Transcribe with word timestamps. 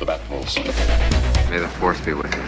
The 0.00 0.06
Batmobiles. 0.06 1.50
May 1.50 1.58
the 1.58 1.68
force 1.68 2.00
be 2.00 2.14
with 2.14 2.34
you. 2.34 2.40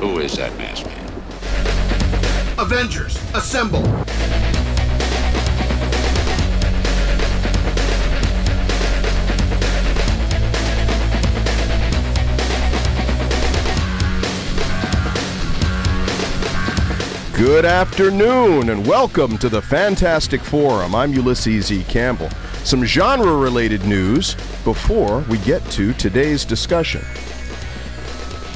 Who 0.00 0.18
is 0.18 0.36
that 0.36 0.54
masked 0.58 0.84
man? 0.84 2.58
Avengers, 2.58 3.16
assemble! 3.32 3.80
Good 17.32 17.64
afternoon 17.64 18.68
and 18.68 18.86
welcome 18.86 19.38
to 19.38 19.48
the 19.48 19.62
Fantastic 19.62 20.42
Forum. 20.42 20.94
I'm 20.94 21.14
Ulysses 21.14 21.72
E. 21.72 21.82
Campbell. 21.84 22.28
Some 22.64 22.84
genre 22.84 23.36
related 23.36 23.84
news 23.84 24.34
before 24.64 25.20
we 25.28 25.36
get 25.38 25.62
to 25.72 25.92
today's 25.92 26.46
discussion. 26.46 27.02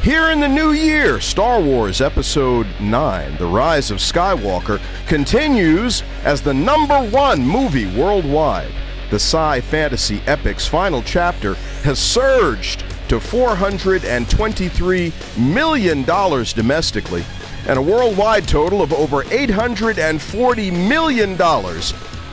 Here 0.02 0.30
in 0.30 0.40
the 0.40 0.48
new 0.48 0.72
year, 0.72 1.20
Star 1.20 1.60
Wars 1.60 2.00
Episode 2.00 2.66
9, 2.80 3.36
The 3.36 3.46
Rise 3.46 3.90
of 3.90 3.98
Skywalker, 3.98 4.80
continues 5.06 6.02
as 6.24 6.40
the 6.40 6.54
number 6.54 6.98
one 7.10 7.42
movie 7.42 7.94
worldwide. 8.00 8.72
The 9.10 9.16
sci 9.16 9.60
fantasy 9.60 10.22
epic's 10.26 10.66
final 10.66 11.02
chapter 11.02 11.52
has 11.82 11.98
surged 11.98 12.80
to 13.10 13.18
$423 13.18 15.12
million 15.38 16.02
domestically 16.02 17.26
and 17.66 17.78
a 17.78 17.82
worldwide 17.82 18.48
total 18.48 18.80
of 18.80 18.94
over 18.94 19.24
$840 19.24 20.88
million 20.88 21.36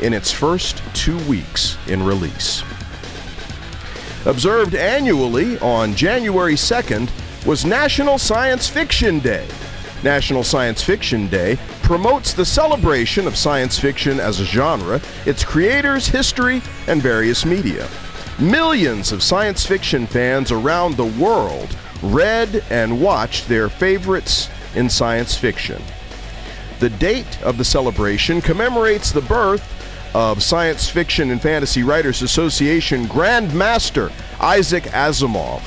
in 0.02 0.14
its 0.14 0.32
first 0.32 0.82
two 0.94 1.18
weeks 1.26 1.78
in 1.88 2.04
release. 2.04 2.64
Observed 4.26 4.74
annually 4.74 5.60
on 5.60 5.94
January 5.94 6.56
2nd 6.56 7.10
was 7.46 7.64
National 7.64 8.18
Science 8.18 8.68
Fiction 8.68 9.20
Day. 9.20 9.48
National 10.04 10.44
Science 10.44 10.84
Fiction 10.84 11.28
Day 11.28 11.58
promotes 11.84 12.34
the 12.34 12.46
celebration 12.46 13.28
of 13.28 13.36
science 13.36 13.78
fiction 13.78 14.20
as 14.20 14.40
a 14.40 14.46
genre, 14.46 15.00
its 15.26 15.44
creators, 15.44 16.08
history, 16.08 16.62
and 16.88 17.02
various 17.02 17.46
media. 17.46 17.88
Millions 18.40 19.12
of 19.12 19.24
science 19.24 19.66
fiction 19.66 20.08
fans 20.08 20.52
around 20.52 20.96
the 20.96 21.06
world 21.06 21.76
read 22.02 22.64
and 22.70 23.00
watched 23.00 23.48
their 23.48 23.70
favorites 23.70 24.50
in 24.76 24.90
science 24.90 25.38
fiction. 25.38 25.82
The 26.80 26.90
date 26.90 27.42
of 27.42 27.58
the 27.58 27.64
celebration 27.64 28.42
commemorates 28.42 29.12
the 29.12 29.22
birth 29.22 29.75
of 30.16 30.42
Science 30.42 30.88
Fiction 30.88 31.30
and 31.30 31.42
Fantasy 31.42 31.84
Writers 31.84 32.22
Association 32.22 33.06
Grand 33.06 33.54
Master 33.54 34.10
Isaac 34.40 34.86
Asimov. 34.86 35.60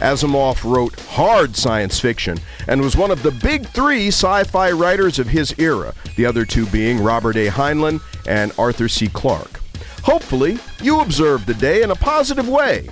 Asimov 0.00 0.64
wrote 0.64 0.98
hard 1.10 1.54
science 1.54 2.00
fiction 2.00 2.36
and 2.66 2.80
was 2.80 2.96
one 2.96 3.12
of 3.12 3.22
the 3.22 3.30
big 3.30 3.68
three 3.68 4.08
sci 4.08 4.42
fi 4.42 4.72
writers 4.72 5.20
of 5.20 5.28
his 5.28 5.54
era, 5.58 5.94
the 6.16 6.26
other 6.26 6.44
two 6.44 6.66
being 6.66 7.00
Robert 7.00 7.36
A. 7.36 7.46
Heinlein 7.46 8.00
and 8.26 8.50
Arthur 8.58 8.88
C. 8.88 9.06
Clarke. 9.06 9.60
Hopefully, 10.02 10.58
you 10.82 11.00
observe 11.00 11.46
the 11.46 11.54
day 11.54 11.82
in 11.82 11.92
a 11.92 11.94
positive 11.94 12.48
way. 12.48 12.88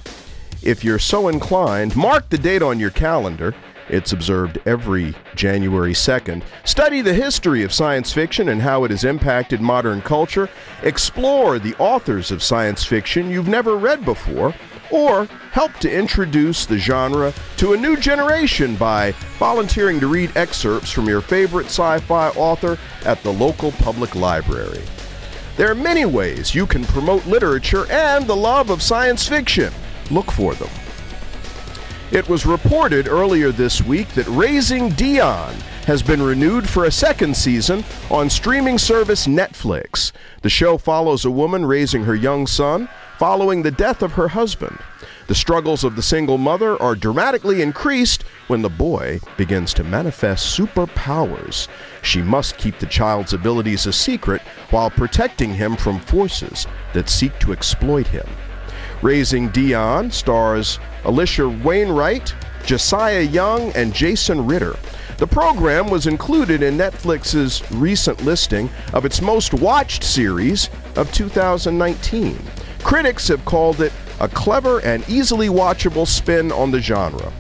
If 0.63 0.85
you're 0.85 1.01
so 1.01 1.27
inclined, 1.27 1.97
mark 1.97 2.29
the 2.29 2.39
date 2.39 2.63
on 2.63 2.79
your 2.79 2.91
calendar. 2.91 3.57
It's 3.93 4.13
observed 4.13 4.59
every 4.65 5.15
January 5.35 5.93
2nd. 5.93 6.43
Study 6.65 7.03
the 7.03 7.13
history 7.13 7.63
of 7.63 7.75
science 7.75 8.11
fiction 8.11 8.49
and 8.49 8.63
how 8.63 8.85
it 8.85 8.91
has 8.91 9.05
impacted 9.05 9.61
modern 9.61 10.01
culture. 10.01 10.49
Explore 10.83 11.59
the 11.59 11.75
authors 11.79 12.31
of 12.31 12.43
science 12.43 12.83
fiction 12.85 13.31
you've 13.31 13.49
never 13.49 13.77
read 13.77 14.03
before, 14.07 14.55
or 14.91 15.27
help 15.51 15.75
to 15.75 15.93
introduce 15.93 16.65
the 16.65 16.79
genre 16.79 17.35
to 17.59 17.75
a 17.75 17.77
new 17.77 17.95
generation 17.95 18.77
by 18.77 19.13
volunteering 19.39 20.01
to 20.01 20.07
read 20.07 20.35
excerpts 20.39 20.91
from 20.91 21.07
your 21.07 21.21
favorite 21.21 21.67
sci 21.67 21.99
fi 22.01 22.31
author 22.31 22.79
at 23.05 23.23
the 23.23 23.33
local 23.33 23.73
public 23.73 24.15
library. 24.15 24.83
There 25.59 25.71
are 25.71 25.75
many 25.75 26.07
ways 26.07 26.55
you 26.55 26.67
can 26.67 26.85
promote 26.87 27.27
literature 27.27 27.85
and 27.93 28.27
the 28.27 28.35
love 28.35 28.71
of 28.71 28.81
science 28.81 29.29
fiction. 29.29 29.71
Look 30.11 30.33
for 30.33 30.55
them. 30.55 30.71
It 32.13 32.29
was 32.29 32.45
reported 32.45 33.09
earlier 33.09 33.53
this 33.53 33.81
week 33.81 34.07
that 34.09 34.29
Raising 34.29 34.91
Dion 34.91 35.55
has 35.87 36.03
been 36.03 36.21
renewed 36.21 36.69
for 36.69 36.85
a 36.85 36.91
second 36.91 37.35
season 37.35 37.83
on 38.11 38.29
streaming 38.29 38.77
service 38.77 39.27
Netflix. 39.27 40.13
The 40.43 40.51
show 40.51 40.77
follows 40.77 41.25
a 41.25 41.31
woman 41.31 41.65
raising 41.65 42.05
her 42.05 42.15
young 42.15 42.47
son 42.47 42.91
following 43.19 43.63
the 43.63 43.71
death 43.71 44.03
of 44.03 44.13
her 44.13 44.29
husband. 44.29 44.79
The 45.27 45.35
struggles 45.35 45.85
of 45.85 45.97
the 45.97 46.03
single 46.03 46.37
mother 46.37 46.81
are 46.83 46.95
dramatically 46.95 47.63
increased 47.63 48.25
when 48.47 48.61
the 48.61 48.69
boy 48.69 49.19
begins 49.39 49.73
to 49.73 49.83
manifest 49.83 50.59
superpowers. 50.59 51.67
She 52.03 52.21
must 52.21 52.59
keep 52.59 52.79
the 52.79 52.85
child's 52.85 53.33
abilities 53.33 53.87
a 53.87 53.93
secret 53.93 54.43
while 54.69 54.91
protecting 54.91 55.55
him 55.55 55.77
from 55.77 55.99
forces 55.99 56.67
that 56.93 57.09
seek 57.09 57.39
to 57.39 57.53
exploit 57.53 58.09
him. 58.09 58.27
Raising 59.03 59.49
Dion 59.49 60.11
stars 60.11 60.79
Alisha 61.03 61.63
Wainwright, 61.63 62.35
Josiah 62.65 63.23
Young, 63.23 63.73
and 63.73 63.93
Jason 63.93 64.47
Ritter. 64.47 64.77
The 65.19 65.27
program 65.27 65.91
was 65.91 66.07
included 66.07 66.63
in 66.63 66.77
Netflix's 66.79 67.63
recent 67.73 68.25
listing 68.25 68.71
of 68.93 69.05
its 69.05 69.21
most 69.21 69.53
watched 69.55 70.05
series 70.05 70.71
of 70.97 71.13
2019. 71.13 72.39
Critics 72.83 73.29
have 73.29 73.45
called 73.45 73.81
it 73.81 73.93
a 74.21 74.29
clever 74.29 74.81
and 74.83 75.09
easily 75.09 75.49
watchable 75.49 76.07
spin 76.07 76.53
on 76.53 76.71
the 76.71 76.81
genre. 76.81 77.33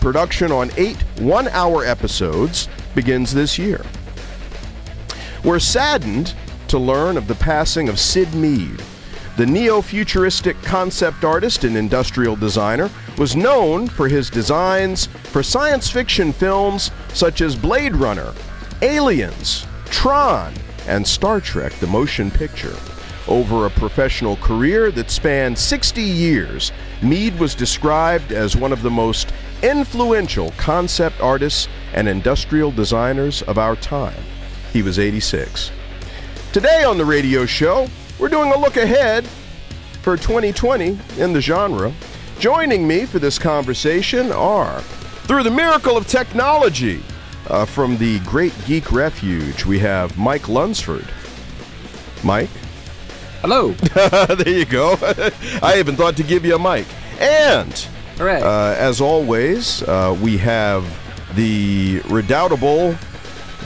Production 0.00 0.52
on 0.52 0.70
eight 0.76 1.00
one 1.18 1.48
hour 1.48 1.84
episodes 1.84 2.68
begins 2.94 3.32
this 3.32 3.58
year. 3.58 3.84
We're 5.42 5.58
saddened 5.58 6.34
to 6.68 6.78
learn 6.78 7.16
of 7.16 7.28
the 7.28 7.34
passing 7.34 7.88
of 7.88 7.98
Syd 7.98 8.34
Mead. 8.34 8.82
The 9.36 9.44
neo 9.44 9.82
futuristic 9.82 10.60
concept 10.62 11.22
artist 11.22 11.64
and 11.64 11.76
industrial 11.76 12.36
designer 12.36 12.88
was 13.18 13.36
known 13.36 13.86
for 13.86 14.08
his 14.08 14.30
designs 14.30 15.08
for 15.24 15.42
science 15.42 15.90
fiction 15.90 16.32
films 16.32 16.90
such 17.12 17.42
as 17.42 17.54
Blade 17.54 17.94
Runner, 17.94 18.32
Aliens, 18.80 19.66
Tron, 19.86 20.54
and 20.86 21.06
Star 21.06 21.42
Trek 21.42 21.74
the 21.74 21.86
Motion 21.86 22.30
Picture. 22.30 22.74
Over 23.28 23.66
a 23.66 23.70
professional 23.70 24.36
career 24.36 24.90
that 24.92 25.10
spanned 25.10 25.58
60 25.58 26.00
years, 26.00 26.72
Mead 27.02 27.38
was 27.38 27.54
described 27.54 28.32
as 28.32 28.56
one 28.56 28.72
of 28.72 28.80
the 28.80 28.90
most 28.90 29.34
influential 29.62 30.52
concept 30.52 31.20
artists 31.20 31.68
and 31.92 32.08
industrial 32.08 32.70
designers 32.70 33.42
of 33.42 33.58
our 33.58 33.76
time. 33.76 34.22
He 34.72 34.80
was 34.80 34.98
86. 34.98 35.72
Today 36.54 36.84
on 36.84 36.96
the 36.96 37.04
radio 37.04 37.44
show, 37.44 37.88
we're 38.18 38.28
doing 38.28 38.52
a 38.52 38.58
look 38.58 38.76
ahead 38.76 39.26
for 40.02 40.16
2020 40.16 40.98
in 41.18 41.32
the 41.32 41.40
genre. 41.40 41.92
Joining 42.38 42.86
me 42.86 43.06
for 43.06 43.18
this 43.18 43.38
conversation 43.38 44.30
are, 44.32 44.80
through 45.26 45.42
the 45.42 45.50
miracle 45.50 45.96
of 45.96 46.06
technology, 46.06 47.02
uh, 47.48 47.64
from 47.64 47.96
the 47.96 48.18
Great 48.20 48.52
Geek 48.66 48.92
Refuge, 48.92 49.64
we 49.64 49.78
have 49.78 50.18
Mike 50.18 50.48
Lunsford. 50.48 51.06
Mike? 52.24 52.50
Hello. 53.40 53.72
there 54.34 54.48
you 54.48 54.64
go. 54.64 54.96
I 55.62 55.76
even 55.78 55.96
thought 55.96 56.16
to 56.16 56.22
give 56.22 56.44
you 56.44 56.56
a 56.56 56.58
mic. 56.58 56.86
And, 57.20 57.72
Hooray. 58.18 58.40
uh, 58.40 58.74
as 58.74 59.00
always, 59.00 59.82
uh, 59.84 60.16
we 60.20 60.36
have 60.38 60.84
the 61.36 62.00
redoubtable 62.08 62.96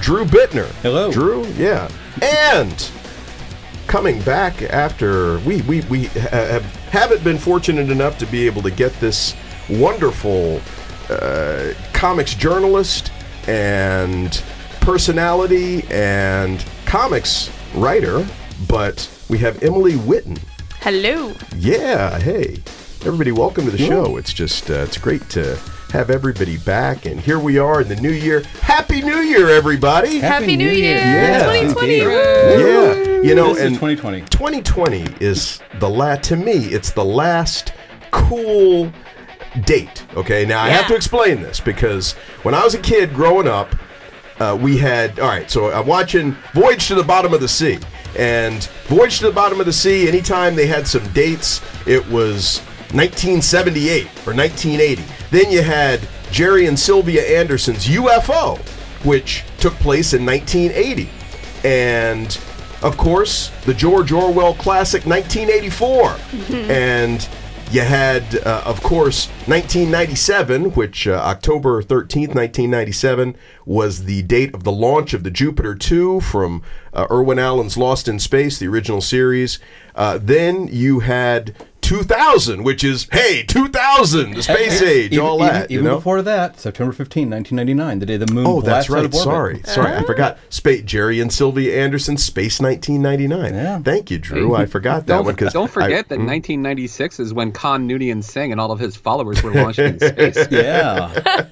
Drew 0.00 0.24
Bittner. 0.24 0.66
Hello. 0.82 1.10
Drew, 1.10 1.46
yeah. 1.52 1.90
And 2.22 2.90
coming 3.90 4.22
back 4.22 4.62
after 4.62 5.40
we 5.40 5.62
we, 5.62 5.80
we 5.90 6.04
have, 6.04 6.64
haven't 6.92 7.24
been 7.24 7.36
fortunate 7.36 7.90
enough 7.90 8.16
to 8.18 8.26
be 8.26 8.46
able 8.46 8.62
to 8.62 8.70
get 8.70 8.92
this 9.00 9.34
wonderful 9.68 10.60
uh, 11.10 11.72
comics 11.92 12.32
journalist 12.36 13.10
and 13.48 14.44
personality 14.80 15.82
and 15.90 16.64
comics 16.86 17.50
writer, 17.74 18.24
but 18.68 19.10
we 19.28 19.38
have 19.38 19.60
Emily 19.60 19.94
Whitten. 19.94 20.38
Hello. 20.82 21.34
Yeah, 21.56 22.20
hey. 22.20 22.62
Everybody, 23.04 23.32
welcome 23.32 23.64
to 23.64 23.72
the 23.72 23.78
show. 23.78 24.18
It's 24.18 24.32
just, 24.32 24.70
uh, 24.70 24.74
it's 24.74 24.98
great 24.98 25.28
to 25.30 25.58
have 25.90 26.10
everybody 26.10 26.56
back. 26.58 27.06
And 27.06 27.20
here 27.20 27.38
we 27.38 27.58
are 27.58 27.80
in 27.80 27.88
the 27.88 27.96
new 27.96 28.10
year. 28.12 28.42
Happy 28.62 29.02
New 29.02 29.18
Year, 29.18 29.48
everybody. 29.50 30.18
Happy 30.18 30.56
New 30.56 30.68
Year, 30.70 30.96
Yes, 30.96 31.42
2020. 31.74 31.98
indeed. 31.98 32.06
Yeah. 32.06 33.20
You 33.28 33.34
know, 33.34 33.48
This 33.54 33.58
is 33.58 33.64
and 33.66 33.74
2020. 33.74 34.20
2020 34.22 35.16
is 35.20 35.60
the 35.78 35.88
la 35.88 36.16
to 36.16 36.36
me, 36.36 36.52
it's 36.52 36.90
the 36.92 37.04
last 37.04 37.72
cool 38.10 38.90
date. 39.64 40.04
Okay, 40.16 40.46
now 40.46 40.62
I 40.62 40.70
have 40.70 40.86
to 40.88 40.94
explain 40.94 41.42
this 41.42 41.60
because 41.60 42.12
when 42.44 42.54
I 42.54 42.64
was 42.64 42.74
a 42.74 42.78
kid 42.78 43.12
growing 43.14 43.46
up, 43.48 43.74
uh, 44.38 44.56
we 44.58 44.78
had 44.78 45.18
all 45.20 45.28
right. 45.28 45.50
So 45.50 45.70
I'm 45.70 45.86
watching 45.86 46.34
Voyage 46.54 46.88
to 46.88 46.94
the 46.94 47.02
Bottom 47.04 47.34
of 47.34 47.40
the 47.42 47.48
Sea, 47.48 47.78
and 48.18 48.62
Voyage 48.86 49.18
to 49.18 49.26
the 49.26 49.32
Bottom 49.32 49.60
of 49.60 49.66
the 49.66 49.72
Sea. 49.72 50.08
Anytime 50.08 50.54
they 50.56 50.66
had 50.66 50.86
some 50.86 51.06
dates, 51.12 51.60
it 51.86 52.00
was 52.08 52.60
1978 52.92 54.04
or 54.26 54.32
1980. 54.34 55.02
Then 55.30 55.50
you 55.50 55.62
had 55.62 56.00
Gerry 56.30 56.66
and 56.66 56.78
Sylvia 56.78 57.22
Anderson's 57.22 57.86
UFO, 57.86 58.58
which 59.04 59.44
took 59.58 59.74
place 59.74 60.12
in 60.12 60.26
1980, 60.26 61.08
and 61.64 62.38
of 62.82 62.96
course 62.96 63.50
the 63.64 63.74
George 63.74 64.12
Orwell 64.12 64.54
classic 64.54 65.06
1984, 65.06 66.16
and 66.70 67.28
you 67.70 67.82
had, 67.82 68.36
uh, 68.44 68.64
of 68.66 68.82
course, 68.82 69.28
1997, 69.46 70.72
which 70.72 71.06
uh, 71.06 71.12
October 71.12 71.80
13th, 71.84 72.34
1997, 72.34 73.36
was 73.64 74.06
the 74.06 74.22
date 74.22 74.52
of 74.52 74.64
the 74.64 74.72
launch 74.72 75.14
of 75.14 75.22
the 75.22 75.30
Jupiter 75.30 75.76
2 75.76 76.20
from 76.20 76.62
uh, 76.92 77.06
Irwin 77.08 77.38
Allen's 77.38 77.76
Lost 77.76 78.08
in 78.08 78.18
Space, 78.18 78.58
the 78.58 78.66
original 78.66 79.00
series. 79.00 79.60
Uh, 79.94 80.18
then 80.20 80.66
you 80.66 80.98
had 80.98 81.54
2000, 81.80 82.62
which 82.62 82.84
is, 82.84 83.06
hey, 83.12 83.42
2000, 83.42 84.34
the 84.34 84.42
space 84.42 84.80
age, 84.82 85.12
Even- 85.12 85.24
all 85.24 85.38
that. 85.38 85.70
Even 85.70 85.84
you 85.84 85.90
know? 85.90 85.96
before 85.96 86.22
that, 86.22 86.58
September 86.60 86.92
15, 86.92 87.28
1999, 87.30 87.98
the 87.98 88.06
day 88.06 88.16
the 88.16 88.32
moon 88.32 88.46
Oh, 88.46 88.60
that's 88.60 88.86
blasted 88.88 88.92
out 88.94 88.98
right. 88.98 89.04
of. 89.06 89.14
Sorry, 89.14 89.62
sorry, 89.64 89.96
I 89.96 90.02
forgot. 90.04 90.38
Space 90.48 90.82
Gerry 90.84 91.20
and 91.20 91.32
Sylvia 91.32 91.80
Anderson, 91.82 92.16
Space 92.16 92.60
1999. 92.60 93.54
Yeah. 93.54 93.78
Thank 93.80 94.10
you, 94.10 94.18
Drew. 94.18 94.54
I 94.54 94.66
forgot 94.66 95.06
that 95.06 95.16
Don't, 95.16 95.24
one 95.26 95.34
because 95.34 95.52
don't 95.52 95.70
forget 95.70 96.08
that 96.08 96.18
1996 96.18 97.20
is 97.20 97.34
when 97.34 97.52
Khan 97.52 97.88
Noonien 97.88 98.22
Singh 98.22 98.52
and 98.52 98.60
all 98.60 98.70
of 98.72 98.78
his 98.78 98.96
followers 98.96 99.42
were 99.42 99.52
launched 99.52 99.78
in 99.78 99.98
space. 100.00 100.36
Yeah, 100.50 101.08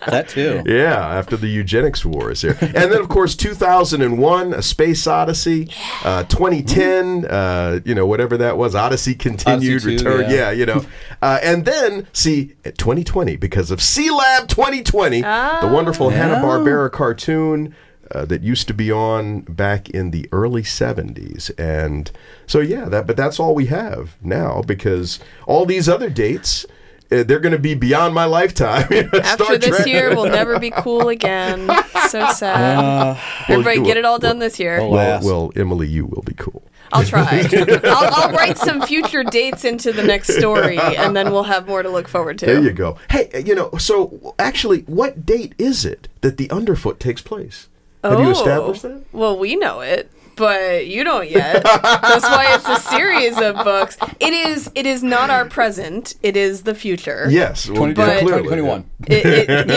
that 0.07 0.29
too. 0.29 0.63
Yeah, 0.67 0.95
after 1.19 1.37
the 1.37 1.49
eugenics 1.49 2.05
wars 2.05 2.43
here. 2.43 2.57
and 2.61 2.75
then, 2.93 3.01
of 3.01 3.09
course, 3.09 3.35
2001, 3.35 4.53
A 4.55 4.63
Space 4.63 5.07
Odyssey. 5.07 5.71
Uh, 6.05 6.25
2010, 6.25 7.25
uh, 7.27 7.81
you 7.85 7.95
know, 7.95 8.07
whatever 8.07 8.37
that 8.37 8.57
was, 8.57 8.75
Odyssey 8.75 9.15
Continued, 9.15 9.83
Odyssey 9.83 9.97
2, 9.99 10.05
Return. 10.09 10.18
Yeah. 10.23 10.31
Yeah, 10.31 10.51
you 10.51 10.67
know. 10.67 10.85
Uh, 11.21 11.41
and 11.43 11.65
then, 11.65 12.07
see, 12.13 12.55
at 12.65 12.79
2020, 12.79 13.35
because 13.37 13.73
of 13.73 13.81
Sealab 13.81 14.47
2020, 14.47 15.23
the 15.23 15.69
wonderful 15.73 16.11
Hanna-Barbera 16.11 16.93
cartoon 16.93 17.75
uh, 18.13 18.25
that 18.27 18.43
used 18.43 18.69
to 18.69 18.73
be 18.75 18.93
on 18.93 19.41
back 19.41 19.91
in 19.91 20.13
the 20.13 20.29
early 20.31 20.63
70s. 20.63 21.51
And 21.59 22.13
so, 22.47 22.61
yeah, 22.61 22.85
that 22.89 23.09
but 23.09 23.17
that's 23.17 23.41
all 23.41 23.53
we 23.53 23.67
have 23.67 24.15
now 24.23 24.63
because 24.63 25.19
all 25.49 25.67
these 25.67 25.89
other 25.89 26.09
dates. 26.09 26.65
Uh, 27.11 27.23
they're 27.23 27.41
going 27.41 27.53
to 27.53 27.59
be 27.59 27.75
beyond 27.75 28.15
my 28.15 28.27
lifetime. 28.27 28.83
After 28.93 29.45
Star 29.45 29.57
this 29.57 29.77
Trek. 29.77 29.87
year, 29.87 30.11
we'll 30.15 30.29
never 30.31 30.59
be 30.59 30.71
cool 30.71 31.09
again. 31.09 31.67
So 32.11 32.27
sad. 32.33 33.19
Everybody, 33.49 33.81
get 33.83 33.97
it 33.97 34.05
all 34.05 34.19
done 34.19 34.41
this 34.41 34.61
year. 34.61 34.79
well, 34.81 34.91
Well, 34.91 35.21
well, 35.25 35.53
Emily, 35.57 35.89
you 35.89 36.05
will 36.05 36.21
be 36.21 36.35
cool. 36.35 36.63
I'll 36.93 37.05
try. 37.05 37.47
I'll, 37.85 38.15
I'll 38.15 38.33
write 38.33 38.59
some 38.59 38.81
future 38.83 39.23
dates 39.25 39.65
into 39.65 39.93
the 39.93 40.03
next 40.03 40.35
story, 40.37 40.79
and 40.79 41.15
then 41.17 41.31
we'll 41.33 41.43
have 41.45 41.67
more 41.69 41.83
to 41.83 41.89
look 41.89 42.09
forward 42.09 42.39
to. 42.39 42.47
There 42.47 42.61
you 42.63 42.73
go. 42.73 42.99
Hey, 43.11 43.31
uh, 43.35 43.39
you 43.39 43.55
know, 43.55 43.71
so 43.79 44.35
actually, 44.39 44.81
what 44.83 45.25
date 45.27 45.55
is 45.59 45.85
it 45.85 46.09
that 46.23 46.37
the 46.37 46.51
underfoot 46.51 46.99
takes 47.01 47.23
place? 47.23 47.69
Have 48.05 48.21
you 48.21 48.27
Oh. 48.27 48.31
established 48.31 48.83
that? 48.83 49.03
Well, 49.13 49.37
we 49.39 49.57
know 49.57 49.81
it, 49.81 50.11
but 50.39 50.87
you 50.87 51.05
don't 51.05 51.29
yet. 51.31 51.63
That's 51.65 52.25
why 52.25 52.47
it's 52.55 52.69
a 52.69 52.77
series 52.89 53.39
of 53.41 53.57
books. 53.57 53.97
It 54.21 54.33
is. 54.33 54.71
It 54.75 54.87
is 54.87 55.03
not 55.03 55.31
our 55.31 55.45
present. 55.45 56.15
It 56.23 56.37
is 56.37 56.63
the 56.63 56.75
future. 56.75 57.27
Yes, 57.29 57.67
well, 57.69 57.77
20, 57.79 57.95
But- 57.95 58.21
clearly, 58.21 58.43
2021. 58.45 58.91
It, 59.07 59.27
it, 59.27 59.51
it- 59.51 59.69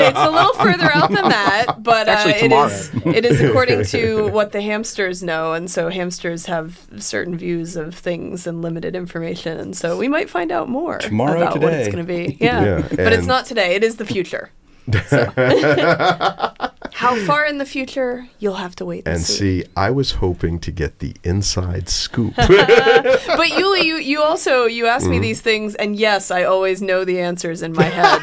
it's 0.00 0.18
a 0.18 0.30
little 0.30 0.52
further 0.54 0.90
out 0.94 1.10
than 1.10 1.28
that, 1.28 1.82
but 1.82 2.08
uh, 2.08 2.12
Actually, 2.12 2.34
it 2.46 2.52
is. 2.52 2.90
It 3.06 3.24
is 3.24 3.40
according 3.40 3.84
to 3.96 4.28
what 4.30 4.52
the 4.52 4.60
hamsters 4.60 5.22
know, 5.22 5.52
and 5.52 5.70
so 5.70 5.88
hamsters 5.88 6.46
have 6.46 6.86
certain 6.98 7.36
views 7.36 7.76
of 7.76 7.94
things 7.94 8.46
and 8.46 8.62
limited 8.62 8.94
information, 8.96 9.58
and 9.58 9.76
so 9.76 9.96
we 9.96 10.08
might 10.08 10.28
find 10.30 10.50
out 10.52 10.68
more 10.68 10.98
Tomorrow, 10.98 11.40
about 11.42 11.60
what 11.60 11.72
it's 11.72 11.92
going 11.94 12.04
to 12.04 12.12
be. 12.12 12.36
Yeah, 12.40 12.64
Yeah, 12.64 12.88
but 12.90 13.12
it's 13.12 13.26
not 13.26 13.46
today; 13.46 13.74
it 13.74 13.84
is 13.84 13.96
the 13.96 14.06
future. 14.06 14.50
So. 15.08 15.32
How 16.92 17.16
far 17.24 17.46
in 17.46 17.56
the 17.58 17.64
future? 17.64 18.26
You'll 18.40 18.54
have 18.56 18.76
to 18.76 18.84
wait 18.84 19.06
and, 19.06 19.16
And 19.16 19.22
see. 19.24 19.62
see, 19.62 19.64
I 19.76 19.90
was 19.90 20.12
hoping 20.12 20.58
to 20.60 20.70
get 20.70 20.98
the 20.98 21.14
inside 21.24 21.88
scoop. 21.88 22.34
But 22.36 23.48
Ulie, 23.52 23.84
you, 23.84 23.96
you 23.96 24.20
also 24.22 24.66
you 24.66 24.86
ask 24.86 25.04
Mm-hmm. 25.04 25.10
me 25.12 25.18
these 25.20 25.40
things, 25.40 25.74
and 25.76 25.96
yes, 25.96 26.30
I 26.30 26.42
always 26.44 26.82
know 26.82 27.04
the 27.04 27.20
answers 27.20 27.62
in 27.62 27.72
my 27.72 27.84
head. 27.84 28.22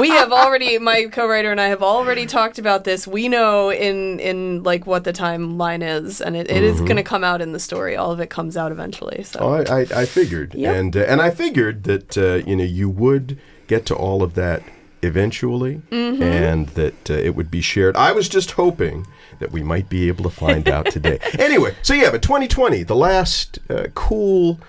we 0.00 0.08
have 0.10 0.30
already, 0.30 0.78
my 0.78 1.06
co-writer 1.06 1.50
and 1.50 1.60
I 1.60 1.66
have 1.68 1.82
already 1.82 2.26
talked 2.26 2.58
about 2.60 2.84
this. 2.84 3.06
We 3.08 3.28
know 3.28 3.70
in 3.72 4.20
in 4.20 4.62
like 4.62 4.86
what 4.86 5.02
the 5.04 5.12
timeline 5.12 5.82
is, 5.82 6.20
and 6.20 6.36
it, 6.36 6.48
it 6.50 6.62
is 6.62 6.80
going 6.80 6.96
to 6.96 7.02
come 7.02 7.24
out 7.24 7.40
in 7.40 7.50
the 7.52 7.58
story. 7.60 7.96
All 7.96 8.12
of 8.12 8.20
it 8.20 8.30
comes 8.30 8.56
out 8.56 8.70
eventually. 8.72 9.24
So 9.24 9.40
Mm-hmm. 9.40 9.72
Oh, 9.72 9.74
I, 9.74 9.80
I, 9.80 10.02
I 10.02 10.06
figured, 10.06 10.54
Yep. 10.54 10.76
and 10.76 10.96
uh, 10.96 11.00
and 11.00 11.20
I 11.20 11.30
figured 11.30 11.82
that 11.84 12.16
uh, 12.16 12.34
you 12.48 12.54
know 12.56 12.64
you 12.64 12.88
would 12.88 13.38
get 13.66 13.84
to 13.86 13.94
all 13.96 14.22
of 14.22 14.34
that 14.34 14.62
eventually, 15.02 15.82
Mm-hmm. 15.90 16.22
and 16.22 16.68
that 16.70 17.10
uh, 17.10 17.14
it 17.14 17.34
would 17.34 17.50
be 17.50 17.60
shared. 17.60 17.96
I 17.96 18.12
was 18.12 18.28
just 18.28 18.52
hoping 18.52 19.06
that 19.38 19.50
we 19.52 19.62
might 19.62 19.88
be 19.88 20.08
able 20.08 20.24
to 20.24 20.30
find 20.30 20.68
out 20.68 20.86
today. 20.90 21.18
Anyway, 21.38 21.74
so 21.82 21.94
yeah, 21.94 22.10
but 22.10 22.22
2020, 22.22 22.82
the 22.84 22.96
last 22.96 23.58
uh, 23.70 23.86
cool. 23.94 24.60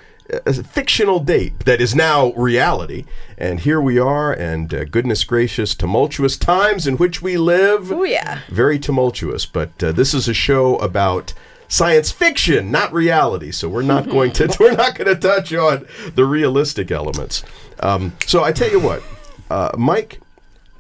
Uh, 0.48 0.54
fictional 0.54 1.20
date 1.20 1.60
that 1.66 1.82
is 1.82 1.94
now 1.94 2.32
reality, 2.32 3.04
and 3.38 3.60
here 3.60 3.82
we 3.82 4.00
are, 4.00 4.32
and 4.32 4.74
uh, 4.74 4.86
goodness 4.86 5.26
gracious, 5.26 5.76
tumultuous 5.76 6.38
times 6.38 6.88
in 6.88 6.96
which 6.96 7.22
we 7.22 7.36
live 7.38 7.92
oh 7.92 8.04
yeah, 8.06 8.40
very 8.48 8.80
tumultuous. 8.80 9.46
But 9.46 9.84
uh, 9.84 9.92
this 9.92 10.14
is 10.14 10.30
a 10.30 10.34
show 10.34 10.78
about 10.78 11.34
science 11.68 12.10
fiction, 12.10 12.72
not 12.72 12.94
reality. 12.94 13.52
So 13.52 13.68
we're 13.68 13.82
not 13.84 14.08
going 14.10 14.32
to 14.34 14.48
we're 14.62 14.78
not 14.78 14.96
going 14.96 15.14
to 15.14 15.20
touch 15.20 15.54
on 15.54 15.86
the 16.16 16.24
realistic 16.26 16.90
elements. 16.90 17.44
Um, 17.82 18.14
so 18.26 18.46
I 18.46 18.54
tell 18.54 18.72
you 18.72 18.80
what, 18.80 19.04
uh, 19.52 19.72
Mike, 19.78 20.22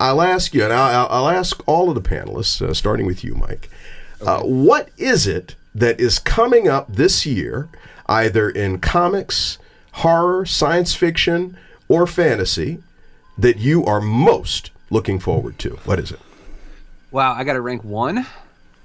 I'll 0.04 0.22
ask 0.22 0.54
you, 0.54 0.66
and 0.66 0.74
I'll, 0.74 1.08
I'll 1.10 1.30
ask 1.30 1.66
all 1.66 1.88
of 1.88 1.96
the 1.96 2.02
panelists, 2.02 2.62
uh, 2.62 2.74
starting 2.74 3.06
with 3.06 3.24
you, 3.24 3.36
Mike. 3.36 3.70
Uh, 4.20 4.42
what 4.42 4.90
is 4.98 5.26
it 5.28 5.56
that 5.74 5.98
is 5.98 6.20
coming 6.20 6.68
up 6.68 6.94
this 6.94 7.26
year, 7.26 7.70
either 8.08 8.50
in 8.50 8.80
comics, 8.80 9.60
horror, 9.94 10.46
science 10.46 10.94
fiction, 10.94 11.58
or 11.88 12.06
fantasy, 12.06 12.84
that 13.38 13.60
you 13.60 13.86
are 13.86 14.02
most 14.02 14.72
looking 14.90 15.20
forward 15.20 15.58
to? 15.60 15.80
What 15.86 16.00
is 16.00 16.12
it? 16.12 16.20
Wow, 17.12 17.34
I 17.34 17.46
got 17.46 17.54
to 17.54 17.62
rank 17.62 17.86
one. 17.86 18.26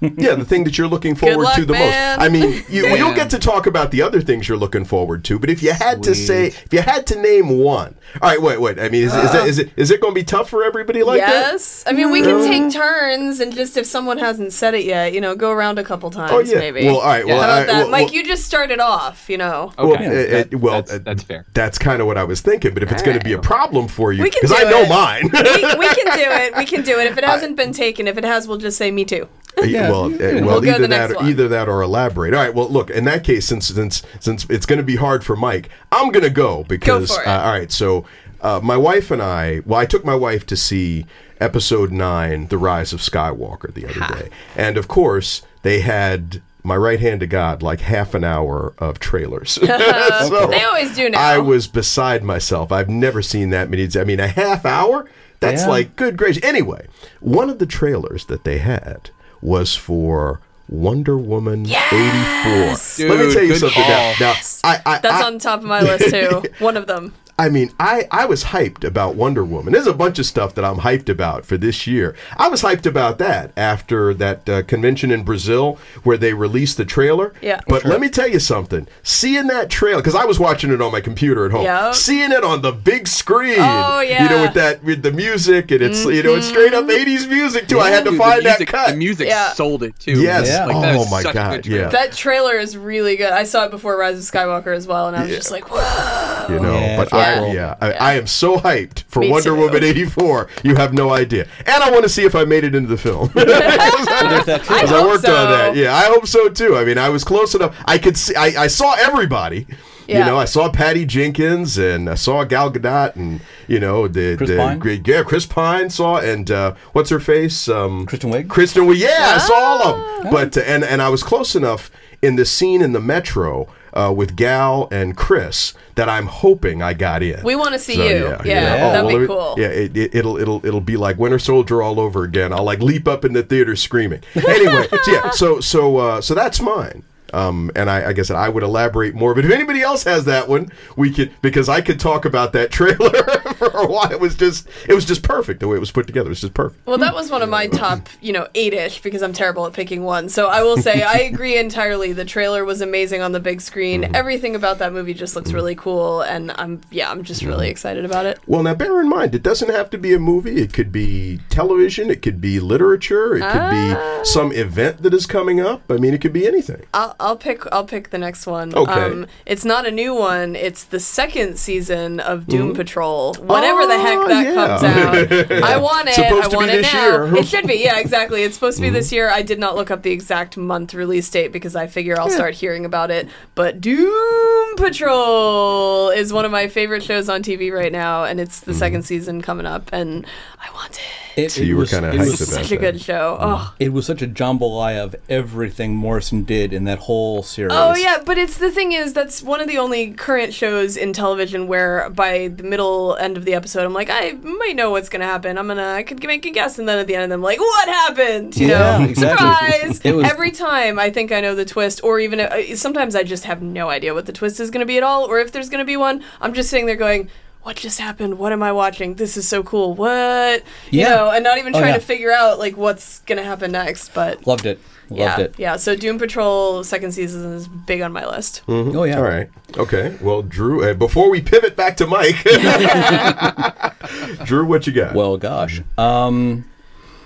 Yeah, 0.17 0.35
the 0.35 0.45
thing 0.45 0.63
that 0.63 0.77
you're 0.77 0.87
looking 0.87 1.13
forward 1.15 1.43
luck, 1.43 1.55
to 1.55 1.65
the 1.65 1.73
man. 1.73 2.17
most. 2.19 2.25
I 2.25 2.29
mean, 2.29 2.63
you, 2.69 2.87
Yeah. 2.87 2.95
you'll 2.95 3.13
get 3.13 3.29
to 3.31 3.39
talk 3.39 3.67
about 3.67 3.91
the 3.91 4.01
other 4.01 4.21
things 4.21 4.47
you're 4.47 4.57
looking 4.57 4.85
forward 4.85 5.23
to, 5.25 5.37
but 5.39 5.49
if 5.49 5.61
you 5.61 5.73
had 5.73 6.03
to 6.03 6.15
say, 6.15 6.47
if 6.47 6.71
you 6.73 6.81
had 6.81 7.05
to 7.07 7.21
name 7.21 7.49
one, 7.59 7.95
all 8.21 8.29
right, 8.29 8.41
wait, 8.41 8.61
wait. 8.61 8.79
I 8.79 8.87
mean, 8.89 9.03
is, 9.03 9.13
is, 9.13 9.33
it, 9.35 9.45
is 9.47 9.59
it 9.59 9.69
is 9.77 9.91
it 9.91 9.99
going 10.01 10.13
to 10.13 10.19
be 10.19 10.23
tough 10.23 10.49
for 10.49 10.63
everybody 10.63 11.03
like 11.03 11.19
that? 11.19 11.51
yes. 11.51 11.83
I 11.85 11.91
mean, 11.91 12.11
we 12.11 12.21
can 12.21 12.43
take 12.47 12.71
turns, 12.73 13.39
and 13.39 13.53
just 13.53 13.75
if 13.77 13.85
someone 13.85 14.17
hasn't 14.17 14.53
said 14.53 14.73
it 14.73 14.85
yet, 14.85 15.13
you 15.13 15.19
know, 15.21 15.35
go 15.35 15.51
around 15.51 15.79
a 15.79 15.83
couple 15.83 16.09
times. 16.11 16.31
Oh 16.31 16.39
yeah. 16.39 16.59
maybe. 16.59 16.85
Well, 16.85 16.97
all 16.99 17.07
right. 17.07 17.25
Well, 17.25 17.41
How 17.41 17.43
about 17.47 17.61
I- 17.61 17.65
that, 17.65 17.81
well, 17.83 17.89
Mike? 17.89 18.05
well- 18.07 18.13
you 18.15 18.23
just 18.23 18.45
started 18.45 18.79
off. 18.79 19.29
You 19.29 19.37
know. 19.37 19.73
well, 19.77 19.93
Okay. 19.93 20.05
uh, 20.07 20.31
That- 20.31 20.53
uh, 20.53 20.57
well, 20.59 20.73
that's- 20.81 20.95
uh, 20.95 20.99
that's 21.03 21.23
fair. 21.23 21.45
That's 21.53 21.77
kind 21.77 21.99
of 22.01 22.07
what 22.07 22.17
I 22.17 22.23
was 22.23 22.39
thinking. 22.41 22.73
But 22.73 22.83
if 22.83 22.91
it's 22.91 23.01
going 23.03 23.17
to 23.19 23.23
be 23.23 23.33
a 23.33 23.39
problem 23.39 23.87
for 23.87 24.11
you, 24.13 24.23
because 24.23 24.51
I 24.51 24.63
know 24.69 24.81
it. 24.83 24.89
mine. 24.89 25.23
we, 25.23 25.77
we 25.77 25.87
can 25.93 26.17
do 26.17 26.25
it. 26.43 26.55
We 26.57 26.65
can 26.65 26.83
do 26.83 26.99
it. 26.99 27.07
If 27.07 27.17
it 27.17 27.23
hasn't 27.33 27.57
been 27.57 27.73
taken, 27.73 28.07
if 28.07 28.17
it 28.17 28.23
has, 28.23 28.47
we'll 28.47 28.57
just 28.57 28.77
say 28.77 28.91
me 28.91 29.03
too. 29.05 29.27
Yeah. 29.65 29.89
well, 29.89 30.05
uh, 30.05 30.17
well, 30.45 30.61
We'll 30.61 30.65
either 30.67 30.87
that, 30.87 31.11
or, 31.11 31.23
either 31.23 31.47
that, 31.49 31.67
or 31.67 31.81
elaborate. 31.81 32.33
All 32.33 32.39
right. 32.41 32.53
Well, 32.53 32.69
look. 32.69 32.89
In 32.89 33.03
that 33.05 33.23
case, 33.23 33.45
since 33.45 33.67
since 33.67 34.03
since 34.19 34.45
it's 34.49 34.65
going 34.65 34.77
to 34.77 34.83
be 34.83 34.95
hard 34.95 35.23
for 35.23 35.35
Mike, 35.35 35.69
I'm 35.91 36.11
going 36.11 36.23
to 36.23 36.29
go 36.29 36.63
because. 36.63 37.13
for 37.13 37.21
it. 37.21 37.27
Uh, 37.27 37.41
all 37.41 37.51
right. 37.51 37.71
So, 37.71 38.05
uh, 38.41 38.59
my 38.63 38.77
wife 38.77 39.11
and 39.11 39.21
I. 39.21 39.61
Well, 39.65 39.79
I 39.79 39.85
took 39.85 40.05
my 40.05 40.15
wife 40.15 40.45
to 40.47 40.55
see 40.55 41.05
Episode 41.41 41.91
Nine, 41.91 42.47
The 42.47 42.57
Rise 42.57 42.93
of 42.93 43.01
Skywalker, 43.01 43.73
the 43.73 43.85
other 43.85 44.15
day, 44.21 44.29
and 44.55 44.77
of 44.77 44.87
course 44.87 45.41
they 45.63 45.81
had. 45.81 46.41
My 46.61 46.75
right 46.75 46.99
hand 46.99 47.21
to 47.21 47.25
God, 47.25 47.63
like 47.63 47.79
half 47.79 48.13
an 48.13 48.25
hour 48.25 48.73
of 48.79 48.99
trailers. 48.99 49.51
so 49.61 50.47
They 50.47 50.61
always 50.61 50.93
do 50.93 51.09
now. 51.09 51.17
I 51.19 51.37
was 51.37 51.67
beside 51.67 52.21
myself. 52.21 52.69
I've 52.73 52.89
never 52.89 53.21
seen 53.21 53.49
that 53.51 53.69
many. 53.69 53.87
I 53.95 54.03
mean, 54.03 54.19
a 54.19 54.27
half 54.27 54.65
hour? 54.65 55.09
That's 55.39 55.61
Yeah. 55.61 55.69
like 55.69 55.95
good 55.95 56.17
gracious. 56.17 56.43
Anyway, 56.43 56.87
one 57.21 57.49
of 57.49 57.59
the 57.59 57.65
trailers 57.65 58.25
that 58.25 58.43
they 58.43 58.57
had 58.57 59.09
was 59.41 59.75
for 59.75 60.39
Wonder 60.67 61.17
Woman 61.17 61.65
84. 61.65 63.07
Let 63.07 63.27
me 63.27 63.33
tell 63.33 63.43
you 63.43 63.55
something 63.55 63.81
now. 63.81 64.13
call. 64.13 64.27
Now, 64.27 64.33
I, 64.63 64.81
I, 64.85 64.99
That's 64.99 65.23
I, 65.23 65.27
on 65.27 65.39
top 65.39 65.59
of 65.59 65.65
my 65.65 65.81
list 65.81 66.09
too. 66.09 66.43
One 66.59 66.77
of 66.77 66.87
them. 66.87 67.13
I 67.39 67.47
mean, 67.47 67.71
I, 67.79 68.05
I 68.11 68.25
was 68.25 68.43
hyped 68.45 68.83
about 68.83 69.15
Wonder 69.15 69.45
Woman. 69.45 69.71
There's 69.71 69.87
a 69.87 69.93
bunch 69.93 70.19
of 70.19 70.25
stuff 70.25 70.53
that 70.55 70.65
I'm 70.65 70.79
hyped 70.79 71.07
about 71.07 71.45
for 71.45 71.55
this 71.55 71.87
year. 71.87 72.13
I 72.37 72.49
was 72.49 72.61
hyped 72.63 72.85
about 72.85 73.17
that 73.19 73.53
after 73.55 74.13
that 74.15 74.49
uh, 74.49 74.63
convention 74.63 75.09
in 75.09 75.23
Brazil 75.23 75.79
where 76.03 76.17
they 76.17 76.33
released 76.33 76.75
the 76.75 76.83
trailer. 76.83 77.33
Yeah. 77.41 77.61
But 77.65 77.85
let 77.85 78.01
me 78.01 78.09
tell 78.09 78.27
you 78.27 78.39
something. 78.39 78.89
Seeing 79.03 79.47
that 79.47 79.69
trailer, 79.69 80.01
because 80.01 80.15
I 80.15 80.25
was 80.25 80.37
watching 80.37 80.69
it 80.73 80.81
on 80.81 80.91
my 80.91 80.99
computer 80.99 81.45
at 81.45 81.51
home. 81.51 81.63
Yep. 81.63 81.95
Seeing 81.95 82.33
it 82.33 82.43
on 82.43 82.61
the 82.61 82.73
big 82.73 83.07
screen. 83.07 83.55
Oh, 83.59 84.01
yeah. 84.01 84.23
You 84.23 84.29
know. 84.29 84.35
Mm-hmm. 84.35 84.41
with 84.43 84.53
that, 84.55 84.83
with 84.83 85.01
the 85.03 85.11
music, 85.13 85.71
and 85.71 85.81
it's, 85.81 86.03
you 86.03 86.21
know, 86.23 86.35
it's 86.35 86.47
straight 86.47 86.73
up 86.73 86.85
80s 86.87 87.29
music, 87.29 87.67
too. 87.69 87.79
I 87.79 87.89
had 87.89 88.03
to 88.03 88.17
find 88.17 88.39
the 88.41 88.49
music, 88.49 88.67
that 88.67 88.67
cut. 88.67 88.91
The 88.91 88.97
music 88.97 89.27
Yeah. 89.29 89.53
sold 89.53 89.83
it 89.83 89.97
too. 89.97 90.21
Yes. 90.21 90.47
Yeah. 90.47 90.65
Like, 90.65 90.81
that 90.81 90.95
Oh 90.97 91.09
my 91.09 91.23
God, 91.23 91.63
trailer. 91.63 91.83
yeah. 91.83 91.89
That 91.89 92.11
trailer 92.11 92.55
is 92.55 92.75
really 92.75 93.15
good. 93.15 93.31
I 93.31 93.43
saw 93.45 93.63
it 93.65 93.71
before 93.71 93.97
Rise 93.97 94.17
of 94.17 94.25
Skywalker 94.25 94.75
as 94.75 94.87
well, 94.87 95.07
and 95.07 95.15
I 95.15 95.21
was 95.21 95.29
Yeah. 95.31 95.37
just 95.37 95.51
like, 95.51 95.69
whoa. 95.71 96.47
you 96.53 96.59
know. 96.59 96.73
Yeah, 96.73 96.97
but 96.97 97.03
it's 97.03 97.13
I, 97.35 97.39
cool. 97.39 97.53
yeah, 97.53 97.75
I, 97.81 97.91
I 97.93 98.13
am 98.15 98.27
so 98.27 98.57
hyped 98.57 99.03
for 99.03 99.19
Me 99.21 99.29
Wonder 99.31 99.49
too. 99.51 99.55
Woman 99.55 99.83
'84. 99.83 100.49
You 100.63 100.75
have 100.75 100.93
no 100.93 101.11
idea, 101.11 101.47
and 101.65 101.83
I 101.83 101.89
want 101.91 102.03
to 102.03 102.09
see 102.09 102.23
if 102.25 102.35
I 102.35 102.43
made 102.45 102.63
it 102.63 102.75
into 102.75 102.89
the 102.89 102.97
film. 102.97 103.29
There's 103.35 104.45
that. 104.45 104.65
I 104.69 104.81
I, 105.01 105.05
worked 105.05 105.23
so. 105.25 105.35
on 105.35 105.49
that. 105.51 105.75
Yeah, 105.75 105.95
I 105.95 106.05
hope 106.05 106.27
so 106.27 106.49
too. 106.49 106.75
I 106.75 106.83
mean, 106.85 106.97
I 106.97 107.09
was 107.09 107.23
close 107.23 107.55
enough. 107.55 107.75
I 107.85 107.97
could 107.97 108.17
see. 108.17 108.35
I, 108.35 108.63
I 108.63 108.67
saw 108.67 108.95
everybody. 108.99 109.67
You 110.07 110.15
know, 110.25 110.37
I 110.39 110.45
saw 110.45 110.71
Patty 110.71 111.05
Jenkins 111.05 111.77
and 111.77 112.09
I 112.09 112.15
saw 112.15 112.43
Gal 112.43 112.71
Gadot 112.71 113.15
and 113.15 113.41
you 113.67 113.79
know 113.79 114.07
the 114.07 114.37
Chris 114.37 114.49
the 114.49 114.57
Pine? 114.57 114.79
great 114.79 115.07
yeah 115.07 115.21
Chris 115.21 115.45
Pine 115.45 115.91
saw 115.91 116.17
and 116.17 116.49
uh, 116.49 116.73
what's 116.93 117.11
her 117.11 117.19
face 117.19 117.69
um, 117.69 118.07
Kristen 118.07 118.31
Wiig? 118.31 118.47
Kristen 118.49 118.85
Wiig 118.87 118.97
yeah 118.97 119.33
I 119.35 119.37
saw 119.37 119.53
all 119.53 119.81
of 119.83 119.95
Ah. 119.99 120.23
them 120.23 120.31
but 120.31 120.57
uh, 120.57 120.61
and 120.61 120.83
and 120.83 121.03
I 121.03 121.09
was 121.09 121.21
close 121.21 121.55
enough 121.55 121.91
in 122.23 122.37
the 122.37 122.45
scene 122.45 122.81
in 122.81 122.91
the 122.93 122.99
metro 122.99 123.67
uh, 123.93 124.13
with 124.15 124.35
Gal 124.35 124.87
and 124.91 125.15
Chris 125.15 125.73
that 125.95 126.09
I'm 126.09 126.27
hoping 126.27 126.81
I 126.81 126.93
got 126.93 127.23
in. 127.23 127.43
We 127.43 127.55
wanna 127.55 127.79
see 127.79 127.95
So, 127.95 128.03
you. 128.03 128.35
Yeah, 128.45 128.91
that'd 128.91 129.19
be 129.19 129.27
cool. 129.27 129.55
Yeah, 129.57 129.67
it, 129.67 129.95
it, 129.97 130.15
it'll 130.15 130.37
it'll 130.37 130.65
it'll 130.65 130.81
be 130.81 130.97
like 130.97 131.17
Winter 131.17 131.39
Soldier 131.39 131.81
all 131.81 131.99
over 131.99 132.23
again. 132.23 132.53
I'll 132.53 132.63
like 132.63 132.79
leap 132.81 133.07
up 133.07 133.25
in 133.25 133.33
the 133.33 133.43
theater 133.43 133.75
screaming. 133.75 134.21
Anyway, 134.49 134.87
so 135.03 135.11
yeah, 135.11 135.29
so 135.29 135.59
so 135.59 135.97
uh, 135.97 136.21
so 136.21 136.33
that's 136.33 136.59
mine. 136.59 137.03
Um, 137.33 137.71
and 137.75 137.89
I, 137.89 138.09
I 138.09 138.13
guess 138.13 138.29
I 138.31 138.49
would 138.49 138.63
elaborate 138.63 139.15
more, 139.15 139.33
but 139.35 139.45
if 139.45 139.51
anybody 139.51 139.81
else 139.81 140.03
has 140.03 140.25
that 140.25 140.47
one, 140.47 140.71
we 140.95 141.11
could 141.11 141.31
because 141.41 141.69
I 141.69 141.81
could 141.81 141.99
talk 141.99 142.25
about 142.25 142.53
that 142.53 142.71
trailer 142.79 143.11
for 143.53 143.67
a 143.69 143.85
while. 143.87 144.11
It 144.11 144.19
was 144.19 144.35
just 144.35 144.67
it 144.87 144.93
was 144.93 145.05
just 145.05 145.23
perfect 145.23 145.59
the 145.59 145.67
way 145.67 145.77
it 145.77 145.79
was 145.79 145.91
put 145.91 146.07
together. 146.07 146.27
It 146.27 146.29
was 146.29 146.41
just 146.41 146.53
perfect. 146.53 146.85
Well, 146.87 146.97
that 146.97 147.13
was 147.13 147.29
one 147.31 147.41
of 147.41 147.49
my 147.49 147.67
top, 147.67 148.09
you 148.21 148.33
know, 148.33 148.47
eight-ish 148.55 149.01
because 149.01 149.21
I'm 149.21 149.33
terrible 149.33 149.65
at 149.65 149.73
picking 149.73 150.03
one. 150.03 150.29
So 150.29 150.47
I 150.47 150.63
will 150.63 150.77
say 150.77 151.03
I 151.03 151.17
agree 151.31 151.57
entirely. 151.57 152.13
The 152.13 152.25
trailer 152.25 152.65
was 152.65 152.81
amazing 152.81 153.21
on 153.21 153.31
the 153.31 153.39
big 153.39 153.61
screen. 153.61 154.01
Mm-hmm. 154.03 154.15
Everything 154.15 154.55
about 154.55 154.79
that 154.79 154.93
movie 154.93 155.13
just 155.13 155.35
looks 155.35 155.51
really 155.51 155.75
cool, 155.75 156.21
and 156.21 156.51
I'm 156.51 156.81
yeah, 156.91 157.11
I'm 157.11 157.23
just 157.23 157.41
really 157.43 157.59
Mm-hmm. 157.59 157.71
excited 157.71 158.05
about 158.05 158.25
it. 158.25 158.39
Well, 158.47 158.63
now 158.63 158.73
bear 158.73 159.01
in 159.01 159.09
mind, 159.09 159.35
it 159.35 159.43
doesn't 159.43 159.69
have 159.69 159.89
to 159.89 159.97
be 159.97 160.13
a 160.13 160.19
movie. 160.19 160.61
It 160.61 160.71
could 160.73 160.91
be 160.91 161.39
television. 161.49 162.09
It 162.09 162.21
could 162.21 162.39
be 162.39 162.59
literature. 162.59 163.35
It 163.35 163.41
could 163.41 163.61
Ah. 163.61 164.19
be 164.19 164.25
some 164.25 164.51
event 164.53 165.03
that 165.03 165.13
is 165.13 165.25
coming 165.25 165.59
up. 165.59 165.81
I 165.89 165.97
mean, 165.97 166.13
it 166.13 166.21
could 166.21 166.31
be 166.33 166.47
anything. 166.47 166.83
I'll, 166.93 167.15
I'll 167.19 167.35
pick 167.37 167.63
I'll 167.71 167.85
pick 167.85 168.09
the 168.11 168.17
next 168.17 168.47
one. 168.47 168.73
Okay. 168.73 168.91
Um, 168.91 169.27
it's 169.45 169.65
not 169.65 169.85
a 169.85 169.91
new 169.91 170.13
one. 170.15 170.55
It's 170.55 170.83
the 170.83 170.99
second 170.99 171.57
season 171.59 172.19
of 172.19 172.47
Doom 172.47 172.73
Patrol. 172.73 173.33
Whenever 173.35 173.85
the 173.85 173.99
heck 173.99 174.17
Oh, 174.19 174.27
that 174.27 174.45
yeah. 174.45 174.53
comes 174.53 175.51
out, 175.51 175.63
I 175.63 175.77
want 175.77 176.07
it. 176.09 176.13
Supposed 176.15 176.33
I 176.33 176.43
to 176.43 176.49
be 176.49 176.55
want 176.55 176.69
it 176.71 176.73
this 176.83 176.93
now. 176.93 177.05
year. 177.05 177.19
Mm-hmm. 177.19 177.35
It 177.37 177.47
should 177.47 177.67
be. 177.67 177.75
Yeah, 177.75 177.99
exactly. 177.99 178.43
It's 178.43 178.55
supposed 178.55 178.77
to 178.77 178.81
be 178.81 178.89
this 178.89 179.11
year. 179.11 179.29
I 179.29 179.41
did 179.41 179.59
not 179.59 179.75
look 179.75 179.91
up 179.91 180.03
the 180.03 180.11
exact 180.11 180.57
month 180.57 180.93
release 180.93 181.29
date 181.29 181.51
because 181.51 181.75
I 181.75 181.87
figure 181.87 182.19
I'll 182.19 182.29
start 182.29 182.53
hearing 182.55 182.85
about 182.85 183.11
it. 183.11 183.27
But 183.55 183.81
Doom 183.81 184.75
Patrol 184.77 186.09
is 186.09 186.31
one 186.33 186.45
of 186.45 186.51
my 186.51 186.67
favorite 186.67 187.03
shows 187.03 187.29
on 187.29 187.41
TV 187.43 187.71
right 187.71 187.91
now, 187.91 188.23
and 188.23 188.39
it's 188.39 188.59
Mm-hmm. 188.61 188.71
the 188.71 188.77
second 188.77 189.03
season 189.03 189.41
coming 189.41 189.65
up, 189.65 189.89
and 189.93 190.25
I 190.59 190.71
want 190.73 190.97
it. 190.99 191.03
It, 191.45 191.51
So 191.51 191.61
you 191.61 191.77
were 191.77 191.85
kinda 191.85 192.11
hyped 192.11 192.17
was, 192.19 192.41
about 192.41 192.53
Such 192.53 192.71
a 192.71 192.75
that. 192.75 192.81
good 192.81 193.01
show. 193.01 193.37
Oh. 193.39 193.73
it 193.79 193.93
was 193.93 194.05
such 194.05 194.21
a 194.21 194.27
jambalaya 194.27 195.03
of 195.03 195.15
everything 195.29 195.95
Morrison 195.95 196.43
did 196.43 196.73
in 196.73 196.83
that 196.85 196.99
whole 196.99 197.43
series. 197.43 197.71
Oh 197.73 197.95
yeah, 197.95 198.21
but 198.25 198.37
it's 198.37 198.57
the 198.57 198.71
thing 198.71 198.91
is 198.91 199.13
that's 199.13 199.41
one 199.41 199.61
of 199.61 199.67
the 199.67 199.77
only 199.77 200.11
current 200.11 200.53
shows 200.53 200.97
in 200.97 201.13
television 201.13 201.67
where 201.67 202.09
by 202.09 202.47
the 202.49 202.63
middle 202.63 203.15
end 203.17 203.37
of 203.37 203.45
the 203.45 203.53
episode 203.53 203.85
I'm 203.85 203.93
like 203.93 204.09
I 204.11 204.33
might 204.41 204.75
know 204.75 204.91
what's 204.91 205.09
gonna 205.09 205.25
happen. 205.25 205.57
I'm 205.57 205.67
gonna 205.67 205.93
I 205.93 206.03
could 206.03 206.23
make 206.23 206.45
a 206.45 206.51
guess, 206.51 206.77
and 206.79 206.87
then 206.87 206.99
at 206.99 207.07
the 207.07 207.15
end 207.15 207.31
I'm 207.33 207.41
like, 207.41 207.59
what 207.59 207.87
happened? 207.89 208.55
You 208.57 208.67
Yeah, 208.67 208.97
know, 208.99 209.05
exactly. 209.09 209.47
surprise! 209.47 210.01
It 210.03 210.13
was- 210.15 210.29
Every 210.29 210.51
time 210.51 210.99
I 210.99 211.09
think 211.09 211.31
I 211.31 211.41
know 211.41 211.55
the 211.55 211.65
twist, 211.65 212.01
or 212.03 212.19
even 212.19 212.39
uh, 212.39 212.75
sometimes 212.75 213.15
I 213.15 213.23
just 213.23 213.45
have 213.45 213.61
no 213.61 213.89
idea 213.89 214.13
what 214.13 214.25
the 214.25 214.33
twist 214.33 214.59
is 214.59 214.69
gonna 214.71 214.85
be 214.85 214.97
at 214.97 215.03
all, 215.03 215.25
or 215.25 215.39
if 215.39 215.51
there's 215.51 215.69
gonna 215.69 215.85
be 215.85 215.97
one. 215.97 216.23
I'm 216.41 216.53
just 216.53 216.69
sitting 216.69 216.85
there 216.85 216.95
going. 216.95 217.29
What 217.63 217.75
just 217.75 217.99
happened? 217.99 218.39
What 218.39 218.51
am 218.53 218.63
I 218.63 218.71
watching? 218.71 219.15
This 219.15 219.35
is 219.37 219.47
so 219.47 219.63
cool. 219.63 219.93
What? 219.93 220.63
You 220.91 221.03
know, 221.03 221.29
and 221.29 221.43
not 221.43 221.57
even 221.57 221.75
Oh, 221.75 221.79
trying 221.79 221.93
yeah. 221.93 221.99
to 221.99 222.05
figure 222.05 222.31
out 222.31 222.57
like 222.57 222.77
what's 222.77 223.19
gonna 223.21 223.43
happen 223.43 223.71
next. 223.73 224.13
But 224.13 224.47
Loved 224.47 224.65
it. 224.65 224.79
Loved 225.09 225.19
yeah, 225.19 225.39
it. 225.39 225.55
yeah. 225.57 225.75
So 225.75 225.95
Doom 225.95 226.19
Patrol 226.19 226.83
second 226.83 227.11
season 227.11 227.53
is 227.53 227.67
big 227.67 228.01
on 228.01 228.13
my 228.13 228.25
list. 228.25 228.61
Oh 228.67 229.03
yeah. 229.03 229.17
All 229.17 229.23
right. 229.23 229.49
Okay. 229.77 230.17
Well, 230.21 230.41
Drew, 230.41 230.89
uh, 230.89 230.93
before 230.93 231.29
we 231.29 231.41
pivot 231.41 231.75
back 231.75 231.97
to 231.97 232.07
Mike, 232.07 232.35
Drew, 234.45 234.65
what 234.65 234.87
you 234.87 234.93
got? 234.93 235.13
Well, 235.15 235.37
gosh. 235.37 235.81
Um, 235.97 236.65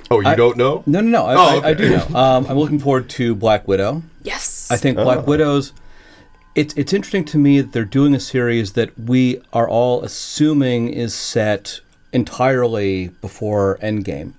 oh, 0.09 0.19
you 0.19 0.27
I- 0.27 0.35
don't 0.35 0.57
know? 0.57 0.83
no, 0.85 1.01
no, 1.01 1.09
no. 1.09 1.25
I, 1.25 1.33
Oh, 1.35 1.61
I, 1.61 1.69
I 1.69 1.73
do 1.73 1.89
know. 1.89 2.05
Um, 2.15 2.45
I'm 2.49 2.57
looking 2.57 2.79
forward 2.79 3.09
to 3.11 3.35
Black 3.35 3.67
Widow. 3.67 4.03
Yes. 4.23 4.69
I 4.71 4.77
think 4.77 4.97
Oh. 4.97 5.03
Black 5.03 5.27
Widows. 5.27 5.73
It's 6.55 6.73
it's 6.75 6.93
interesting 6.93 7.25
to 7.25 7.37
me 7.37 7.61
that 7.61 7.71
they're 7.71 7.85
doing 7.85 8.13
a 8.13 8.19
series 8.19 8.73
that 8.73 8.97
we 8.99 9.41
are 9.51 9.67
all 9.67 10.03
assuming 10.03 10.89
is 10.89 11.15
set 11.15 11.81
entirely 12.11 13.07
before 13.21 13.79
Endgame, 13.81 14.33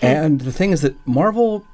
hmm. 0.00 0.06
and 0.06 0.40
the 0.42 0.52
thing 0.52 0.70
is 0.70 0.82
that 0.82 0.94
Marvel 1.06 1.66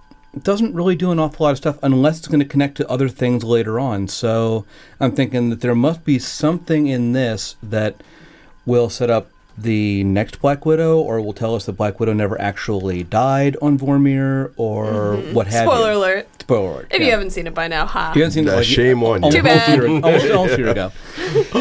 doesn't 0.43 0.75
really 0.75 0.95
do 0.95 1.11
an 1.11 1.19
awful 1.19 1.45
lot 1.45 1.51
of 1.51 1.59
stuff 1.59 1.79
unless 1.83 2.19
it's 2.19 2.29
going 2.29 2.41
to 2.41 2.47
connect 2.47 2.77
to 2.77 2.89
other 2.89 3.09
things 3.09 3.45
later 3.45 3.81
on. 3.81 4.09
So 4.09 4.65
I'm 5.01 5.13
thinking 5.13 5.51
that 5.51 5.61
there 5.61 5.75
must 5.75 6.05
be 6.05 6.19
something 6.19 6.87
in 6.87 7.13
this 7.13 7.57
that 7.63 8.03
will 8.67 8.89
set 8.89 9.11
up 9.11 9.31
the 9.61 10.05
next 10.05 10.41
Black 10.41 10.65
Widow, 10.65 10.99
or 11.00 11.21
will 11.21 11.33
tell 11.33 11.55
us 11.55 11.67
that 11.67 11.73
Black 11.73 11.99
Widow 12.00 12.12
never 12.12 12.41
actually 12.41 13.03
died 13.03 13.57
on 13.61 13.79
Vormir, 13.79 14.53
or 14.57 15.17
what 15.33 15.47
have 15.49 15.67
Spoiler 15.67 15.93
you. 15.93 15.99
alert. 15.99 16.29
Spoiler 16.41 16.71
alert. 16.73 16.87
If 16.91 17.00
yeah. 17.00 17.05
you 17.07 17.12
haven't 17.12 17.31
seen 17.31 17.47
it 17.47 17.55
by 17.55 17.69
now, 17.69 17.85
ha. 17.87 18.12
You 18.15 18.23
haven't 18.23 18.33
seen 18.33 18.47
it. 18.47 18.50
Uh, 18.53 18.57
Like, 18.57 18.65
shame 18.65 19.03
on 19.03 19.23
you. 19.23 19.31
Too 19.33 19.43
bad. 19.43 19.77
year- 19.79 19.87
Almost 19.88 20.55
a 20.55 20.59
year 20.59 20.69
ago. 20.69 20.93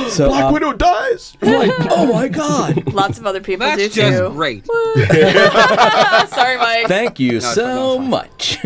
So, 0.10 0.30
Black 0.30 0.46
um, 0.46 0.54
Widow 0.54 0.72
dies. 0.74 1.36
like, 1.42 1.70
oh 1.92 2.12
my 2.14 2.30
god! 2.30 2.94
Lots 2.94 3.20
of 3.20 3.26
other 3.26 3.42
people 3.42 3.66
That's 3.68 3.82
do 3.82 3.90
just 3.90 4.18
too. 4.18 4.30
great. 4.30 4.66
Sorry, 4.66 6.58
Mike. 6.58 6.88
Thank 6.88 7.20
you 7.20 7.34
No, 7.34 7.40
so 7.40 7.98
fine, 7.98 8.10
much. 8.10 8.58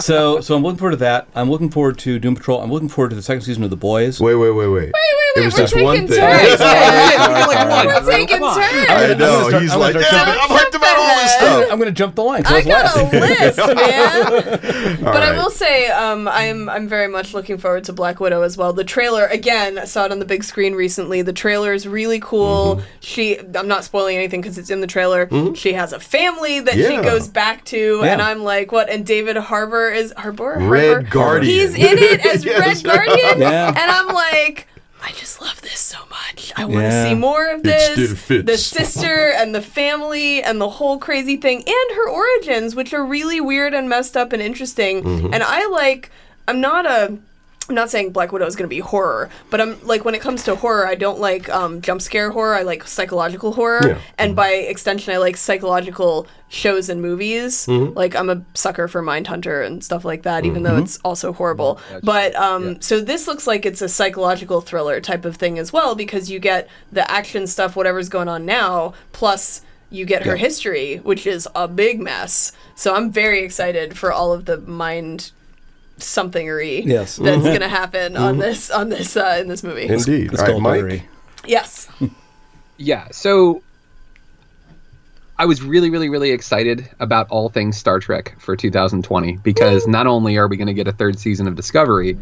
so, 0.00 0.40
so 0.40 0.54
I'm 0.54 0.62
looking 0.62 0.78
forward 0.78 0.92
to 0.92 0.96
that. 0.98 1.28
I'm 1.34 1.50
looking 1.50 1.70
forward 1.70 1.98
to 2.00 2.18
Doom 2.18 2.34
Patrol. 2.36 2.60
I'm 2.60 2.70
looking 2.70 2.88
forward 2.90 3.08
to 3.10 3.16
the 3.16 3.22
second 3.22 3.42
season 3.42 3.64
of 3.64 3.70
The 3.70 3.76
Boys. 3.76 4.20
Wait, 4.20 4.34
wait, 4.34 4.50
wait, 4.50 4.66
wait. 4.68 4.72
Wait, 4.72 4.92
wait, 4.92 4.92
It 4.92 5.38
wait. 5.40 5.44
was 5.46 5.54
We're 5.54 5.60
just 5.60 5.74
one 5.82 5.96
thing. 6.08 6.18
turns. 6.18 6.58
man. 6.60 7.42
Only 7.42 7.56
one, 7.56 7.86
We're 7.86 8.10
taking 8.12 8.38
turns. 8.38 8.56
I 8.88 9.14
know. 9.14 9.48
start- 9.48 9.62
He's 9.62 9.72
I'm 9.72 9.80
like, 9.80 9.94
"Yeah, 9.94 10.02
start 10.02 10.28
I'm 10.28 10.48
hyped 10.50 10.74
about 10.74 10.96
all 10.96 11.16
this 11.16 11.32
stuff. 11.32 11.64
I'm 11.70 11.78
going 11.78 11.90
to 11.90 11.96
jump 11.98 12.14
the 12.14 12.22
line. 12.24 12.42
'cause 12.42 12.52
I 12.52 12.56
was 12.56 12.66
got 12.66 12.96
a 12.96 13.18
list, 13.18 13.58
man. 14.38 14.98
but 15.02 15.22
I 15.22 15.36
will 15.36 15.50
say, 15.50 15.88
um, 15.88 16.28
I'm 16.28 16.68
I'm 16.68 16.88
very 16.88 17.08
much 17.08 17.34
looking 17.34 17.58
forward 17.58 17.84
to 17.84 17.92
Black 17.92 18.20
Widow 18.20 18.42
as 18.42 18.56
well. 18.56 18.72
The 18.72 18.84
trailer, 18.84 19.26
again, 19.26 19.78
I 19.78 19.84
saw 19.84 20.04
it 20.04 20.12
on 20.12 20.18
the 20.18 20.24
big 20.24 20.44
screen 20.44 20.74
recently. 20.74 21.22
The 21.22 21.32
trailer 21.32 21.72
is 21.72 21.86
really 21.86 22.20
cool. 22.20 22.76
Mm-hmm. 22.76 22.86
She, 23.00 23.38
I'm 23.38 23.68
not 23.68 23.84
spoiling 23.84 24.16
anything 24.16 24.40
because 24.40 24.58
it's 24.58 24.70
in 24.70 24.80
the 24.80 24.86
trailer. 24.86 25.28
She 25.54 25.72
has 25.74 25.92
a 25.92 26.00
family 26.00 26.60
that 26.60 26.74
she 26.74 26.96
goes 27.02 27.28
back 27.28 27.64
to, 27.66 28.00
Yeah. 28.02 28.12
and 28.12 28.22
I'm 28.22 28.42
like, 28.42 28.72
what? 28.72 28.88
And 28.88 29.04
David 29.06 29.36
Harbour 29.36 29.90
is 29.90 30.12
Harbour. 30.16 30.56
Red 30.60 30.92
Harbour? 30.92 31.08
Guardian. 31.10 31.52
He's 31.52 31.74
in 31.74 31.98
it 31.98 32.24
as 32.26 32.44
Yes. 32.44 32.84
Red 32.84 32.94
Guardian, 32.96 33.40
Yeah. 33.40 33.68
and 33.68 33.78
I'm 33.90 34.08
like. 34.08 34.68
I 35.04 35.10
just 35.12 35.40
love 35.40 35.60
this 35.62 35.80
so 35.80 35.98
much. 36.10 36.52
I 36.56 36.64
want 36.64 36.76
to 36.76 36.82
Yeah. 36.82 37.04
see 37.08 37.14
more 37.14 37.48
of 37.50 37.60
It 37.60 37.64
this. 37.64 38.22
The 38.28 38.56
sister 38.56 39.32
and 39.34 39.54
the 39.54 39.60
family 39.62 40.42
and 40.42 40.60
the 40.60 40.68
whole 40.68 40.98
crazy 40.98 41.36
thing 41.36 41.58
and 41.66 41.96
her 41.96 42.08
origins, 42.08 42.74
which 42.76 42.94
are 42.94 43.04
really 43.04 43.40
weird 43.40 43.74
and 43.74 43.88
messed 43.88 44.16
up 44.16 44.32
and 44.32 44.40
interesting. 44.40 45.02
Mm-hmm. 45.02 45.34
And 45.34 45.42
I 45.42 45.66
like. 45.66 46.10
I'm 46.48 46.60
not 46.60 46.86
a. 46.86 47.18
I'm 47.72 47.76
not 47.76 47.88
saying 47.90 48.12
Black 48.12 48.32
Widow 48.32 48.44
is 48.44 48.54
going 48.54 48.68
to 48.68 48.74
be 48.74 48.80
horror, 48.80 49.30
but 49.48 49.58
I'm 49.58 49.82
like 49.86 50.04
when 50.04 50.14
it 50.14 50.20
comes 50.20 50.44
to 50.44 50.54
horror, 50.56 50.86
I 50.86 50.94
don't 50.94 51.18
like 51.18 51.48
um, 51.48 51.80
jump 51.80 52.02
scare 52.02 52.30
horror. 52.30 52.54
I 52.54 52.62
like 52.62 52.86
psychological 52.86 53.52
horror, 53.54 53.80
Yeah. 53.82 53.98
and 54.18 54.36
by 54.36 54.50
extension, 54.50 55.14
I 55.14 55.16
like 55.16 55.38
psychological 55.38 56.26
shows 56.50 56.90
and 56.90 57.00
movies. 57.00 57.66
Mm-hmm. 57.66 57.94
Like 57.96 58.14
I'm 58.14 58.28
a 58.28 58.44
sucker 58.52 58.88
for 58.88 59.02
Mindhunter 59.02 59.66
and 59.66 59.82
stuff 59.82 60.04
like 60.04 60.24
that, 60.24 60.44
even 60.44 60.64
though 60.64 60.76
it's 60.76 60.98
also 61.02 61.32
horrible. 61.32 61.80
But 62.02 62.34
um, 62.36 62.78
so 62.82 63.00
this 63.00 63.26
looks 63.26 63.46
like 63.46 63.64
it's 63.64 63.80
a 63.80 63.88
psychological 63.88 64.60
thriller 64.60 65.00
type 65.00 65.24
of 65.24 65.36
thing 65.36 65.58
as 65.58 65.72
well 65.72 65.94
because 65.94 66.30
you 66.30 66.38
get 66.38 66.68
the 66.92 67.10
action 67.10 67.46
stuff, 67.46 67.74
whatever's 67.74 68.10
going 68.10 68.28
on 68.28 68.44
now, 68.44 68.92
plus 69.12 69.62
you 69.88 70.04
get 70.04 70.24
her 70.24 70.36
history, 70.36 70.96
which 70.96 71.26
is 71.26 71.48
a 71.54 71.66
big 71.68 72.00
mess. 72.00 72.52
So 72.74 72.94
I'm 72.94 73.10
very 73.10 73.42
excited 73.42 73.96
for 73.96 74.12
all 74.12 74.34
of 74.34 74.44
the 74.44 74.58
mind 74.58 75.32
somethingery 76.02 76.84
Yes. 76.84 77.16
that's 77.16 77.42
gonna 77.42 77.68
happen 77.68 78.16
on 78.16 78.38
this 78.38 78.70
on 78.70 78.88
this 78.88 79.16
uh, 79.16 79.38
in 79.40 79.48
this 79.48 79.62
movie. 79.62 79.86
Indeed. 79.88 80.30
The 80.30 80.38
All 80.40 80.52
right, 80.52 80.60
Mike. 80.60 80.78
skullduggery. 80.80 81.08
Yes. 81.46 81.88
Yeah, 82.78 83.08
so 83.12 83.62
I 85.38 85.46
was 85.46 85.62
really, 85.62 85.90
really, 85.90 86.08
really 86.08 86.30
excited 86.30 86.88
about 87.00 87.28
all 87.30 87.48
things 87.48 87.76
Star 87.76 88.00
Trek 88.00 88.34
for 88.40 88.56
2020 88.56 89.36
because 89.38 89.86
not 89.86 90.06
only 90.06 90.36
are 90.36 90.48
we 90.48 90.56
going 90.56 90.66
to 90.68 90.74
get 90.74 90.88
a 90.88 90.92
third 90.92 91.18
season 91.18 91.46
of 91.46 91.54
Discovery, 91.54 92.18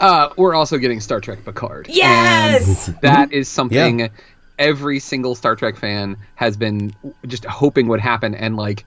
uh, 0.00 0.30
we're 0.36 0.54
also 0.54 0.78
getting 0.78 1.00
Star 1.00 1.20
Trek 1.20 1.44
Picard. 1.44 1.86
Yes! 1.88 2.88
And 2.88 2.98
that 3.02 3.32
is 3.32 3.48
something 3.48 4.10
every 4.58 4.98
single 4.98 5.34
Star 5.34 5.54
Trek 5.54 5.76
fan 5.76 6.16
has 6.34 6.56
been 6.56 6.92
just 7.26 7.44
hoping 7.44 7.86
would 7.88 8.00
happen. 8.00 8.34
And 8.34 8.56
like, 8.56 8.84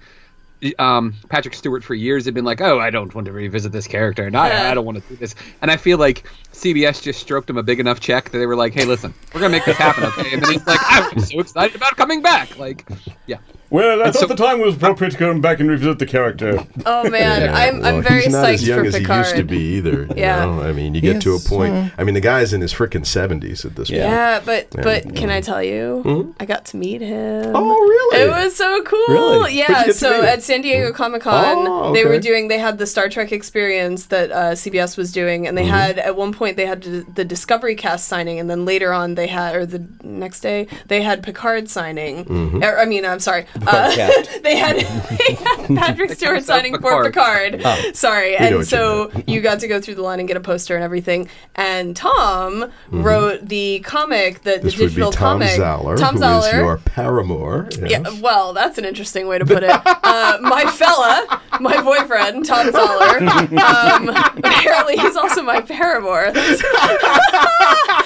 um, 0.80 1.14
Patrick 1.30 1.54
Stewart 1.54 1.84
for 1.84 1.94
years 1.96 2.26
had 2.26 2.34
been 2.34 2.46
like, 2.46 2.62
"Oh, 2.62 2.80
I 2.80 2.90
don't 2.90 3.14
want 3.14 3.26
to 3.26 3.32
revisit 3.32 3.72
this 3.72 3.88
character, 3.88 4.26
and 4.26 4.36
I, 4.38 4.72
I 4.72 4.74
don't 4.74 4.86
want 4.86 5.02
to 5.02 5.10
do 5.10 5.16
this." 5.16 5.36
And 5.62 5.70
I 5.72 5.78
feel 5.78 5.98
like 5.98 6.24
CBS 6.54 7.02
just 7.02 7.20
stroked 7.20 7.50
him 7.50 7.58
a 7.58 7.64
big 7.64 7.80
enough 7.80 8.00
check 8.00 8.30
that 8.30 8.38
they 8.38 8.46
were 8.46 8.56
like, 8.56 8.74
"Hey, 8.74 8.86
listen, 8.86 9.14
we're 9.34 9.42
gonna 9.42 9.52
make 9.52 9.66
this 9.66 9.78
happen, 9.78 10.04
okay?" 10.06 10.34
And 10.34 10.42
then 10.44 10.52
he's 10.54 10.66
like, 10.68 10.80
"I'm 10.84 11.20
so 11.20 11.40
excited 11.40 11.76
about 11.76 11.96
coming 11.98 12.22
back!" 12.22 12.58
Like, 12.58 12.88
yeah. 13.28 13.38
Well, 13.70 14.02
I 14.02 14.06
And 14.06 14.14
thought 14.14 14.20
so- 14.22 14.28
the 14.28 14.36
time 14.36 14.60
was 14.62 14.76
appropriate 14.76 15.12
to 15.12 15.18
come 15.18 15.42
back 15.42 15.60
and 15.60 15.68
revisit 15.68 15.98
the 15.98 16.06
character. 16.06 16.60
Oh 16.86 17.10
man, 17.10 17.50
I'm 17.54 17.80
Well, 17.80 17.96
I'm 17.98 18.04
very 18.04 18.24
he's 18.24 18.34
not 18.34 18.46
psyched 18.46 18.54
as 18.54 18.68
young 18.68 18.80
for 18.82 18.86
as 18.86 18.96
Picard. 18.96 19.26
he 19.26 19.30
used 19.32 19.36
to 19.38 19.44
be 19.44 19.58
either. 19.78 20.04
you 20.04 20.14
Yeah. 20.16 20.46
know? 20.46 20.62
I 20.62 20.74
mean, 20.74 20.94
you 20.94 21.02
get 21.02 21.22
to 21.24 21.34
a 21.34 21.40
point. 21.40 21.74
uh, 21.74 21.90
I 21.98 22.04
mean, 22.04 22.14
the 22.14 22.22
guy's 22.22 22.54
in 22.54 22.62
his 22.62 22.72
freaking 22.72 23.04
seventies 23.04 23.66
at 23.66 23.76
this 23.76 23.90
point. 23.90 24.02
Yeah, 24.02 24.42
but 24.46 24.70
but 24.70 25.06
Yeah. 25.06 25.12
can 25.14 25.32
I 25.32 25.42
tell 25.42 25.64
you, 25.64 26.36
I 26.40 26.46
got 26.46 26.66
to 26.66 26.78
meet 26.78 27.02
him. 27.02 27.52
Oh, 27.56 27.80
really? 27.82 28.22
It 28.26 28.30
was 28.30 28.56
so 28.56 28.84
cool. 28.84 29.06
Really? 29.08 29.58
Yeah. 29.58 29.90
So 29.92 30.12
meet 30.12 30.20
him? 30.20 30.26
at 30.26 30.44
San 30.54 30.62
Diego 30.62 30.92
Comic 30.94 31.24
Con, 31.24 31.66
Oh, 31.68 31.94
they 31.94 32.06
were 32.06 32.20
doing. 32.20 32.48
They 32.48 32.60
had 32.60 32.78
the 32.78 32.86
Star 32.86 33.10
Trek 33.10 33.32
experience 33.32 34.06
that 34.08 34.32
uh, 34.32 34.52
CBS 34.52 34.98
was 34.98 35.12
doing, 35.12 35.48
and 35.48 35.58
they 35.58 35.64
Mm-hmm. 35.64 35.72
had 35.72 35.98
at 36.00 36.16
one 36.16 36.32
point 36.34 36.58
they 36.58 36.66
had 36.68 36.84
the 36.84 37.24
Discovery 37.26 37.74
cast 37.76 38.08
signing, 38.08 38.40
and 38.40 38.50
then 38.50 38.66
later 38.66 38.92
on 38.94 39.16
they 39.16 39.28
had, 39.28 39.56
or 39.56 39.66
the 39.66 39.84
next 40.04 40.42
day 40.42 40.68
they 40.88 41.02
had 41.02 41.24
Picard 41.24 41.70
signing. 41.70 42.26
Mm-hmm. 42.26 42.62
Or, 42.64 42.78
I 42.78 42.86
mean, 42.86 43.06
I'm 43.06 43.20
sorry. 43.20 43.46
Uh, 43.66 43.92
cast. 43.96 44.44
they 44.44 44.58
had, 44.58 44.76
they 45.18 45.34
had 45.34 45.68
Patrick 45.76 46.12
Stewart 46.12 46.36
cast 46.40 46.50
out 46.50 46.56
signing 46.58 46.74
for 46.80 47.04
Picard. 47.04 47.54
Picard. 47.54 47.96
Sorry, 47.96 48.32
know 48.34 48.38
and 48.38 48.56
what 48.56 48.60
you 48.60 48.64
so 48.66 49.12
you 49.28 49.42
got 49.42 49.60
to 49.62 49.68
go 49.68 49.80
through 49.82 49.96
the 49.96 50.02
line 50.04 50.20
and 50.20 50.28
get 50.28 50.38
a 50.38 50.42
poster 50.42 50.76
and 50.76 50.84
everything. 50.84 51.30
And 51.56 51.96
Tom 51.96 52.72
wrote 52.92 53.48
the 53.48 53.80
comic 53.80 54.44
that 54.44 54.54
Mm-hmm. 54.58 54.66
This 54.66 54.76
the 54.76 54.84
would 54.84 54.90
be 54.90 54.96
digital 54.96 55.12
Tom 55.12 55.40
comic. 55.40 55.60
Zahler, 55.60 55.98
Tom 55.98 56.16
who 56.16 56.22
Zahler. 56.22 56.48
is 56.48 56.54
your 56.54 56.78
paramour. 56.78 57.70
Yeah, 57.86 58.04
well, 58.22 58.54
that's 58.54 58.78
an 58.78 58.86
interesting 58.86 59.28
way 59.28 59.40
to 59.40 59.46
put 59.46 59.64
it. 59.64 59.72
Uh, 59.72 60.38
my 60.44 60.66
fella, 60.72 61.42
my 61.60 61.82
boyfriend, 61.82 62.46
Tom 62.46 62.68
Zahler. 62.68 63.22
Um, 63.54 64.10
apparently, 64.10 64.98
he's 64.98 65.16
also 65.16 65.42
my 65.42 65.62
paramour. 65.62 66.32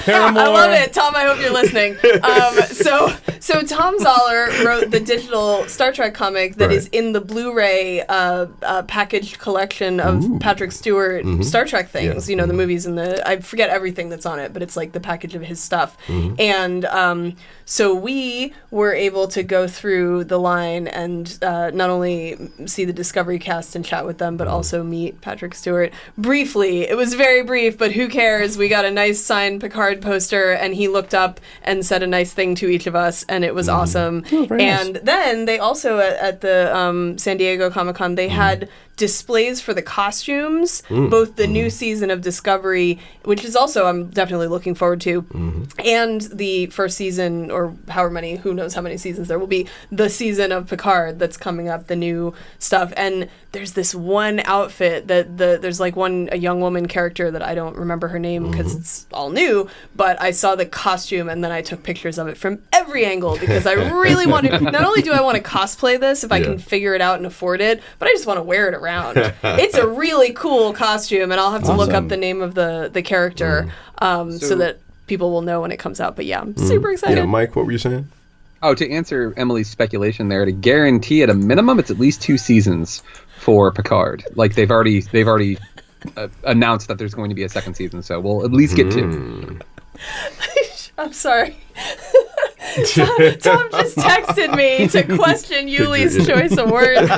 Paramore. 0.02 0.42
I 0.42 0.48
love 0.48 0.72
it, 0.72 0.94
Tom. 0.94 1.16
I 1.16 1.24
hope 1.24 1.40
you're 1.42 1.52
listening. 1.54 1.98
Um, 2.24 2.56
so, 2.68 3.14
so 3.40 3.62
Tom 3.64 3.98
Zahler 4.00 4.64
wrote 4.66 4.92
the 4.92 5.00
digital 5.00 5.68
Star 5.68 5.92
Trek 5.92 6.14
comic 6.14 6.56
that 6.56 6.72
is 6.72 6.86
Right. 6.86 6.94
in 6.94 7.12
the 7.14 7.22
Blu-ray 7.22 8.02
uh, 8.02 8.48
uh, 8.62 8.84
packaged 8.84 9.40
collection 9.40 10.00
of 10.00 10.24
Patrick 10.40 10.72
Stewart 10.72 11.26
Star 11.44 11.66
Trek 11.66 11.90
things. 11.90 12.10
Mm-hmm. 12.10 12.20
Yeah. 12.20 12.30
You 12.30 12.36
know, 12.38 12.46
the 12.46 12.54
movies 12.54 12.86
and 12.86 12.98
the 12.98 13.28
I 13.28 13.40
forget 13.42 13.70
everything 13.70 14.10
that's 14.10 14.26
on 14.26 14.40
it, 14.40 14.54
but 14.54 14.62
it's 14.62 14.78
like 14.78 14.92
the 14.92 15.00
package 15.00 15.36
of 15.36 15.42
his 15.42 15.60
stuff. 15.60 15.98
Mm-hmm. 16.08 16.36
And 16.40 16.86
um, 16.86 17.36
so 17.70 17.94
we 17.94 18.54
were 18.72 18.94
able 18.94 19.28
to 19.28 19.44
go 19.44 19.68
through 19.68 20.24
the 20.24 20.40
line 20.40 20.88
and 20.88 21.38
uh, 21.42 21.70
not 21.72 21.90
only 21.90 22.50
see 22.66 22.86
the 22.86 22.94
Discovery 22.94 23.40
cast 23.40 23.76
and 23.76 23.84
chat 23.84 24.06
with 24.06 24.18
them, 24.20 24.28
Mm-hmm. 24.28 24.38
but 24.38 24.48
also 24.48 24.84
meet 24.84 25.20
Patrick 25.22 25.54
Stewart 25.54 25.92
briefly. 26.18 26.82
It 26.82 26.96
was 26.96 27.14
very 27.14 27.44
brief, 27.44 27.78
but 27.78 27.92
who 27.92 28.08
cares? 28.08 28.58
We 28.58 28.68
got 28.70 28.86
a 28.86 28.92
nice 28.92 29.20
signed 29.24 29.62
Picard 29.62 30.02
poster, 30.02 30.52
and 30.54 30.74
he 30.76 30.88
looked 30.88 31.14
up 31.14 31.40
and 31.64 31.86
said 31.86 32.04
a 32.04 32.08
nice 32.08 32.34
thing 32.34 32.56
to 32.56 32.68
each 32.68 32.88
of 32.88 32.96
us, 32.96 33.24
and 33.30 33.44
it 33.44 33.54
was 33.54 33.68
awesome. 33.70 34.24
very 34.24 34.48
nice. 34.64 34.88
and 34.88 34.96
then 35.04 35.46
they 35.46 35.60
also 35.60 36.00
at, 36.00 36.14
at 36.18 36.42
the 36.42 36.76
um, 36.76 37.18
San 37.18 37.36
Diego 37.38 37.70
Comic 37.70 37.96
Con 37.98 38.16
they 38.16 38.30
had 38.30 38.70
displays 38.98 39.62
for 39.62 39.74
the 39.74 39.82
costumes, 39.82 40.84
mm. 40.90 41.10
both 41.10 41.36
the 41.36 41.48
new 41.48 41.68
mm. 41.68 41.72
season 41.72 42.12
of 42.12 42.22
Discovery, 42.22 43.00
which 43.24 43.46
is 43.46 43.56
also 43.56 43.86
I'm 43.86 44.10
definitely 44.10 44.48
looking 44.48 44.76
forward 44.76 45.00
to, 45.02 45.22
mm-hmm. 45.22 45.64
and 45.86 46.22
the 46.22 46.66
first 46.68 46.98
season 46.98 47.50
or 47.50 47.76
however 47.88 48.10
many, 48.12 48.36
who 48.36 48.54
knows 48.54 48.74
how 48.74 48.82
many 48.82 48.98
seasons 48.98 49.28
there 49.28 49.40
will 49.40 49.48
be, 49.48 49.68
the 49.92 50.10
season 50.10 50.52
of 50.52 50.68
Picard 50.68 51.20
that's 51.20 51.38
coming 51.38 51.70
up, 51.70 51.88
the 51.88 51.96
new 51.96 52.34
stuff. 52.60 52.92
And 52.98 53.30
there's 53.54 53.74
this 53.74 53.96
one 53.96 54.42
outfit 54.42 55.08
that 55.08 55.38
the 55.38 55.58
there's 55.62 55.80
like 55.80 55.96
one 55.96 56.30
a 56.32 56.38
young 56.38 56.60
woman 56.60 56.88
character 56.88 57.32
that 57.32 57.42
I 57.42 57.56
don't 57.56 57.78
remember 57.78 58.10
her 58.10 58.20
name 58.20 58.52
because 58.52 58.72
mm-hmm. 58.72 58.82
it's 58.82 59.08
all 59.14 59.30
new, 59.30 59.70
but 59.96 60.22
I 60.22 60.32
saw 60.32 60.56
the 60.56 60.66
costume 60.66 61.30
and 61.30 61.44
then 61.44 61.52
I 61.52 61.62
took 61.62 61.84
pictures 61.84 62.18
of 62.18 62.28
it 62.28 62.38
from 62.38 62.62
every 62.74 63.06
angle 63.06 63.38
because 63.38 63.66
I 63.66 63.74
really 63.74 64.26
wanted. 64.28 64.62
Not 64.62 64.84
only 64.84 65.02
do 65.02 65.14
I 65.14 65.22
want 65.22 65.38
to 65.38 65.44
cosplay 65.44 66.00
this 66.00 66.24
if 66.24 66.32
I 66.32 66.38
Yeah. 66.38 66.46
can 66.46 66.60
figure 66.60 66.94
it 66.94 67.02
out 67.02 67.18
and 67.18 67.26
afford 67.26 67.62
it, 67.62 67.82
but 68.00 68.08
I 68.08 68.12
just 68.12 68.28
want 68.28 68.38
to 68.38 68.44
wear 68.44 68.68
it 68.68 68.74
around. 68.74 69.18
it's 69.44 69.76
a 69.76 69.88
really 69.88 70.34
cool 70.34 70.74
costume, 70.74 71.32
and 71.32 71.40
I'll 71.40 71.52
have 71.52 71.64
to 71.64 71.74
look 71.74 71.92
up 71.92 72.10
the 72.10 72.18
name 72.18 72.42
of 72.42 72.54
the 72.54 72.90
the 72.92 73.02
character 73.02 73.70
mm. 74.00 74.06
um, 74.06 74.32
so, 74.40 74.48
So- 74.48 74.56
that 74.56 74.80
people 75.08 75.32
will 75.32 75.42
know 75.42 75.62
when 75.62 75.72
it 75.72 75.78
comes 75.78 76.02
out. 76.02 76.16
But 76.16 76.26
yeah, 76.26 76.42
I'm 76.42 76.54
mm. 76.54 76.68
super 76.68 76.92
excited. 76.92 77.18
Yeah, 77.18 77.26
Mike, 77.26 77.56
what 77.56 77.66
were 77.66 77.72
you 77.72 77.78
saying? 77.78 78.10
Oh, 78.64 78.74
to 78.74 78.90
answer 78.90 79.34
Emily's 79.38 79.70
speculation 79.70 80.30
there, 80.30 80.46
to 80.46 80.52
guarantee 80.52 81.22
at 81.24 81.30
a 81.30 81.34
minimum, 81.34 81.80
it's 81.80 81.92
at 81.92 82.00
least 82.00 82.22
two 82.22 82.38
seasons 82.38 83.04
for 83.38 83.72
Picard. 83.72 84.26
Like 84.36 84.56
they've 84.56 84.72
already 84.72 85.02
they've 85.02 85.28
already 85.28 85.58
uh, 86.16 86.28
announced 86.44 86.88
that 86.88 86.98
there's 86.98 87.14
going 87.14 87.30
to 87.30 87.36
be 87.36 87.44
a 87.44 87.50
second 87.50 87.76
season, 87.76 88.02
so 88.02 88.20
we'll 88.20 88.44
at 88.44 88.52
least 88.52 88.76
get 88.76 88.92
two. 88.92 89.60
I'm 90.98 91.14
sorry. 91.14 91.58
Tom, 92.94 93.08
Tom 93.40 93.70
just 93.72 93.98
texted 93.98 94.56
me 94.56 94.88
to 94.90 95.04
question 95.18 95.68
Ulie's 95.68 96.26
choice 96.28 96.58
of 96.58 96.70
words 96.70 97.08
there. 97.08 97.18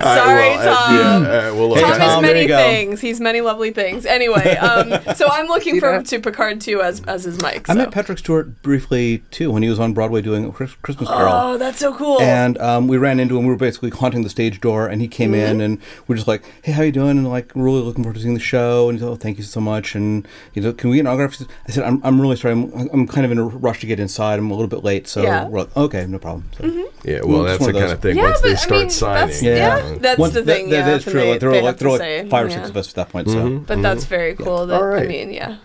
Sorry, 0.00 0.50
well, 0.50 0.60
uh, 0.60 0.64
Tom. 0.64 0.94
yeah, 0.94 1.48
uh, 1.50 1.54
well, 1.54 1.74
Hey, 1.74 1.80
Tom 1.82 1.90
uh, 1.92 1.94
is 1.94 2.00
Tom, 2.00 2.22
many 2.22 2.46
things. 2.46 3.00
He's 3.00 3.20
many 3.20 3.40
lovely 3.40 3.72
things. 3.72 4.06
Anyway, 4.06 4.56
um, 4.56 5.14
so 5.14 5.26
I'm 5.30 5.46
looking 5.46 5.80
forward 5.80 6.06
to 6.06 6.20
Picard 6.20 6.60
too 6.60 6.80
as 6.82 7.02
as 7.04 7.26
is 7.26 7.40
Mike. 7.42 7.68
I 7.68 7.74
so. 7.74 7.78
met 7.78 7.90
Patrick 7.90 8.18
Stewart 8.18 8.62
briefly 8.62 9.22
too 9.30 9.50
when 9.50 9.62
he 9.62 9.68
was 9.68 9.78
on 9.78 9.92
Broadway 9.92 10.22
doing 10.22 10.50
Christmas 10.52 11.08
Carol. 11.08 11.32
Oh, 11.32 11.58
that's 11.58 11.78
so 11.78 11.94
cool. 11.94 12.20
And 12.20 12.58
um, 12.58 12.88
we 12.88 12.96
ran 12.98 13.20
into 13.20 13.36
him. 13.38 13.44
We 13.44 13.50
were 13.50 13.56
basically 13.56 13.90
haunting 13.90 14.22
the 14.22 14.30
stage 14.30 14.60
door, 14.60 14.86
and 14.86 15.00
he 15.00 15.08
came 15.08 15.30
Mm-hmm. 15.30 15.60
in, 15.60 15.60
and 15.60 15.78
we 16.08 16.14
are 16.14 16.16
just 16.16 16.26
like, 16.26 16.42
"Hey, 16.64 16.72
how 16.72 16.82
you 16.82 16.90
doing?" 16.90 17.10
And 17.10 17.28
like, 17.28 17.52
really 17.54 17.82
looking 17.82 18.02
forward 18.02 18.16
to 18.16 18.22
seeing 18.22 18.34
the 18.34 18.40
show. 18.40 18.88
And 18.88 18.98
he's, 18.98 19.06
"Oh, 19.06 19.14
thank 19.14 19.38
you 19.38 19.44
so 19.44 19.60
much." 19.60 19.94
And 19.94 20.26
you 20.54 20.62
know, 20.62 20.72
can 20.72 20.90
we 20.90 20.96
get 20.96 21.02
an 21.02 21.06
autograph? 21.06 21.40
I 21.68 21.70
said, 21.70 21.84
"I'm, 21.84 22.00
I'm 22.02 22.20
really 22.20 22.34
sorry. 22.36 22.52
I'm, 22.52 22.59
I'm 22.92 23.06
kind 23.06 23.24
of 23.24 23.32
in 23.32 23.38
a 23.38 23.44
rush 23.44 23.80
to 23.80 23.86
get 23.86 24.00
inside. 24.00 24.38
I'm 24.38 24.50
a 24.50 24.54
little 24.54 24.68
bit 24.68 24.84
late." 24.84 25.08
So 25.08 25.22
Yeah. 25.22 25.46
we're 25.48 25.60
like, 25.60 25.76
"Okay, 25.76 26.06
no 26.06 26.18
problem." 26.18 26.44
So, 26.56 26.64
mm-hmm. 26.64 27.08
yeah, 27.08 27.20
well, 27.22 27.38
mm-hmm. 27.38 27.46
that's 27.46 27.66
the 27.66 27.72
kind 27.72 27.92
of 27.92 28.00
thing. 28.00 28.16
Yeah, 28.16 28.22
Once 28.24 28.40
they 28.40 28.50
but, 28.50 28.58
I 28.58 28.60
start 28.62 28.80
mean, 28.80 28.90
signing, 28.90 29.14
that's- 29.14 29.42
Yeah. 29.42 29.54
Yeah, 29.54 29.98
that's 30.00 30.18
Once- 30.18 30.34
the 30.34 30.42
thing, 30.42 30.70
That, 30.70 30.76
yeah, 30.76 30.84
that 30.86 30.96
is 30.98 31.04
true. 31.04 31.12
they- 31.12 31.30
like, 31.32 31.40
there 31.40 31.50
they 31.50 31.58
were 31.58 31.62
like 31.62 31.74
have 31.74 31.78
there 31.78 31.88
were 31.88 31.98
like 32.22 32.30
five 32.30 32.46
or 32.46 32.48
yeah. 32.48 32.56
six 32.56 32.68
of 32.70 32.76
us 32.76 32.88
at 32.90 32.94
that 32.96 33.08
point. 33.10 33.28
So 33.28 33.36
mm-hmm. 33.36 33.64
but 33.64 33.82
that's 33.82 34.04
very 34.04 34.34
cool. 34.34 34.66
That 34.66 34.80
All 34.80 34.86
right. 34.86 35.04
I 35.04 35.06
mean, 35.06 35.32
yeah. 35.32 35.56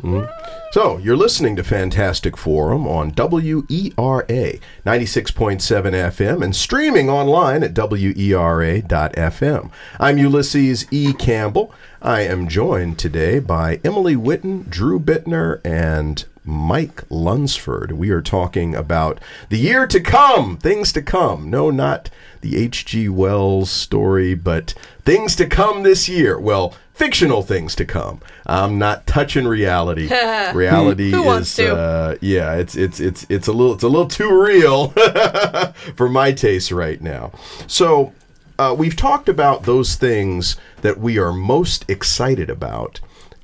So, 0.72 0.98
you're 0.98 1.16
listening 1.16 1.56
to 1.56 1.64
Fantastic 1.64 2.36
Forum 2.36 2.86
on 2.86 3.12
WERA 3.12 4.60
96.7 4.86 5.94
FM 5.94 6.44
and 6.44 6.54
streaming 6.54 7.10
online 7.10 7.64
at 7.64 7.74
WERA.FM. 7.74 9.72
I'm 10.02 10.18
Ulysses 10.18 10.86
E. 10.92 11.14
Campbell. 11.14 11.74
I 12.02 12.22
am 12.22 12.50
joined 12.50 13.00
today 13.00 13.40
by 13.40 13.80
Emily 13.86 14.18
Whitten, 14.18 14.70
Drew 14.70 15.00
Bittner, 15.00 15.62
and 15.64 16.26
Mike 16.46 17.04
Lunsford. 17.10 17.92
We 17.94 18.10
are 18.12 18.22
talking 18.22 18.76
about 18.76 19.20
the 19.50 19.58
year 19.58 19.88
to 19.88 20.00
come, 20.00 20.58
things 20.58 20.92
to 20.94 21.02
come. 21.02 21.50
No, 21.50 21.72
not 21.72 22.10
the 22.42 22.58
H.G. 22.58 23.10
Wells 23.10 23.72
story, 23.72 24.36
but 24.36 24.74
things 25.04 25.36
to 25.38 25.48
come 25.48 25.84
this 25.84 26.08
year. 26.08 26.40
Well, 26.40 26.76
fictional 26.94 27.42
things 27.42 27.76
to 27.76 27.86
come. 27.86 28.22
I'm 28.46 28.80
not 28.80 29.06
touching 29.06 29.48
reality. 29.48 30.08
reality 30.54 31.12
Who 31.12 31.30
is? 31.32 31.60
Uh, 31.60 32.18
yeah, 32.22 32.54
it's 32.56 32.76
it's 32.76 33.00
it's 33.00 33.26
it's 33.30 33.48
a 33.48 33.52
little 33.54 33.74
it's 33.74 33.84
a 33.84 33.90
little 33.90 34.08
too 34.08 34.42
real 34.42 34.90
for 35.96 36.10
my 36.10 36.32
taste 36.32 36.72
right 36.72 37.02
now. 37.02 37.32
So 37.68 38.14
uh, 38.58 38.76
we've 38.78 38.96
talked 38.96 39.30
about 39.30 39.64
those 39.64 39.96
things 39.96 40.56
that 40.82 40.98
we 41.00 41.18
are 41.18 41.34
most 41.34 41.88
excited 41.90 42.50
about. 42.50 43.00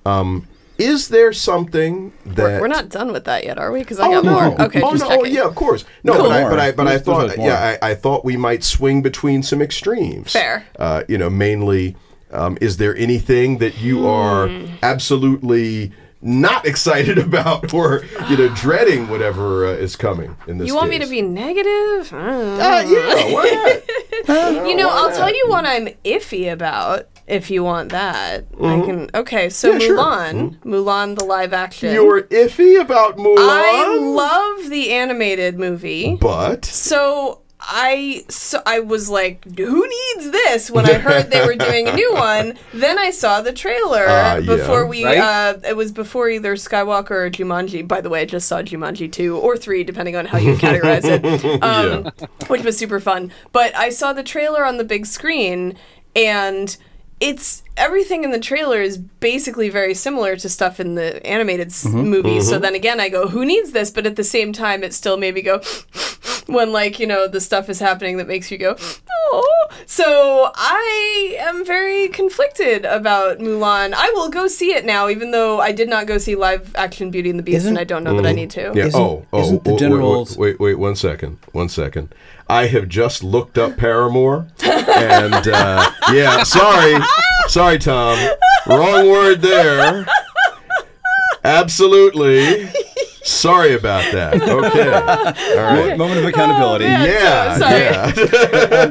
Um, 0.05 0.47
is 0.81 1.07
there 1.09 1.31
something 1.33 2.13
that 2.25 2.37
We're, 2.43 2.61
we're 2.61 2.67
not 2.67 2.89
done 2.89 3.11
with 3.13 3.25
that 3.25 3.43
yet, 3.43 3.57
are 3.57 3.71
we? 3.71 3.79
Because 3.79 3.99
I 3.99 4.07
Oh 4.07 4.11
got 4.21 4.23
no! 4.25 4.31
more. 4.31 4.61
Okay, 4.67 4.81
oh 4.81 4.91
just 4.91 5.03
no! 5.09 5.19
Oh, 5.21 5.23
yeah, 5.23 5.43
of 5.45 5.55
course. 5.55 5.85
No, 6.03 6.13
Cool. 6.13 6.23
but 6.23 6.31
I, 6.31 6.43
but 6.49 6.59
I, 6.59 6.71
but 6.71 6.87
I 6.87 6.97
There's- 6.97 7.05
there's 7.05 7.35
thought, 7.35 7.37
yeah, 7.45 7.77
I, 7.81 7.91
I 7.91 7.95
thought 7.95 8.25
we 8.25 8.37
might 8.37 8.63
swing 8.63 9.01
between 9.01 9.43
some 9.43 9.61
extremes. 9.61 10.31
Fair. 10.33 10.65
Uh, 10.77 11.03
you 11.07 11.17
know, 11.17 11.29
mainly, 11.29 11.95
um, 12.31 12.57
is 12.61 12.77
there 12.77 12.95
anything 12.95 13.57
that 13.59 13.77
you 13.79 14.07
are 14.07 14.47
Hmm. 14.47 14.65
absolutely 14.83 15.91
not 16.23 16.65
excited 16.67 17.17
about, 17.27 17.73
or 17.73 18.03
you 18.29 18.37
know, 18.37 18.47
dreading 18.49 19.07
whatever 19.09 19.65
uh, 19.65 19.71
is 19.71 19.95
coming 19.95 20.35
in 20.47 20.57
this? 20.59 20.67
You 20.67 20.75
want 20.75 20.89
me 20.89 20.99
to 20.99 21.07
be 21.07 21.21
negative? 21.21 22.13
I 22.13 22.27
don't 22.27 22.57
know. 22.57 22.63
Uh, 22.63 22.81
yeah, 22.87 23.33
why 23.33 23.81
not? 24.27 24.67
you 24.67 24.75
know, 24.75 24.87
I'll 24.89 25.11
tell 25.11 25.33
you 25.33 25.45
what 25.47 25.65
I'm 25.65 25.87
iffy 26.05 26.51
about. 26.51 27.07
If 27.27 27.49
you 27.49 27.63
want 27.63 27.89
that. 27.91 28.45
I 28.61 28.81
can. 28.81 29.09
Okay, 29.13 29.49
so 29.49 29.71
Mm-hmm. 29.71 29.81
Yeah, 29.81 29.87
sure. 29.87 29.97
Mulan, 29.97 30.57
Mulan 30.59 31.17
the 31.17 31.25
live 31.25 31.53
action. 31.53 31.93
You're 31.93 32.23
iffy 32.23 32.79
about 32.79 33.17
Mulan, 33.17 33.37
I 33.39 33.97
love 33.97 34.69
the 34.69 34.91
animated 34.91 35.57
movie. 35.57 36.15
but 36.19 36.65
So 36.65 37.41
I 37.63 38.25
so 38.27 38.61
I 38.65 38.79
was 38.79 39.09
like, 39.09 39.45
who 39.57 39.87
needs 39.87 40.31
this? 40.31 40.71
When 40.71 40.89
I 40.89 40.93
heard 40.93 41.29
they 41.29 41.45
were 41.45 41.55
doing 41.55 41.87
a 41.87 41.93
new 41.93 42.13
one, 42.13 42.57
then 42.73 42.97
I 42.97 43.11
saw 43.11 43.41
the 43.41 43.53
trailer 43.53 44.05
yeah. 44.05 44.39
before 44.39 44.87
we. 44.87 45.05
Right? 45.05 45.19
Uh, 45.19 45.59
it 45.63 45.77
was 45.77 45.91
before 45.91 46.29
either 46.29 46.55
Skywalker 46.55 47.11
or 47.11 47.29
Jumanji. 47.29 47.87
By 47.87 48.01
the 48.01 48.09
way, 48.09 48.21
I 48.21 48.25
just 48.25 48.47
saw 48.47 48.61
Jumanji 48.61 49.11
two 49.11 49.37
or 49.37 49.57
three, 49.57 49.83
depending 49.83 50.15
on 50.15 50.25
how 50.25 50.39
you 50.39 50.55
categorize 50.55 51.03
it, 51.05 51.63
um, 51.63 52.11
which 52.47 52.63
was 52.63 52.77
super 52.77 52.99
fun. 52.99 53.31
But 53.51 53.75
I 53.75 53.89
saw 53.89 54.11
the 54.11 54.23
trailer 54.23 54.65
on 54.65 54.77
the 54.77 54.83
big 54.83 55.05
screen, 55.05 55.77
and 56.15 56.75
it's 57.21 57.63
everything 57.77 58.23
in 58.23 58.31
the 58.31 58.39
trailer 58.39 58.81
is 58.81 58.97
basically 58.97 59.69
very 59.69 59.93
similar 59.93 60.35
to 60.35 60.49
stuff 60.49 60.79
in 60.79 60.95
the 60.95 61.25
animated 61.25 61.67
s 61.67 61.85
mm-hmm. 61.85 62.01
movie. 62.01 62.41
So 62.41 62.53
mm-hmm. 62.53 62.63
then 62.63 62.75
again, 62.75 62.99
I 62.99 63.07
go, 63.07 63.27
who 63.27 63.45
needs 63.45 63.71
this? 63.71 63.91
But 63.91 64.05
at 64.05 64.17
the 64.17 64.23
same 64.23 64.51
time, 64.51 64.83
it 64.83 64.93
still 64.93 65.17
made 65.17 65.35
me 65.35 65.41
go 65.41 65.61
when 66.47 66.71
like 66.71 66.99
you 66.99 67.07
know 67.07 67.27
the 67.27 67.39
stuff 67.39 67.69
is 67.69 67.79
happening 67.79 68.17
that 68.17 68.27
makes 68.27 68.51
you 68.51 68.57
go 68.57 68.75
oh 69.31 69.67
so 69.85 70.51
i 70.55 71.35
am 71.39 71.63
very 71.65 72.07
conflicted 72.09 72.83
about 72.83 73.39
mulan 73.39 73.93
i 73.93 74.11
will 74.15 74.29
go 74.29 74.47
see 74.47 74.73
it 74.73 74.83
now 74.83 75.07
even 75.07 75.31
though 75.31 75.61
i 75.61 75.71
did 75.71 75.87
not 75.87 76.07
go 76.07 76.17
see 76.17 76.35
live 76.35 76.75
action 76.75 77.11
beauty 77.11 77.29
and 77.29 77.39
the 77.39 77.43
beast 77.43 77.57
Isn't- 77.57 77.69
and 77.69 77.79
i 77.79 77.83
don't 77.83 78.03
know 78.03 78.15
that 78.15 78.25
i 78.25 78.29
mm-hmm. 78.29 78.35
need 78.35 78.49
to 78.51 78.71
Yeah. 78.73 78.85
Isn't- 78.85 78.99
oh, 78.99 79.25
oh, 79.31 79.41
isn't 79.41 79.63
the 79.63 79.71
oh, 79.71 80.19
wait, 80.19 80.37
Wait, 80.37 80.37
wait, 80.37 80.59
wait, 80.59 80.79
one 80.79 80.95
second. 80.95 81.37
One 81.51 81.69
second. 81.69 82.13
I 82.51 82.67
have 82.67 82.89
just 82.89 83.23
looked 83.23 83.57
up 83.57 83.77
Paramore, 83.77 84.45
and 84.61 85.47
uh, 85.47 85.89
yeah, 86.11 86.43
sorry, 86.43 87.01
sorry, 87.47 87.77
Tom, 87.79 88.19
wrong 88.67 89.07
word 89.09 89.41
there. 89.41 90.05
Absolutely. 91.45 92.69
Sorry 93.23 93.73
about 93.75 94.11
that. 94.13 94.41
Okay. 94.51 95.57
All 95.57 95.63
right. 95.63 95.97
Moment 95.97 96.19
of 96.19 96.25
accountability. 96.25 96.85
man. 96.85 97.05
Yeah, 97.07 97.53
so 97.53 97.59
sorry. 97.61 97.81
yeah. 97.81 98.11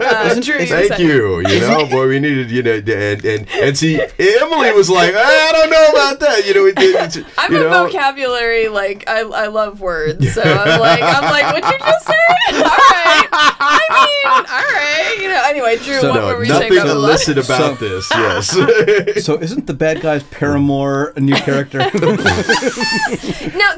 Uh, 0.30 0.34
Drew, 0.40 0.58
you 0.58 0.66
Thank 0.66 0.98
you. 0.98 1.40
You 1.48 1.60
know, 1.60 1.86
boy, 1.86 2.08
we 2.08 2.20
needed, 2.20 2.50
you 2.50 2.62
know, 2.62 2.74
and 2.74 3.24
and, 3.24 3.48
and 3.50 3.76
see, 3.78 4.00
Emily 4.18 4.72
was 4.72 4.88
like, 4.90 5.14
I 5.16 5.50
don't 5.52 5.70
know 5.70 5.86
about 5.92 6.20
that. 6.20 6.46
You 6.46 6.54
know, 6.54 6.66
it, 6.66 6.78
it, 6.78 7.16
it, 7.16 7.26
I'm 7.38 7.52
you 7.52 7.58
a 7.58 7.62
know, 7.70 7.86
vocabulary 7.86 8.68
like 8.68 9.04
I, 9.08 9.20
I 9.20 9.46
love 9.48 9.80
words, 9.80 10.32
so 10.34 10.42
I'm 10.42 10.80
like 10.80 11.02
I'm 11.02 11.24
like 11.24 11.46
what'd 11.52 11.70
you 11.70 11.78
just 11.78 12.06
say? 12.06 12.14
all 12.52 12.60
right, 12.60 13.28
I 13.30 14.06
mean, 14.06 14.34
all 14.34 14.42
right, 14.44 15.16
you 15.20 15.28
know. 15.28 15.42
Anyway, 15.46 15.76
Drew, 15.78 16.00
So 16.00 16.10
what 16.10 16.20
no, 16.20 16.26
were 16.28 16.38
we 16.38 16.48
saying 16.48 16.60
nothing 16.60 16.78
about 16.78 16.86
illicit 16.96 17.38
about 17.38 17.78
So- 17.78 17.88
this. 17.88 18.10
Yes. 18.10 19.24
So 19.24 19.38
isn't 19.40 19.66
the 19.66 19.74
bad 19.74 20.00
guy's 20.00 20.22
paramour 20.24 21.12
a 21.16 21.20
new 21.20 21.34
character? 21.34 21.78
No, 21.78 21.88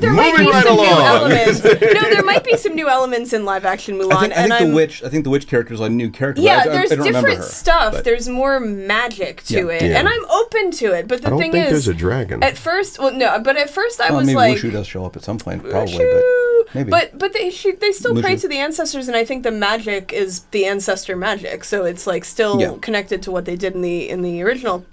there 0.01 0.13
might 0.13 0.39
Moving 0.45 0.51
be 0.51 0.53
right 0.53 0.65
some 0.65 0.77
new 0.77 0.85
elements. 0.85 1.65
no, 1.65 2.11
there 2.11 2.23
might 2.25 2.45
be 2.45 2.57
some 2.57 2.75
new 2.75 2.89
elements 2.89 3.33
in 3.33 3.45
live 3.45 3.65
action 3.65 3.99
Mulan. 3.99 4.13
I 4.13 4.21
think, 4.21 4.33
I 4.37 4.37
and 4.43 4.49
think 4.53 4.59
the 4.61 4.67
I'm, 4.69 4.73
witch. 4.75 5.03
I 5.03 5.09
think 5.09 5.25
the 5.25 5.31
witch 5.31 5.47
character 5.49 5.75
is 5.75 5.81
a 5.81 5.89
new 5.89 6.11
character. 6.11 6.43
Yeah, 6.43 6.59
I, 6.59 6.61
I- 6.63 6.69
there's 6.69 6.93
I 6.93 6.97
don't 6.97 7.07
different 7.07 7.37
her, 7.39 7.43
stuff. 7.43 7.93
but- 7.95 8.05
There's 8.05 8.29
more 8.29 8.61
magic 8.61 9.43
to 9.45 9.55
Yeah. 9.69 9.73
it, 9.75 9.83
Yeah. 9.83 9.99
and 9.99 10.09
I'm 10.09 10.25
open 10.31 10.71
to 10.73 10.93
it. 10.93 11.09
But 11.09 11.23
the 11.23 11.29
I 11.29 11.31
don't 11.31 11.39
thing 11.39 11.53
think 11.53 11.67
is, 11.67 11.71
there's 11.71 11.89
a 11.89 11.95
dragon. 11.95 12.43
at 12.43 12.57
first, 12.59 12.99
well, 12.99 13.13
no, 13.13 13.39
but 13.41 13.57
at 13.57 13.71
first 13.71 14.01
I 14.01 14.09
Well, 14.11 14.19
was 14.19 14.27
maybe 14.27 14.37
like, 14.37 14.57
Mushu 14.59 14.73
does 14.73 14.87
show 14.87 15.05
up 15.05 15.17
at 15.17 15.23
some 15.25 15.39
point, 15.39 15.63
probably, 15.63 15.93
Mushu. 15.95 16.65
but 16.67 16.75
maybe. 16.75 16.91
But 16.91 17.19
but 17.19 17.33
they 17.33 17.51
she, 17.51 17.73
they 17.73 17.93
still 17.93 18.21
pray 18.21 18.37
to 18.37 18.49
the 18.49 18.59
ancestors, 18.59 19.09
and 19.09 19.17
I 19.17 19.25
think 19.25 19.43
the 19.43 19.51
magic 19.51 20.13
is 20.13 20.41
the 20.53 20.65
ancestor 20.67 21.17
magic. 21.17 21.65
So 21.65 21.85
it's 21.85 22.07
like 22.07 22.25
still 22.25 22.61
Yeah. 22.61 22.75
connected 22.81 23.23
to 23.25 23.31
what 23.31 23.45
they 23.45 23.57
did 23.57 23.75
in 23.75 23.83
the 23.83 24.09
in 24.09 24.23
the 24.23 24.43
original. 24.43 24.85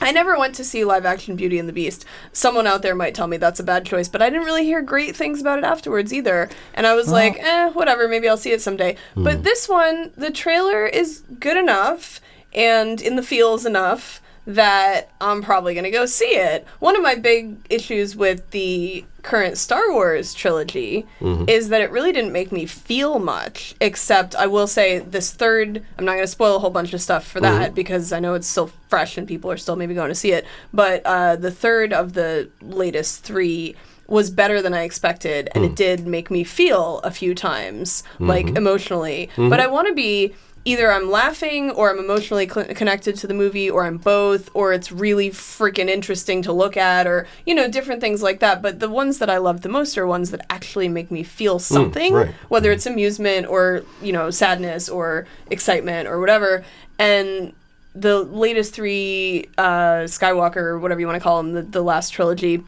I 0.00 0.12
never 0.12 0.38
went 0.38 0.54
to 0.56 0.64
see 0.64 0.84
live 0.84 1.04
action 1.04 1.36
Beauty 1.36 1.58
and 1.58 1.68
the 1.68 1.72
Beast. 1.72 2.04
Someone 2.32 2.66
out 2.66 2.82
there 2.82 2.94
might 2.94 3.14
tell 3.14 3.26
me 3.26 3.36
that's 3.36 3.60
a 3.60 3.64
bad 3.64 3.84
choice, 3.84 4.08
but 4.08 4.22
I 4.22 4.30
didn't 4.30 4.46
really 4.46 4.64
hear 4.64 4.80
great 4.80 5.16
things 5.16 5.40
about 5.40 5.58
it 5.58 5.64
afterwards 5.64 6.12
either. 6.12 6.48
And 6.74 6.86
I 6.86 6.94
was 6.94 7.10
like, 7.10 7.38
eh, 7.38 7.70
whatever, 7.70 8.08
maybe 8.08 8.28
I'll 8.28 8.36
see 8.36 8.52
it 8.52 8.62
someday. 8.62 8.96
Hmm. 9.14 9.24
But 9.24 9.44
this 9.44 9.68
one, 9.68 10.12
the 10.16 10.30
trailer 10.30 10.86
is 10.86 11.22
good 11.40 11.56
enough 11.56 12.20
and 12.52 13.00
in 13.00 13.16
the 13.16 13.22
feels 13.22 13.66
enough 13.66 14.22
that 14.48 15.10
I'm 15.20 15.42
probably 15.42 15.74
going 15.74 15.84
to 15.84 15.90
go 15.90 16.06
see 16.06 16.34
it. 16.34 16.66
One 16.78 16.96
of 16.96 17.02
my 17.02 17.14
big 17.14 17.58
issues 17.68 18.16
with 18.16 18.50
the 18.50 19.04
current 19.20 19.58
Star 19.58 19.92
Wars 19.92 20.32
trilogy 20.32 21.04
mm-hmm. 21.20 21.44
is 21.46 21.68
that 21.68 21.82
it 21.82 21.90
really 21.90 22.12
didn't 22.12 22.32
make 22.32 22.50
me 22.50 22.64
feel 22.64 23.18
much, 23.18 23.74
except 23.78 24.34
I 24.34 24.46
will 24.46 24.66
say 24.66 25.00
this 25.00 25.34
third, 25.34 25.84
I'm 25.98 26.06
not 26.06 26.12
going 26.12 26.24
to 26.24 26.26
spoil 26.26 26.56
a 26.56 26.60
whole 26.60 26.70
bunch 26.70 26.94
of 26.94 27.02
stuff 27.02 27.26
for 27.26 27.40
that 27.40 27.66
mm-hmm. 27.66 27.74
because 27.74 28.10
I 28.10 28.20
know 28.20 28.32
it's 28.32 28.46
still 28.46 28.70
fresh 28.88 29.18
and 29.18 29.28
people 29.28 29.50
are 29.50 29.58
still 29.58 29.76
maybe 29.76 29.92
going 29.92 30.08
to 30.08 30.14
see 30.14 30.32
it. 30.32 30.46
But 30.72 31.02
uh, 31.04 31.36
the 31.36 31.50
third 31.50 31.92
of 31.92 32.14
the 32.14 32.48
latest 32.62 33.24
three 33.24 33.76
was 34.06 34.30
better 34.30 34.62
than 34.62 34.72
I 34.72 34.84
expected, 34.84 35.50
and 35.54 35.66
it 35.66 35.72
mm. 35.72 35.76
did 35.76 36.06
make 36.06 36.30
me 36.30 36.42
feel 36.42 37.00
a 37.00 37.10
few 37.10 37.34
times, 37.34 38.02
like 38.18 38.46
mm-hmm. 38.46 38.56
emotionally. 38.56 39.28
But 39.36 39.60
I 39.60 39.66
want 39.66 39.86
to 39.88 39.94
be 39.94 40.34
either 40.68 40.92
I'm 40.92 41.10
laughing 41.10 41.70
or 41.70 41.90
I'm 41.90 41.98
emotionally 41.98 42.46
cl- 42.46 42.66
connected 42.74 43.16
to 43.16 43.26
the 43.26 43.32
movie 43.32 43.70
or 43.70 43.84
I'm 43.84 43.96
both 43.96 44.50
or 44.52 44.74
it's 44.74 44.92
really 44.92 45.30
freaking 45.30 45.88
interesting 45.88 46.42
to 46.42 46.52
look 46.52 46.76
at 46.76 47.06
or 47.06 47.26
you 47.46 47.54
know 47.54 47.68
different 47.68 48.02
things 48.02 48.22
like 48.22 48.40
that. 48.40 48.60
But 48.60 48.78
the 48.78 48.90
ones 48.90 49.18
that 49.18 49.30
I 49.30 49.38
love 49.38 49.62
the 49.62 49.70
most 49.70 49.96
are 49.96 50.06
ones 50.06 50.30
that 50.30 50.44
actually 50.50 50.88
make 50.88 51.10
me 51.10 51.22
feel 51.22 51.58
something 51.58 52.12
right. 52.12 52.34
whether 52.48 52.70
it's 52.70 52.84
amusement 52.84 53.46
or 53.46 53.82
you 54.02 54.12
know 54.12 54.28
sadness 54.28 54.90
or 54.90 55.26
excitement 55.50 56.06
or 56.06 56.20
whatever. 56.20 56.64
And 56.98 57.54
the 57.94 58.22
latest 58.22 58.74
three 58.74 59.48
uh 59.56 60.04
Skywalker 60.04 60.56
or 60.56 60.78
whatever 60.78 61.00
you 61.00 61.06
want 61.06 61.16
to 61.16 61.22
call 61.22 61.42
them 61.42 61.54
the, 61.54 61.62
the 61.62 61.82
last 61.82 62.10
trilogy 62.10 62.62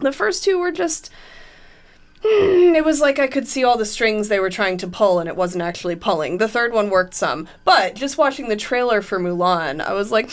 the 0.00 0.12
first 0.12 0.42
two 0.42 0.58
were 0.58 0.72
just 0.72 1.10
it 2.28 2.84
was 2.84 3.00
like 3.00 3.18
I 3.18 3.26
could 3.26 3.46
see 3.46 3.64
all 3.64 3.76
the 3.78 3.86
strings 3.86 4.28
they 4.28 4.40
were 4.40 4.50
trying 4.50 4.76
to 4.78 4.86
pull 4.86 5.18
and 5.18 5.28
it 5.28 5.36
wasn't 5.36 5.62
actually 5.62 5.96
pulling. 5.96 6.38
The 6.38 6.48
third 6.48 6.72
one 6.72 6.90
worked 6.90 7.14
some, 7.14 7.48
but 7.64 7.94
just 7.94 8.18
watching 8.18 8.48
the 8.48 8.56
trailer 8.56 9.02
for 9.02 9.18
Mulan, 9.18 9.80
I 9.80 9.92
was 9.92 10.10
like, 10.10 10.30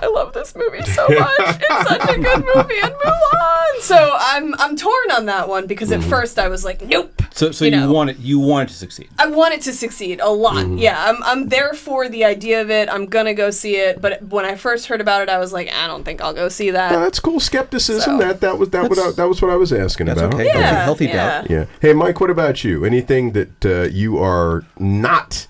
I 0.00 0.06
love 0.06 0.32
this 0.32 0.54
movie 0.54 0.82
so 0.82 1.06
much. 1.08 1.30
it's 1.38 1.88
such 1.88 2.10
a 2.16 2.18
good 2.20 2.44
movie 2.54 2.78
and 2.82 2.92
Mulan. 2.94 3.80
So 3.80 4.16
I'm 4.18 4.54
I'm 4.58 4.76
torn 4.76 5.10
on 5.12 5.26
that 5.26 5.48
one 5.48 5.66
because 5.66 5.92
at 5.92 6.02
first 6.02 6.38
I 6.38 6.48
was 6.48 6.64
like, 6.64 6.82
nope. 6.82 7.22
so, 7.32 7.52
so 7.52 7.64
you 7.64 7.70
you, 7.72 7.76
know. 7.76 7.92
want 7.92 8.10
it. 8.10 8.18
You 8.18 8.38
want 8.40 8.68
it 8.68 8.72
to 8.72 8.78
succeed. 8.78 9.08
I 9.18 9.26
want 9.28 9.54
it 9.54 9.60
to 9.62 9.72
succeed 9.72 10.20
a 10.20 10.28
lot. 10.30 10.56
Mm-hmm. 10.56 10.78
Yeah, 10.78 10.96
I'm 10.98 11.22
I'm 11.22 11.48
there 11.48 11.74
for 11.74 12.08
the 12.08 12.24
idea 12.24 12.60
of 12.60 12.70
it. 12.70 12.88
I'm 12.88 13.06
gonna 13.06 13.34
go 13.34 13.50
see 13.50 13.76
it, 13.76 14.00
but 14.00 14.22
when 14.22 14.44
I 14.44 14.56
first 14.56 14.86
heard 14.86 15.00
about 15.00 15.22
it, 15.22 15.28
I 15.28 15.38
was 15.38 15.52
like, 15.52 15.70
I 15.72 15.86
don't 15.86 16.02
think 16.04 16.20
I'll 16.20 16.34
go 16.34 16.48
see 16.48 16.70
that. 16.72 16.90
No, 16.92 17.00
that's 17.00 17.20
cool 17.20 17.38
skepticism. 17.40 18.02
So- 18.02 18.18
That 18.18 18.40
that 18.40 18.58
was 18.58 18.70
that 18.70 18.88
was 18.90 19.16
that 19.16 19.28
was 19.28 19.40
what 19.42 19.50
I 19.52 19.56
was 19.56 19.72
asking 19.72 20.06
That's 20.06 20.20
about. 20.20 20.34
okay. 20.34 20.46
Yeah, 20.46 20.84
healthy 20.84 21.06
yeah. 21.18 21.40
doubt. 21.40 21.50
Yeah. 21.50 21.64
Hey, 21.80 21.92
Mike. 21.92 22.20
What 22.20 22.30
about 22.30 22.64
you? 22.64 22.84
Anything 22.84 23.32
that 23.32 23.66
uh, 23.66 23.82
you 23.82 24.18
are 24.18 24.64
not 24.78 25.46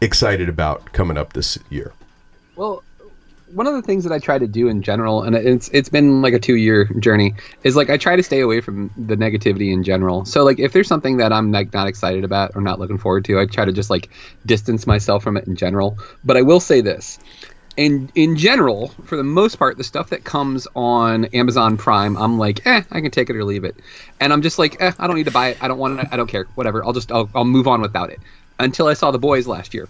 excited 0.00 0.48
about 0.48 0.92
coming 0.92 1.16
up 1.16 1.32
this 1.32 1.58
year? 1.70 1.92
Well, 2.56 2.82
one 3.52 3.66
of 3.66 3.74
the 3.74 3.82
things 3.82 4.04
that 4.04 4.12
I 4.12 4.18
try 4.18 4.38
to 4.38 4.46
do 4.46 4.68
in 4.68 4.82
general, 4.82 5.22
and 5.22 5.34
it's 5.36 5.68
it's 5.72 5.88
been 5.88 6.20
like 6.20 6.34
a 6.34 6.38
two 6.38 6.56
year 6.56 6.86
journey, 6.98 7.34
is 7.62 7.76
like 7.76 7.90
I 7.90 7.96
try 7.96 8.16
to 8.16 8.22
stay 8.22 8.40
away 8.40 8.60
from 8.60 8.90
the 8.96 9.16
negativity 9.16 9.72
in 9.72 9.82
general. 9.82 10.24
So 10.24 10.44
like 10.44 10.58
if 10.58 10.72
there's 10.72 10.88
something 10.88 11.18
that 11.18 11.32
I'm 11.32 11.52
like 11.52 11.72
not 11.72 11.86
excited 11.86 12.24
about 12.24 12.52
or 12.54 12.60
not 12.60 12.78
looking 12.78 12.98
forward 12.98 13.24
to, 13.26 13.38
I 13.38 13.46
try 13.46 13.64
to 13.64 13.72
just 13.72 13.90
like 13.90 14.10
distance 14.44 14.86
myself 14.86 15.22
from 15.22 15.36
it 15.36 15.46
in 15.46 15.56
general. 15.56 15.98
But 16.24 16.36
I 16.36 16.42
will 16.42 16.60
say 16.60 16.80
this. 16.80 17.18
In, 17.76 18.10
in 18.14 18.36
general, 18.36 18.88
for 19.04 19.16
the 19.16 19.22
most 19.22 19.56
part, 19.56 19.76
the 19.76 19.84
stuff 19.84 20.08
that 20.10 20.24
comes 20.24 20.66
on 20.74 21.26
Amazon 21.26 21.76
Prime, 21.76 22.16
I'm 22.16 22.38
like, 22.38 22.66
eh, 22.66 22.82
I 22.90 23.00
can 23.02 23.10
take 23.10 23.28
it 23.28 23.36
or 23.36 23.44
leave 23.44 23.64
it, 23.64 23.76
and 24.18 24.32
I'm 24.32 24.40
just 24.40 24.58
like, 24.58 24.80
eh, 24.80 24.92
I 24.98 25.06
don't 25.06 25.16
need 25.16 25.24
to 25.26 25.30
buy 25.30 25.48
it. 25.48 25.58
I 25.62 25.68
don't 25.68 25.78
want 25.78 26.00
it. 26.00 26.08
I 26.10 26.16
don't 26.16 26.26
care. 26.28 26.46
Whatever. 26.54 26.82
I'll 26.84 26.94
just 26.94 27.12
I'll, 27.12 27.28
I'll 27.34 27.44
move 27.44 27.68
on 27.68 27.82
without 27.82 28.08
it. 28.10 28.20
Until 28.58 28.86
I 28.86 28.94
saw 28.94 29.10
The 29.10 29.18
Boys 29.18 29.46
last 29.46 29.74
year, 29.74 29.88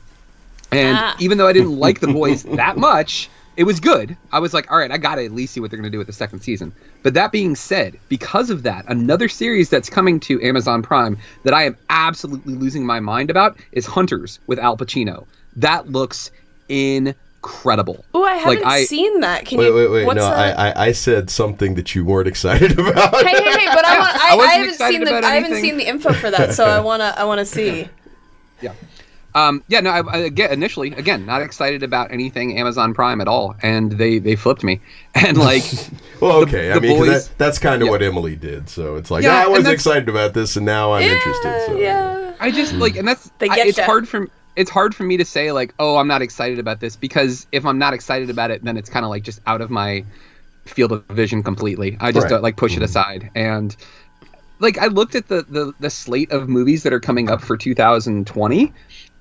and 0.73 0.99
Ah. 0.99 1.17
even 1.21 1.39
though 1.39 1.47
I 1.47 1.53
didn't 1.53 1.79
like 1.79 2.01
the 2.01 2.09
boys 2.09 2.43
that 2.43 2.77
much, 2.77 3.31
it 3.57 3.63
was 3.63 3.79
good. 3.79 4.17
I 4.33 4.41
was 4.41 4.53
like, 4.53 4.73
all 4.73 4.79
right, 4.79 4.91
I 4.91 4.99
got 4.99 5.15
to 5.15 5.25
at 5.25 5.31
least 5.31 5.55
see 5.55 5.61
what 5.61 5.71
they're 5.71 5.79
going 5.79 5.91
to 5.91 5.95
do 5.95 5.99
with 5.99 6.09
the 6.09 6.13
second 6.13 6.41
season. 6.41 6.73
But 7.05 7.15
that 7.15 7.31
being 7.31 7.55
said, 7.55 8.01
because 8.09 8.51
of 8.51 8.65
that, 8.65 8.87
another 8.89 9.29
series 9.29 9.71
that's 9.71 9.89
coming 9.89 10.19
to 10.21 10.43
Amazon 10.43 10.83
Prime 10.83 11.19
that 11.45 11.55
I 11.55 11.67
am 11.67 11.77
absolutely 11.89 12.55
losing 12.57 12.85
my 12.85 12.99
mind 12.99 13.31
about 13.31 13.57
is 13.71 13.87
Hunters 13.87 14.41
with 14.49 14.59
Al 14.59 14.77
Pacino. 14.77 15.27
That 15.55 15.89
looks 15.89 16.33
incredible. 17.47 18.05
Oh, 18.13 18.25
I 18.25 18.35
haven't 18.35 18.65
I- 18.67 18.83
seen 18.85 19.21
that. 19.21 19.45
Can 19.47 19.59
Wait, 19.59 19.67
you? 19.67 19.75
wait, 19.75 19.91
wait. 19.91 20.05
What's 20.07 20.17
no. 20.19 20.25
I, 20.27 20.51
I 20.71 20.85
I 20.87 20.93
said 20.93 21.31
something 21.31 21.75
that 21.77 21.95
you 21.95 22.05
weren't 22.05 22.29
excited 22.29 22.73
about. 22.79 23.15
hey, 23.25 23.31
hey, 23.31 23.51
hey! 23.59 23.67
But 23.67 23.85
I 23.85 23.99
want. 23.99 24.17
I, 24.21 24.29
I 24.29 24.33
I, 24.33 24.37
wasn't 24.37 24.53
haven't 24.53 24.75
seen 24.93 25.05
the. 25.05 25.11
about 25.11 25.25
I 25.25 25.35
haven't 25.37 25.61
seen 25.61 25.77
the 25.77 25.85
info 25.87 26.13
for 26.13 26.31
that, 26.31 26.55
so 26.55 26.65
I 26.65 26.81
wanna. 26.89 27.15
I 27.17 27.25
wanna 27.25 27.47
see. 27.47 27.89
Yeah. 28.61 28.73
Um, 29.35 29.63
yeah, 29.69 29.81
no, 29.81 29.91
I, 29.91 30.01
I, 30.01 30.17
again, 30.21 30.51
initially, 30.51 30.93
again, 30.93 31.27
not 31.27 31.43
excited 31.43 31.83
about 31.83 32.11
anything 32.11 32.57
Amazon 32.59 32.95
Prime 32.95 33.21
at 33.21 33.29
all, 33.29 33.55
and 33.63 33.93
they 33.93 34.19
they 34.19 34.35
flipped 34.35 34.65
me, 34.65 34.81
and 35.15 35.37
like, 35.37 35.63
Well, 36.23 36.41
The- 36.41 36.47
okay. 36.47 36.71
I 36.71 36.75
the 36.77 36.81
mean, 36.81 36.97
'cause 36.99 37.07
boys- 37.07 37.29
that, 37.29 37.39
that's 37.39 37.59
kind 37.59 37.83
of 37.83 37.87
Yeah. 37.87 37.91
what 37.93 38.03
Emily 38.03 38.35
did. 38.35 38.71
So 38.71 38.97
it's 38.97 39.11
like, 39.11 39.25
Yeah, 39.25 39.35
ah, 39.35 39.45
I 39.45 39.49
wasn't 39.49 39.75
excited 39.75 40.09
about 40.09 40.33
this, 40.33 40.57
and 40.57 40.65
now 40.65 40.93
I'm 40.95 41.03
interested. 41.03 41.65
So 41.67 41.77
yeah. 41.77 42.33
I 42.41 42.51
just 42.51 42.73
like, 42.75 42.97
and 42.97 43.07
that's 43.07 43.31
They 43.39 43.49
I- 43.51 43.57
get 43.57 43.67
it's 43.67 43.77
ya. 43.79 43.85
hard 43.85 44.09
for 44.09 44.27
it's 44.57 44.71
hard 44.71 44.95
for 44.95 45.05
me 45.05 45.19
to 45.19 45.25
say 45.25 45.53
like, 45.53 45.75
oh, 45.79 45.97
I'm 45.97 46.09
not 46.09 46.23
excited 46.23 46.59
about 46.59 46.81
this 46.81 46.97
because 46.97 47.47
if 47.53 47.65
I'm 47.67 47.79
not 47.79 47.95
excited 47.95 48.31
about 48.31 48.51
it, 48.51 48.65
then 48.65 48.77
it's 48.77 48.89
kind 48.89 49.05
of 49.05 49.11
like 49.11 49.23
just 49.23 49.41
out 49.47 49.61
of 49.61 49.71
my 49.71 50.05
field 50.65 50.93
of 50.93 51.05
vision 51.07 51.43
completely. 51.43 51.97
I 52.01 52.11
just 52.13 52.25
Right. 52.25 52.31
don't 52.31 52.43
like 52.43 52.57
push 52.57 52.73
it 52.73 52.77
mm-hmm. 52.77 52.85
aside 52.85 53.31
and 53.35 53.77
like 54.59 54.79
I 54.79 54.87
looked 54.87 55.15
at 55.15 55.29
the, 55.29 55.43
the 55.49 55.73
the 55.79 55.91
slate 55.91 56.33
of 56.33 56.49
movies 56.49 56.83
that 56.85 56.93
are 56.93 57.01
coming 57.01 57.31
up 57.31 57.43
for 57.43 57.57
2020, 57.57 58.73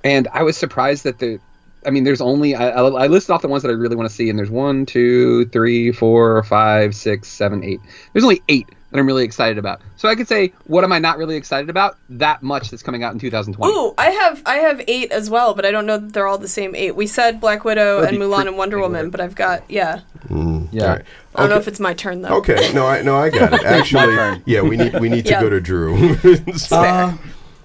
and 0.04 0.28
I 0.34 0.44
was 0.44 0.58
surprised 0.58 1.04
that 1.04 1.20
the. 1.20 1.40
I 1.86 1.92
mean, 1.92 2.04
there's 2.04 2.22
only 2.22 2.56
I, 2.56 2.70
I 2.70 3.04
I 3.04 3.08
listed 3.08 3.32
off 3.32 3.44
the 3.44 3.48
ones 3.48 3.62
that 3.64 3.70
I 3.70 3.74
really 3.74 3.96
want 3.96 4.10
to 4.10 4.16
see, 4.16 4.30
and 4.30 4.40
there's 4.40 4.50
one, 4.50 4.88
two, 4.88 5.46
three, 5.48 5.92
four, 5.92 6.42
five, 6.44 6.96
six, 6.96 7.28
seven, 7.28 7.64
eight. 7.64 7.80
There's 8.12 8.24
only 8.24 8.42
eight 8.50 8.70
that 8.96 9.02
I'm 9.02 9.08
really 9.08 9.26
excited 9.26 9.58
about. 9.58 9.82
So 9.98 10.08
I 10.08 10.16
could 10.16 10.28
say, 10.28 10.54
what 10.68 10.84
am 10.84 10.92
I 10.92 11.00
not 11.00 11.18
really 11.18 11.36
excited 11.36 11.70
about? 11.70 11.98
That 12.10 12.42
much 12.42 12.70
that's 12.72 12.82
coming 12.82 13.04
out 13.04 13.12
in 13.14 13.20
2020. 13.20 13.74
Ooh, 13.74 13.94
I 13.98 14.10
have 14.12 14.42
I 14.46 14.56
have 14.56 14.82
eight 14.88 15.12
as 15.12 15.30
well, 15.30 15.54
but 15.54 15.66
I 15.66 15.72
don't 15.72 15.86
know 15.86 15.98
that 15.98 16.14
they're 16.14 16.28
all 16.28 16.38
the 16.38 16.48
same 16.48 16.74
eight. 16.76 16.96
We 16.96 17.08
said 17.08 17.42
Black 17.42 17.66
Widow 17.66 18.02
That'd 18.02 18.20
and 18.20 18.24
Mulan 18.32 18.48
and 18.48 18.58
Wonder 18.58 18.80
Woman, 18.80 19.10
but 19.10 19.20
I've 19.20 19.36
got 19.36 19.64
yeah. 19.70 20.02
Yeah. 20.30 20.82
All 20.84 20.90
right. 20.90 21.06
I 21.36 21.42
don't 21.42 21.50
know 21.50 21.58
if 21.58 21.68
it's 21.68 21.80
my 21.80 21.94
turn 21.94 22.22
though. 22.22 22.38
Okay, 22.38 22.72
no, 22.74 22.88
I 22.88 23.02
no, 23.02 23.16
I 23.18 23.30
got 23.30 23.54
it. 23.54 23.64
Actually, 23.66 24.16
turn. 24.16 24.44
yeah, 24.46 24.62
we 24.62 24.78
need 24.78 25.00
we 25.00 25.10
need 25.10 25.26
to 25.26 25.32
Yeah. 25.32 25.42
go 25.42 25.50
to 25.50 25.60
Drew. 25.60 26.16
So- 26.56 26.78
Uh, 26.78 27.14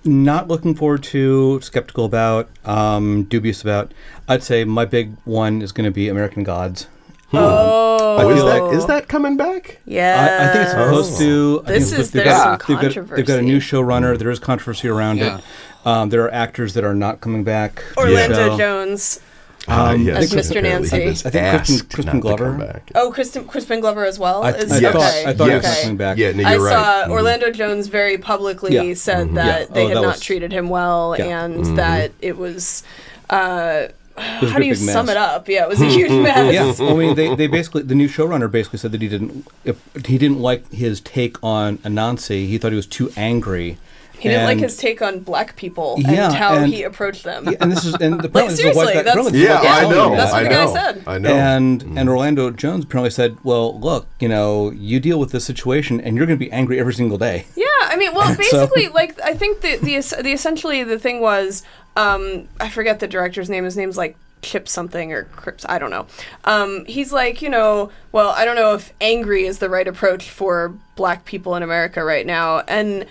not 0.02 0.48
looking 0.48 0.74
forward 0.74 1.02
to, 1.04 1.60
skeptical 1.60 2.06
about, 2.06 2.48
um, 2.64 3.24
dubious 3.24 3.60
about. 3.60 3.92
I'd 4.28 4.42
say 4.42 4.64
my 4.64 4.86
big 4.86 5.14
one 5.26 5.60
is 5.60 5.72
going 5.72 5.84
to 5.84 5.90
be 5.90 6.08
American 6.08 6.42
Gods. 6.42 6.86
Oh, 7.32 8.16
I 8.18 8.26
is 8.30 8.36
feel 8.36 8.46
that 8.46 8.62
like- 8.64 8.74
is 8.74 8.86
that 8.86 9.08
coming 9.08 9.36
back? 9.36 9.78
yeah. 9.84 10.38
I, 10.40 10.44
I 10.44 10.52
think 10.52 10.62
it's 10.62 10.70
supposed 10.72 11.18
to. 11.18 11.62
I 11.66 11.68
This 11.72 11.90
supposed 11.90 12.00
is- 12.00 12.10
they've 12.12 12.24
there's 12.24 12.36
got- 12.36 12.62
some 12.62 12.76
they've 12.80 12.94
got, 12.94 13.16
they've 13.16 13.26
got 13.26 13.38
a 13.38 13.42
new 13.42 13.60
controversy. 13.60 13.76
showrunner. 13.76 14.18
There 14.18 14.30
is 14.30 14.38
controversy 14.38 14.88
around 14.88 15.18
Yeah. 15.18 15.38
it. 15.38 15.44
Um, 15.86 16.08
there 16.10 16.22
are 16.24 16.32
actors 16.34 16.74
that 16.74 16.84
are 16.84 16.94
not 16.94 17.20
coming 17.20 17.44
back. 17.44 17.82
Orlando 17.96 18.50
show. 18.50 18.58
Jones. 18.58 19.20
Ah, 19.68 19.90
Um, 19.90 20.02
yes, 20.06 20.32
As 20.34 20.50
Mr. 20.50 20.62
Nancy. 20.62 21.08
I 21.10 21.14
think 21.14 21.34
asked 21.36 21.66
Kristen- 21.66 21.86
Kristen 21.88 22.04
not 22.06 22.12
to 22.12 22.12
come 22.12 22.20
Glover. 22.56 22.72
back. 22.72 22.90
Oh, 22.94 23.10
Kristen 23.12 23.44
Crispin 23.44 23.80
Glover 23.80 24.04
as 24.06 24.18
well. 24.18 24.42
I, 24.42 24.50
is, 24.52 24.72
I 24.72 24.78
Yes. 24.78 24.92
thought, 24.92 25.02
okay. 25.02 25.24
I 25.26 25.32
thought 25.34 25.48
he 25.50 25.54
was 25.56 25.80
coming 25.82 25.96
back. 25.98 26.16
Yeah, 26.18 26.32
no, 26.32 26.44
I 26.48 26.54
you're 26.54 26.68
saw 26.68 26.74
right. 27.00 27.04
Mhm. 27.06 27.10
Orlando 27.10 27.50
Jones 27.50 27.86
very 27.88 28.16
publicly 28.18 28.74
Yeah. 28.74 28.94
said 28.94 29.34
that 29.34 29.60
Yeah. 29.60 29.66
they 29.74 29.84
Oh, 29.84 29.88
had 29.88 29.96
that 29.98 30.02
not 30.02 30.06
was- 30.14 30.20
treated 30.20 30.50
him 30.52 30.70
well 30.70 31.14
Yeah. 31.18 31.44
and 31.44 31.76
that 31.78 32.12
it 32.20 32.36
was. 32.38 32.82
Uh, 33.28 33.36
It 33.36 33.94
was 33.94 33.94
a 33.94 33.99
how 34.16 34.58
do 34.58 34.64
you 34.66 34.72
big 34.74 34.76
sum 34.82 35.06
mess. 35.06 35.14
it 35.14 35.18
up? 35.18 35.48
Yeah, 35.48 35.64
it 35.64 35.68
was 35.68 35.80
a 35.80 35.86
huge 35.98 36.10
mess. 36.10 36.78
yeah, 36.78 36.86
I 36.86 36.94
mean, 36.94 37.14
they, 37.14 37.34
they 37.34 37.46
basically 37.46 37.82
the 37.82 37.94
new 37.94 38.08
showrunner 38.08 38.50
basically 38.50 38.78
said 38.78 38.92
that 38.92 39.02
he 39.02 39.08
didn't 39.08 39.46
if, 39.64 39.80
he 40.06 40.18
didn't 40.18 40.40
like 40.40 40.70
his 40.72 41.00
take 41.00 41.42
on 41.42 41.78
Anansi. 41.78 42.46
He 42.46 42.58
thought 42.58 42.72
he 42.72 42.76
was 42.76 42.86
too 42.86 43.12
angry. 43.16 43.78
He 44.18 44.28
didn't 44.28 44.44
like 44.44 44.58
his 44.58 44.76
take 44.76 45.00
on 45.00 45.20
black 45.20 45.56
people 45.56 45.94
Yeah, 45.96 46.26
and 46.26 46.34
how 46.34 46.54
and- 46.56 46.70
he 46.70 46.82
approached 46.82 47.24
them. 47.24 47.46
Yeah, 47.48 47.56
and 47.58 47.72
this 47.72 47.86
is 47.86 47.94
and 47.94 48.20
the 48.20 48.28
Like 48.34 48.50
apparently 48.50 48.52
is 48.52 48.76
white 48.76 48.84
seriously, 48.88 48.92
guy. 48.92 49.02
that's 49.02 49.08
apparently 49.16 49.40
this 49.40 49.48
Yeah, 49.48 49.60
I 49.62 49.82
know. 49.88 50.10
That's 50.14 50.32
what 50.32 50.40
I 50.40 50.42
the 50.42 50.48
guy 50.50 50.64
know. 50.66 50.74
said. 50.74 51.02
I 51.06 51.18
know. 51.18 51.34
And 51.34 51.84
Mm. 51.84 51.98
and 52.00 52.08
Orlando 52.10 52.50
Jones 52.50 52.84
apparently 52.84 53.08
said, 53.08 53.38
"Well, 53.44 53.80
look, 53.80 54.08
you 54.20 54.28
know, 54.28 54.72
you 54.72 55.00
deal 55.00 55.18
with 55.18 55.32
this 55.32 55.46
situation, 55.46 56.02
and 56.02 56.16
you're 56.18 56.26
going 56.26 56.38
to 56.38 56.44
be 56.44 56.52
angry 56.52 56.78
every 56.78 56.92
single 56.92 57.16
day." 57.16 57.46
Yeah, 57.90 57.94
I 57.94 57.98
mean, 57.98 58.14
well, 58.14 58.28
So- 58.34 58.36
basically, 58.66 58.88
like 58.88 59.20
I 59.20 59.34
think 59.34 59.60
the 59.60 59.76
the 59.76 60.22
the 60.22 60.32
essentially 60.32 60.84
the 60.84 60.98
thing 60.98 61.20
was, 61.20 61.62
um, 61.96 62.48
I 62.60 62.68
forget 62.68 63.00
the 63.00 63.08
director's 63.08 63.50
name. 63.50 63.64
His 63.64 63.76
name's 63.76 63.96
like 63.96 64.16
Chip 64.42 64.68
something 64.68 65.12
or 65.12 65.24
Crips. 65.24 65.66
I 65.68 65.78
don't 65.78 65.90
know. 65.90 66.06
Um, 66.44 66.84
he's 66.86 67.12
like, 67.12 67.42
you 67.42 67.48
know, 67.50 67.90
well, 68.12 68.30
I 68.30 68.44
don't 68.44 68.56
know 68.56 68.74
if 68.74 68.92
angry 69.00 69.44
is 69.44 69.58
the 69.58 69.68
right 69.68 69.86
approach 69.86 70.30
for 70.30 70.72
Black 70.96 71.24
people 71.24 71.54
in 71.56 71.62
America 71.62 72.02
right 72.04 72.26
now, 72.26 72.60
and. 72.60 73.06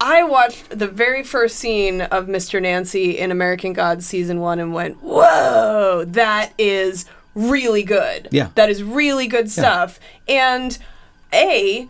I 0.00 0.22
watched 0.22 0.70
the 0.78 0.86
very 0.86 1.24
first 1.24 1.56
scene 1.56 2.02
of 2.02 2.26
Mr. 2.28 2.62
Nancy 2.62 3.18
in 3.18 3.32
American 3.32 3.72
Gods 3.72 4.06
season 4.06 4.38
one 4.38 4.60
and 4.60 4.72
went, 4.72 5.02
"Whoa, 5.02 6.04
that 6.06 6.52
is 6.56 7.04
really 7.34 7.82
good. 7.82 8.28
Yeah. 8.30 8.50
that 8.54 8.70
is 8.70 8.80
really 8.84 9.26
good 9.26 9.50
stuff." 9.50 9.98
And 10.28 10.78
a, 11.32 11.88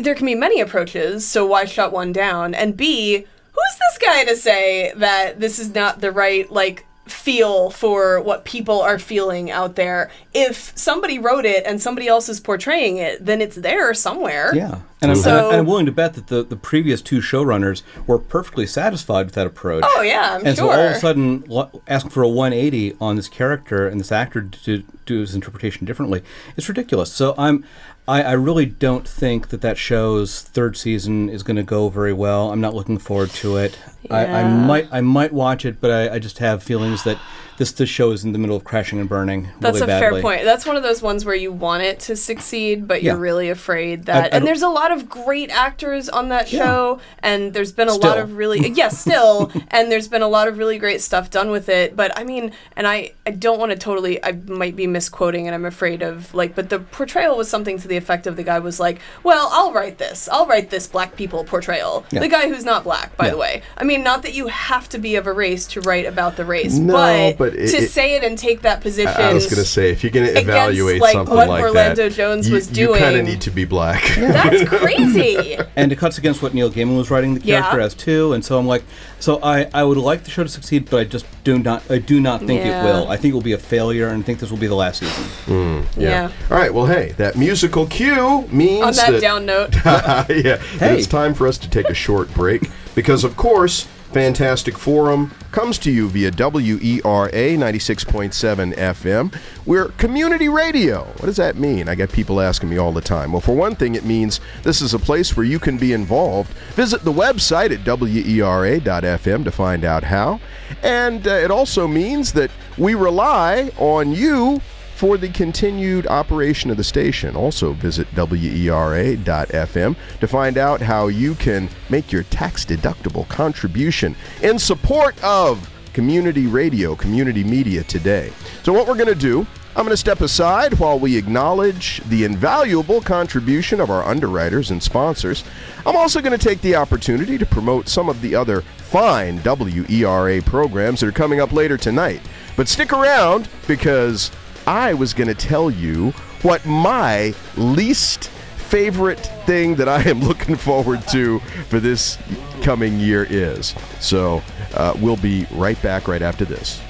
there 0.00 0.14
can 0.14 0.26
be 0.26 0.34
many 0.34 0.60
approaches, 0.60 1.26
so 1.26 1.46
why 1.46 1.64
shut 1.64 1.92
one 1.92 2.12
down? 2.12 2.54
And 2.54 2.76
B, 2.76 3.16
who's 3.16 3.78
this 3.78 3.98
guy 3.98 4.24
to 4.24 4.36
say 4.36 4.92
that 4.96 5.40
this 5.40 5.58
is 5.58 5.74
not 5.74 6.00
the 6.00 6.12
right 6.12 6.50
like 6.50 6.86
feel 7.06 7.70
for 7.70 8.20
what 8.20 8.44
people 8.44 8.80
are 8.80 8.98
feeling 8.98 9.50
out 9.50 9.76
there? 9.76 10.10
If 10.32 10.76
somebody 10.76 11.18
wrote 11.18 11.44
it 11.44 11.64
and 11.66 11.80
somebody 11.80 12.08
else 12.08 12.28
is 12.28 12.40
portraying 12.40 12.96
it, 12.96 13.24
then 13.24 13.40
it's 13.40 13.56
there 13.56 13.92
somewhere. 13.94 14.54
Yeah, 14.54 14.80
and 15.02 15.10
I'm, 15.10 15.16
So- 15.16 15.48
and 15.50 15.58
I'm 15.58 15.66
willing 15.66 15.86
to 15.86 15.92
bet 15.92 16.14
that 16.14 16.28
the, 16.28 16.42
the 16.42 16.56
previous 16.56 17.02
two 17.02 17.18
showrunners 17.20 17.82
were 18.06 18.18
perfectly 18.18 18.66
satisfied 18.66 19.26
with 19.26 19.34
that 19.34 19.46
approach. 19.46 19.84
Oh 19.86 20.02
yeah, 20.02 20.36
I'm 20.36 20.46
and 20.46 20.56
sure. 20.56 20.68
so 20.68 20.70
all 20.70 20.86
of 20.86 20.92
a 20.92 20.98
sudden, 20.98 21.44
lo- 21.48 21.82
asking 21.88 22.10
for 22.10 22.22
a 22.22 22.28
180 22.28 22.96
on 23.00 23.16
this 23.16 23.28
character 23.28 23.86
and 23.88 24.00
this 24.00 24.10
actor 24.12 24.42
to 24.42 24.82
do 25.04 25.20
his 25.20 25.34
interpretation 25.34 25.84
differently, 25.84 26.22
it's 26.56 26.68
ridiculous. 26.68 27.12
So 27.12 27.34
I'm, 27.36 27.64
I, 28.08 28.22
I 28.22 28.32
really 28.32 28.66
don't 28.66 29.06
think 29.06 29.48
that 29.48 29.60
that 29.60 29.76
show's 29.78 30.40
third 30.42 30.76
season 30.76 31.28
is 31.28 31.42
going 31.42 31.56
to 31.56 31.62
go 31.62 31.88
very 31.88 32.12
well. 32.12 32.50
I'm 32.50 32.60
not 32.60 32.74
looking 32.74 32.98
forward 32.98 33.30
to 33.30 33.56
it. 33.58 33.78
I, 34.10 34.26
I 34.26 34.48
might, 34.48 34.88
I 34.90 35.00
might 35.00 35.32
watch 35.32 35.64
it, 35.64 35.80
but 35.80 35.90
I, 35.90 36.14
I 36.14 36.18
just 36.18 36.38
have 36.38 36.62
feelings 36.62 37.04
that 37.04 37.18
this 37.62 37.70
this 37.72 37.88
show 37.88 38.10
is 38.10 38.24
in 38.24 38.32
the 38.32 38.38
middle 38.40 38.56
of 38.56 38.64
crashing 38.64 38.98
and 38.98 39.08
burning. 39.08 39.48
That's 39.60 39.74
really 39.80 39.84
a 39.84 39.86
badly. 39.86 40.10
fair 40.10 40.22
point. 40.22 40.44
That's 40.44 40.66
one 40.66 40.76
of 40.76 40.82
those 40.82 41.00
ones 41.00 41.24
where 41.24 41.34
you 41.36 41.52
want 41.52 41.84
it 41.84 42.00
to 42.00 42.16
succeed, 42.16 42.88
but 42.88 43.02
Yeah. 43.02 43.12
you're 43.12 43.20
really 43.20 43.50
afraid 43.50 44.06
that. 44.06 44.24
I 44.34 44.36
and 44.36 44.44
there's 44.46 44.62
a 44.62 44.68
lot 44.68 44.90
of 44.90 45.08
great 45.08 45.50
actors 45.50 46.08
on 46.08 46.28
that 46.30 46.52
Yeah. 46.52 46.64
show, 46.64 47.00
and 47.22 47.52
there's 47.54 47.70
been 47.70 47.88
a 47.88 47.94
lot 47.94 48.18
of 48.18 48.36
really 48.36 48.68
yes, 48.70 48.98
still, 49.06 49.52
and 49.70 49.92
there's 49.92 50.08
been 50.08 50.22
a 50.22 50.28
lot 50.28 50.48
of 50.48 50.58
really 50.58 50.76
great 50.78 51.00
stuff 51.02 51.30
done 51.30 51.50
with 51.50 51.68
it. 51.68 51.94
But 51.94 52.16
I 52.18 52.24
mean, 52.24 52.50
and 52.76 52.86
I 52.88 53.12
I 53.26 53.30
don't 53.30 53.60
want 53.60 53.70
to 53.70 53.78
totally. 53.78 54.22
I 54.24 54.32
might 54.48 54.74
be 54.74 54.88
misquoting, 54.88 55.46
and 55.46 55.54
I'm 55.54 55.64
afraid 55.64 56.02
of 56.02 56.34
like. 56.34 56.56
But 56.56 56.68
the 56.68 56.80
portrayal 56.80 57.36
was 57.36 57.48
something 57.48 57.78
to 57.78 57.86
the 57.86 57.96
effect 57.96 58.26
of 58.26 58.34
the 58.36 58.42
guy 58.42 58.58
was 58.58 58.80
like, 58.80 58.98
"Well, 59.22 59.48
I'll 59.52 59.72
write 59.72 59.98
this. 59.98 60.28
I'll 60.32 60.46
write 60.46 60.70
this 60.70 60.88
black 60.88 61.14
people 61.16 61.44
portrayal." 61.44 62.04
Yeah. 62.10 62.18
The 62.20 62.28
guy 62.28 62.48
who's 62.48 62.64
not 62.64 62.82
black, 62.82 63.16
by 63.16 63.26
Yeah. 63.26 63.30
the 63.32 63.36
way. 63.38 63.62
I 63.76 63.84
mean, 63.84 64.02
not 64.02 64.22
that 64.22 64.34
you 64.34 64.48
have 64.48 64.88
to 64.90 64.98
be 64.98 65.14
of 65.16 65.26
a 65.28 65.32
race 65.32 65.66
to 65.68 65.80
write 65.82 66.06
about 66.06 66.36
the 66.36 66.44
race, 66.44 66.74
No, 66.74 66.92
but, 66.94 67.38
but 67.38 67.51
it- 67.54 67.70
to 67.70 67.76
it- 67.78 67.90
say 67.90 68.14
it 68.16 68.24
and 68.24 68.36
take 68.38 68.62
that 68.62 68.80
position. 68.80 69.12
I 69.16 69.32
was 69.32 69.46
gonna 69.46 69.64
say 69.64 69.90
if 69.90 70.02
you're 70.02 70.10
gonna 70.10 70.26
against, 70.28 70.48
evaluate 70.48 71.00
like, 71.00 71.12
something 71.12 71.34
what 71.34 71.48
like 71.48 71.62
Orlando 71.62 72.08
that, 72.08 72.14
Jones 72.14 72.48
you, 72.48 72.54
was 72.54 72.76
you 72.76 72.94
kind 72.94 73.16
of 73.16 73.24
need 73.24 73.40
to 73.42 73.50
be 73.50 73.64
black. 73.64 74.02
That's 74.16 74.68
crazy. 74.68 75.58
and 75.76 75.92
it 75.92 75.96
cuts 75.98 76.18
against 76.18 76.42
what 76.42 76.54
Neil 76.54 76.70
Gaiman 76.70 76.96
was 76.96 77.10
writing 77.10 77.34
the 77.34 77.40
character 77.40 77.78
Yeah. 77.78 77.84
as 77.84 77.94
too. 77.94 78.32
And 78.32 78.44
so 78.44 78.58
I'm 78.58 78.66
like, 78.66 78.82
so 79.20 79.38
I, 79.42 79.68
I 79.72 79.84
would 79.84 79.98
like 79.98 80.24
the 80.24 80.30
show 80.30 80.42
to 80.42 80.48
succeed, 80.48 80.88
but 80.90 81.00
I 81.00 81.04
just 81.04 81.26
do 81.44 81.58
not 81.58 81.82
I 81.90 81.98
do 81.98 82.20
not 82.20 82.40
think 82.40 82.64
Yeah. 82.64 82.82
it 82.82 82.84
will. 82.84 83.08
I 83.08 83.16
think 83.16 83.32
it 83.32 83.34
will 83.34 83.42
be 83.42 83.52
a 83.52 83.58
failure, 83.58 84.08
and 84.08 84.22
I 84.22 84.26
think 84.26 84.38
this 84.40 84.50
will 84.50 84.58
be 84.58 84.66
the 84.66 84.74
last 84.74 85.00
season. 85.00 85.24
Mm, 85.46 85.84
yeah. 85.96 86.30
All 86.50 86.56
right. 86.58 86.72
Well, 86.72 86.86
hey, 86.86 87.12
that 87.18 87.36
musical 87.36 87.86
cue 87.86 88.46
means 88.50 88.84
On 88.84 88.92
that 89.12 89.20
down 89.20 89.46
note, 89.46 89.74
yeah, 89.84 90.56
Hey. 90.78 90.98
it's 90.98 91.06
time 91.06 91.34
for 91.34 91.46
us 91.46 91.58
to 91.58 91.68
take 91.70 91.88
a 91.88 91.94
short 91.94 92.32
break 92.34 92.62
because, 92.94 93.24
of 93.24 93.36
course, 93.36 93.86
Fantastic 94.12 94.76
Forum 94.76 95.30
comes 95.52 95.78
to 95.78 95.90
you 95.90 96.06
via 96.06 96.30
WERA 96.30 97.56
96.7 97.56 98.74
FM. 98.74 99.34
We're 99.64 99.88
community 99.92 100.50
radio. 100.50 101.04
What 101.04 101.26
does 101.26 101.38
that 101.38 101.56
mean? 101.56 101.88
I 101.88 101.94
get 101.94 102.12
people 102.12 102.38
asking 102.38 102.68
me 102.68 102.76
all 102.76 102.92
the 102.92 103.00
time. 103.00 103.32
Well, 103.32 103.40
for 103.40 103.56
one 103.56 103.74
thing, 103.74 103.94
it 103.94 104.04
means 104.04 104.38
this 104.64 104.82
is 104.82 104.92
a 104.92 104.98
place 104.98 105.34
where 105.34 105.46
you 105.46 105.58
can 105.58 105.78
be 105.78 105.94
involved. 105.94 106.52
Visit 106.74 107.04
the 107.04 107.12
website 107.12 107.70
at 107.72 107.86
WERA.FM 107.86 109.44
to 109.44 109.50
find 109.50 109.82
out 109.82 110.04
how. 110.04 110.40
And 110.82 111.26
uh, 111.26 111.30
it 111.30 111.50
also 111.50 111.88
means 111.88 112.34
that 112.34 112.50
we 112.76 112.94
rely 112.94 113.70
on 113.78 114.12
you 114.12 114.60
for 115.02 115.18
the 115.18 115.30
continued 115.30 116.06
operation 116.06 116.70
of 116.70 116.76
the 116.76 116.84
station. 116.84 117.34
Also, 117.34 117.72
visit 117.72 118.06
WERA.fm 118.14 119.96
to 120.20 120.28
find 120.28 120.56
out 120.56 120.80
how 120.80 121.08
you 121.08 121.34
can 121.34 121.68
make 121.90 122.12
your 122.12 122.22
tax 122.22 122.64
deductible 122.64 123.26
contribution 123.26 124.14
in 124.44 124.60
support 124.60 125.20
of 125.24 125.68
community 125.92 126.46
radio, 126.46 126.94
community 126.94 127.42
media 127.42 127.82
today. 127.82 128.32
So, 128.62 128.72
what 128.72 128.86
we're 128.86 128.94
going 128.94 129.08
to 129.08 129.16
do, 129.16 129.40
I'm 129.74 129.84
going 129.84 129.88
to 129.88 129.96
step 129.96 130.20
aside 130.20 130.78
while 130.78 131.00
we 131.00 131.16
acknowledge 131.16 132.00
the 132.04 132.22
invaluable 132.22 133.00
contribution 133.00 133.80
of 133.80 133.90
our 133.90 134.04
underwriters 134.04 134.70
and 134.70 134.80
sponsors. 134.80 135.42
I'm 135.84 135.96
also 135.96 136.20
going 136.20 136.38
to 136.38 136.48
take 136.48 136.60
the 136.60 136.76
opportunity 136.76 137.38
to 137.38 137.46
promote 137.46 137.88
some 137.88 138.08
of 138.08 138.20
the 138.20 138.36
other 138.36 138.60
fine 138.60 139.40
WERA 139.40 140.42
programs 140.42 141.00
that 141.00 141.08
are 141.08 141.12
coming 141.12 141.40
up 141.40 141.50
later 141.50 141.76
tonight. 141.76 142.20
But 142.54 142.68
stick 142.68 142.92
around 142.92 143.48
because 143.66 144.30
I 144.66 144.94
was 144.94 145.14
going 145.14 145.28
to 145.28 145.34
tell 145.34 145.70
you 145.70 146.10
what 146.42 146.64
my 146.66 147.34
least 147.56 148.28
favorite 148.28 149.20
thing 149.44 149.74
that 149.76 149.88
I 149.88 150.02
am 150.08 150.20
looking 150.28 150.56
forward 150.56 151.06
to 151.08 151.40
for 151.68 151.78
this 151.80 152.18
coming 152.62 152.98
year 152.98 153.26
is. 153.28 153.74
So 154.00 154.42
uh, 154.74 154.94
we'll 154.98 155.16
be 155.16 155.46
right 155.50 155.80
back 155.82 156.08
right 156.08 156.22
after 156.22 156.44
this. 156.44 156.80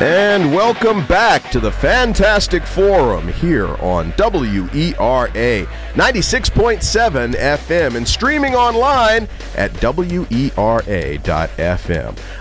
And 0.00 0.54
welcome 0.54 1.04
back 1.08 1.50
to 1.50 1.58
the 1.58 1.72
Fantastic 1.72 2.62
Forum 2.62 3.26
here 3.26 3.66
on 3.82 4.12
WERA 4.12 5.66
96.7 5.66 7.34
FM 7.34 7.96
and 7.96 8.06
streaming 8.06 8.54
online 8.54 9.26
at 9.56 9.72
WERA.FM. 9.82 10.56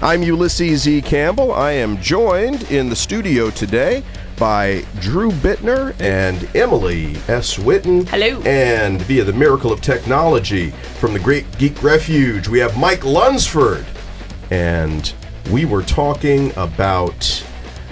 I'm 0.04 0.22
Ulysses 0.22 0.88
E. 0.88 1.02
Campbell. 1.02 1.52
I 1.52 1.72
am 1.72 2.00
joined 2.00 2.70
in 2.70 2.90
the 2.90 2.96
studio 2.96 3.50
today 3.50 4.04
by 4.38 4.86
Drew 5.00 5.32
Bittner 5.32 6.00
and 6.00 6.48
Emily 6.56 7.16
S. 7.28 7.58
Whitten. 7.58 8.08
Hello. 8.10 8.40
And 8.44 9.02
via 9.02 9.24
the 9.24 9.34
miracle 9.34 9.72
of 9.72 9.82
technology 9.82 10.70
from 11.00 11.14
the 11.14 11.20
Great 11.20 11.58
Geek 11.58 11.82
Refuge, 11.82 12.48
we 12.48 12.60
have 12.60 12.78
Mike 12.78 13.04
Lunsford. 13.04 13.88
And 14.52 15.12
we 15.52 15.66
were 15.66 15.82
talking 15.82 16.52
about 16.58 17.47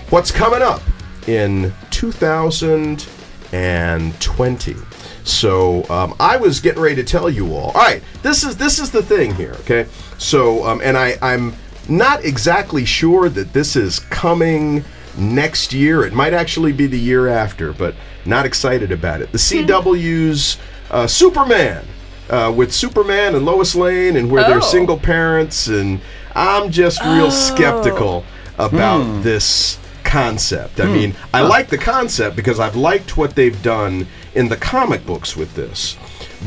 what's 0.10 0.32
coming 0.32 0.62
up 0.62 0.82
in 1.28 1.74
2020. 1.92 4.76
So 5.24 5.84
um, 5.90 6.14
I 6.20 6.38
was 6.38 6.60
getting 6.60 6.82
ready 6.82 6.96
to 6.96 7.04
tell 7.04 7.30
you 7.30 7.54
all. 7.56 7.68
All 7.72 7.74
right, 7.74 8.04
this 8.22 8.44
is 8.44 8.58
this 8.58 8.78
is 8.80 8.92
the 8.92 9.02
thing 9.02 9.34
here. 9.34 9.54
Okay, 9.62 9.88
so 10.18 10.66
um, 10.68 10.82
and 10.84 10.98
I 10.98 11.16
I'm 11.22 11.54
not 11.90 12.24
exactly 12.24 12.86
sure 12.86 13.30
that 13.30 13.54
this 13.54 13.76
is 13.76 14.00
coming 14.00 14.84
next 15.18 15.74
year. 15.74 16.06
It 16.06 16.14
might 16.14 16.34
actually 16.34 16.74
be 16.74 16.86
the 16.88 17.00
year 17.00 17.28
after, 17.28 17.74
but 17.74 17.96
not 18.26 18.46
excited 18.46 18.92
about 18.92 19.22
it. 19.22 19.32
The 19.32 19.38
CW's 19.40 20.58
uh, 20.92 21.08
Superman. 21.08 21.86
Uh, 22.28 22.52
with 22.52 22.74
Superman 22.74 23.36
and 23.36 23.46
Lois 23.46 23.76
Lane, 23.76 24.16
and 24.18 24.32
where 24.32 24.44
Oh. 24.44 24.48
they're 24.50 24.60
single 24.60 24.98
parents, 24.98 25.68
and 25.68 26.02
I'm 26.34 26.72
just 26.72 27.00
real 27.04 27.30
skeptical 27.30 28.26
about 28.58 29.22
this 29.22 29.78
concept. 30.06 30.80
I 30.80 30.86
mean, 30.86 31.16
I 31.34 31.42
like 31.42 31.68
the 31.68 31.78
concept 31.78 32.36
because 32.36 32.60
I've 32.60 32.76
liked 32.76 33.18
what 33.18 33.36
they've 33.36 33.62
done 33.62 34.08
in 34.34 34.48
the 34.48 34.56
comic 34.56 35.06
books 35.06 35.36
with 35.36 35.56
this, 35.56 35.98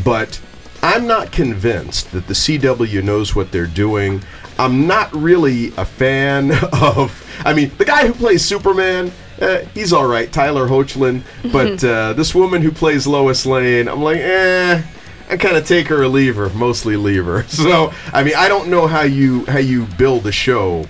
but 0.05 0.41
I'm 0.83 1.07
not 1.07 1.33
convinced 1.33 2.13
that 2.13 2.27
the 2.29 2.35
CW 2.35 3.03
knows 3.03 3.35
what 3.35 3.51
they're 3.51 3.67
doing. 3.67 4.23
I'm 4.59 4.87
not 4.87 5.13
really 5.15 5.69
a 5.77 5.85
fan 5.85 6.53
of. 6.73 7.25
I 7.45 7.53
mean, 7.53 7.71
the 7.79 7.85
guy 7.85 8.07
who 8.07 8.15
plays 8.15 8.45
Superman, 8.45 9.13
uh, 9.41 9.59
he's 9.75 9.93
all 9.93 10.07
right, 10.07 10.33
Tyler 10.33 10.69
Hoechlin, 10.69 11.23
but 11.53 11.83
uh, 11.85 12.13
this 12.15 12.35
woman 12.35 12.63
who 12.63 12.71
plays 12.71 13.07
Lois 13.07 13.45
Lane, 13.45 13.89
I'm 13.89 14.03
like, 14.03 14.19
eh. 14.19 14.83
I 15.31 15.37
kind 15.37 15.59
of 15.59 15.67
take 15.67 15.89
her 15.89 16.03
or 16.03 16.09
leave 16.09 16.37
her, 16.37 16.49
mostly 16.51 16.97
leave 16.97 17.27
her. 17.27 17.43
So, 17.49 17.93
I 18.15 18.25
mean, 18.25 18.35
I 18.35 18.49
don't 18.49 18.69
know 18.69 18.87
how 18.87 19.03
you 19.03 19.45
how 19.45 19.59
you 19.59 19.85
build 19.99 20.27
a 20.27 20.33
show 20.33 20.87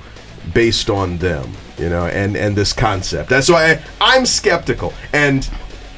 based 0.54 0.90
on 0.90 1.18
them, 1.18 1.52
you 1.78 1.88
know, 1.88 2.06
and 2.06 2.36
and 2.36 2.56
this 2.56 2.72
concept. 2.72 3.28
That's 3.28 3.48
why 3.48 3.72
I, 3.72 3.82
I'm 4.00 4.26
skeptical, 4.26 4.92
and 5.12 5.48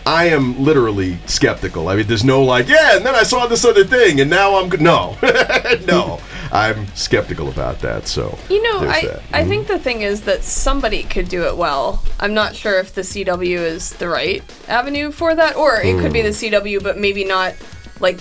I 0.07 0.27
am 0.27 0.63
literally 0.63 1.19
skeptical. 1.27 1.89
I 1.89 1.97
mean, 1.97 2.07
there's 2.07 2.25
no 2.25 2.43
like, 2.43 2.69
yeah, 2.69 2.97
and 2.97 3.05
then 3.05 3.15
I 3.15 3.23
saw 3.23 3.47
this 3.47 3.65
other 3.65 3.85
thing, 3.85 4.21
and 4.21 4.31
now 4.31 4.57
I'm 4.57 4.69
good. 4.69 4.81
No, 4.81 5.17
no, 5.87 6.21
I'm 6.53 6.87
skeptical 6.95 7.49
about 7.49 7.81
that. 7.81 8.09
So, 8.09 8.39
You 8.49 8.63
know, 8.63 8.81
I 8.81 9.03
that. 9.03 9.23
I 9.33 9.41
mm-hmm. 9.41 9.49
think 9.49 9.67
the 9.69 9.79
thing 9.79 10.03
is 10.03 10.23
that 10.23 10.43
somebody 10.43 11.03
could 11.03 11.29
do 11.29 11.45
it 11.45 11.57
well. 11.57 12.03
I'm 12.19 12.35
not 12.35 12.57
sure 12.57 12.79
if 12.79 12.95
the 12.95 13.03
CW 13.03 13.59
is 13.59 13.93
the 13.95 14.09
right 14.09 14.43
avenue 14.69 15.11
for 15.11 15.35
that, 15.35 15.57
or 15.57 15.81
it 15.81 16.01
could 16.01 16.13
be 16.13 16.23
the 16.23 16.31
mm. 16.31 16.51
CW, 16.51 16.83
but 16.83 16.99
maybe 16.99 17.25
not. 17.25 17.55
Like, 18.01 18.19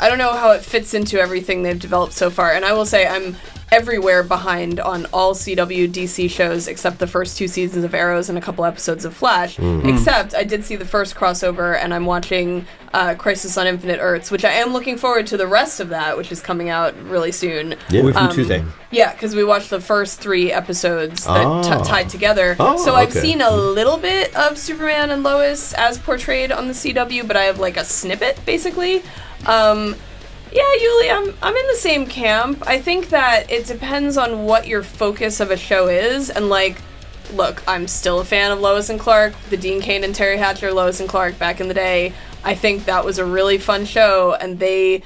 I 0.00 0.08
don't 0.08 0.18
know 0.18 0.32
how 0.32 0.50
it 0.50 0.62
fits 0.62 0.94
into 0.94 1.20
everything 1.20 1.62
they've 1.62 1.78
developed 1.78 2.12
so 2.12 2.28
far. 2.28 2.52
And 2.52 2.64
I 2.64 2.72
will 2.72 2.86
say 2.86 3.06
I'm 3.06 3.36
everywhere 3.72 4.22
behind 4.22 4.78
on 4.78 5.06
all 5.14 5.34
CW 5.34 5.90
DC 5.90 6.30
shows 6.30 6.68
except 6.68 6.98
the 6.98 7.06
first 7.06 7.38
two 7.38 7.48
seasons 7.48 7.84
of 7.84 7.94
Arrows 7.94 8.28
and 8.28 8.36
a 8.36 8.40
couple 8.40 8.64
episodes 8.66 9.04
of 9.06 9.16
Flash. 9.16 9.58
Except 9.58 10.34
I 10.34 10.44
did 10.44 10.62
see 10.62 10.76
the 10.76 10.84
first 10.84 11.14
crossover, 11.16 11.74
and 11.76 11.94
I'm 11.94 12.04
watching 12.04 12.66
uh, 12.92 13.14
Crisis 13.14 13.56
on 13.56 13.66
Infinite 13.66 13.98
Earths, 14.00 14.30
which 14.30 14.44
I 14.44 14.50
am 14.52 14.74
looking 14.74 14.98
forward 14.98 15.26
to 15.28 15.38
the 15.38 15.46
rest 15.46 15.80
of 15.80 15.88
that, 15.88 16.18
which 16.18 16.30
is 16.30 16.42
coming 16.42 16.68
out 16.68 16.94
really 17.04 17.32
soon. 17.32 17.72
A 17.72 18.02
week 18.02 18.14
from 18.14 18.26
Um, 18.28 18.34
Tuesday. 18.34 18.62
Yeah, 18.90 19.10
because 19.12 19.34
we 19.34 19.42
watched 19.42 19.70
the 19.70 19.80
first 19.80 20.20
three 20.20 20.52
episodes 20.52 21.24
that 21.24 21.64
t- 21.64 21.70
Oh. 21.72 21.82
tied 21.82 22.10
together. 22.10 22.54
Oh, 22.60 22.76
so 22.76 22.94
I've 22.94 23.08
okay. 23.10 23.20
seen 23.20 23.40
a 23.40 23.50
little 23.50 23.96
bit 23.96 24.36
of 24.36 24.58
Superman 24.58 25.10
and 25.10 25.22
Lois 25.22 25.72
as 25.72 25.96
portrayed 25.96 26.52
on 26.52 26.68
the 26.68 26.74
CW, 26.74 27.26
but 27.26 27.38
I 27.38 27.44
have 27.44 27.58
like 27.58 27.78
a 27.78 27.84
snippet 27.86 28.38
basically. 28.44 29.02
Um, 29.46 29.96
yeah, 30.52 30.62
Ulie, 30.62 31.10
I'm 31.10 31.34
I'm 31.42 31.56
in 31.56 31.66
the 31.68 31.76
same 31.76 32.06
camp. 32.06 32.62
I 32.66 32.78
think 32.78 33.08
that 33.08 33.50
it 33.50 33.66
depends 33.66 34.18
on 34.18 34.44
what 34.44 34.66
your 34.66 34.82
focus 34.82 35.40
of 35.40 35.50
a 35.50 35.56
show 35.56 35.88
is, 35.88 36.28
and 36.30 36.48
like, 36.48 36.76
look, 37.32 37.62
I'm 37.66 37.88
still 37.88 38.20
a 38.20 38.24
fan 38.24 38.52
of 38.52 38.60
Lois 38.60 38.90
and 38.90 39.00
Clark, 39.00 39.34
the 39.50 39.56
Dean 39.56 39.80
Cain 39.80 40.04
and 40.04 40.14
Teri 40.14 40.36
Hatcher 40.36 40.72
Lois 40.72 41.00
and 41.00 41.08
Clark 41.08 41.38
back 41.38 41.60
in 41.60 41.68
the 41.68 41.74
day. 41.74 42.12
I 42.44 42.54
think 42.54 42.84
that 42.84 43.04
was 43.04 43.18
a 43.18 43.24
really 43.24 43.58
fun 43.58 43.84
show, 43.86 44.34
and 44.34 44.58
they 44.58 45.02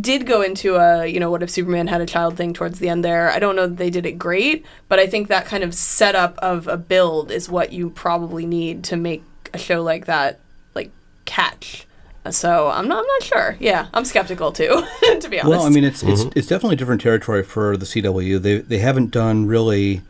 did 0.00 0.26
go 0.26 0.42
into 0.42 0.76
a 0.76 1.06
you 1.06 1.20
know 1.20 1.30
what 1.30 1.42
if 1.42 1.50
Superman 1.50 1.86
had 1.86 2.00
a 2.00 2.06
child 2.06 2.36
thing 2.36 2.52
towards 2.52 2.80
the 2.80 2.88
end 2.88 3.04
there. 3.04 3.30
I 3.30 3.38
don't 3.38 3.56
know 3.56 3.68
that 3.68 3.76
they 3.76 3.90
did 3.90 4.06
it 4.06 4.18
great, 4.18 4.66
but 4.88 4.98
I 4.98 5.06
think 5.06 5.28
that 5.28 5.46
kind 5.46 5.62
of 5.62 5.72
setup 5.74 6.36
of 6.38 6.66
a 6.66 6.76
build 6.76 7.30
is 7.30 7.48
what 7.48 7.72
you 7.72 7.90
probably 7.90 8.44
need 8.44 8.84
to 8.84 8.96
make 8.96 9.22
a 9.54 9.58
show 9.58 9.82
like 9.82 10.06
that 10.06 10.40
like 10.74 10.90
catch. 11.26 11.86
So 12.28 12.68
I'm 12.68 12.86
not 12.86 12.98
I'm 12.98 13.06
not 13.06 13.22
sure. 13.22 13.56
Yeah, 13.58 13.86
I'm 13.94 14.04
skeptical 14.04 14.52
too, 14.52 14.82
to 15.20 15.28
be 15.28 15.40
honest. 15.40 15.48
Well, 15.48 15.62
I 15.66 15.70
mean, 15.70 15.84
it's 15.84 16.02
it's 16.02 16.24
it's 16.36 16.46
definitely 16.46 16.76
different 16.76 17.00
territory 17.00 17.42
for 17.42 17.76
the 17.76 17.86
CW. 17.86 18.40
They 18.42 18.58
they 18.58 18.78
haven't 18.78 19.10
done 19.10 19.46
really 19.46 20.02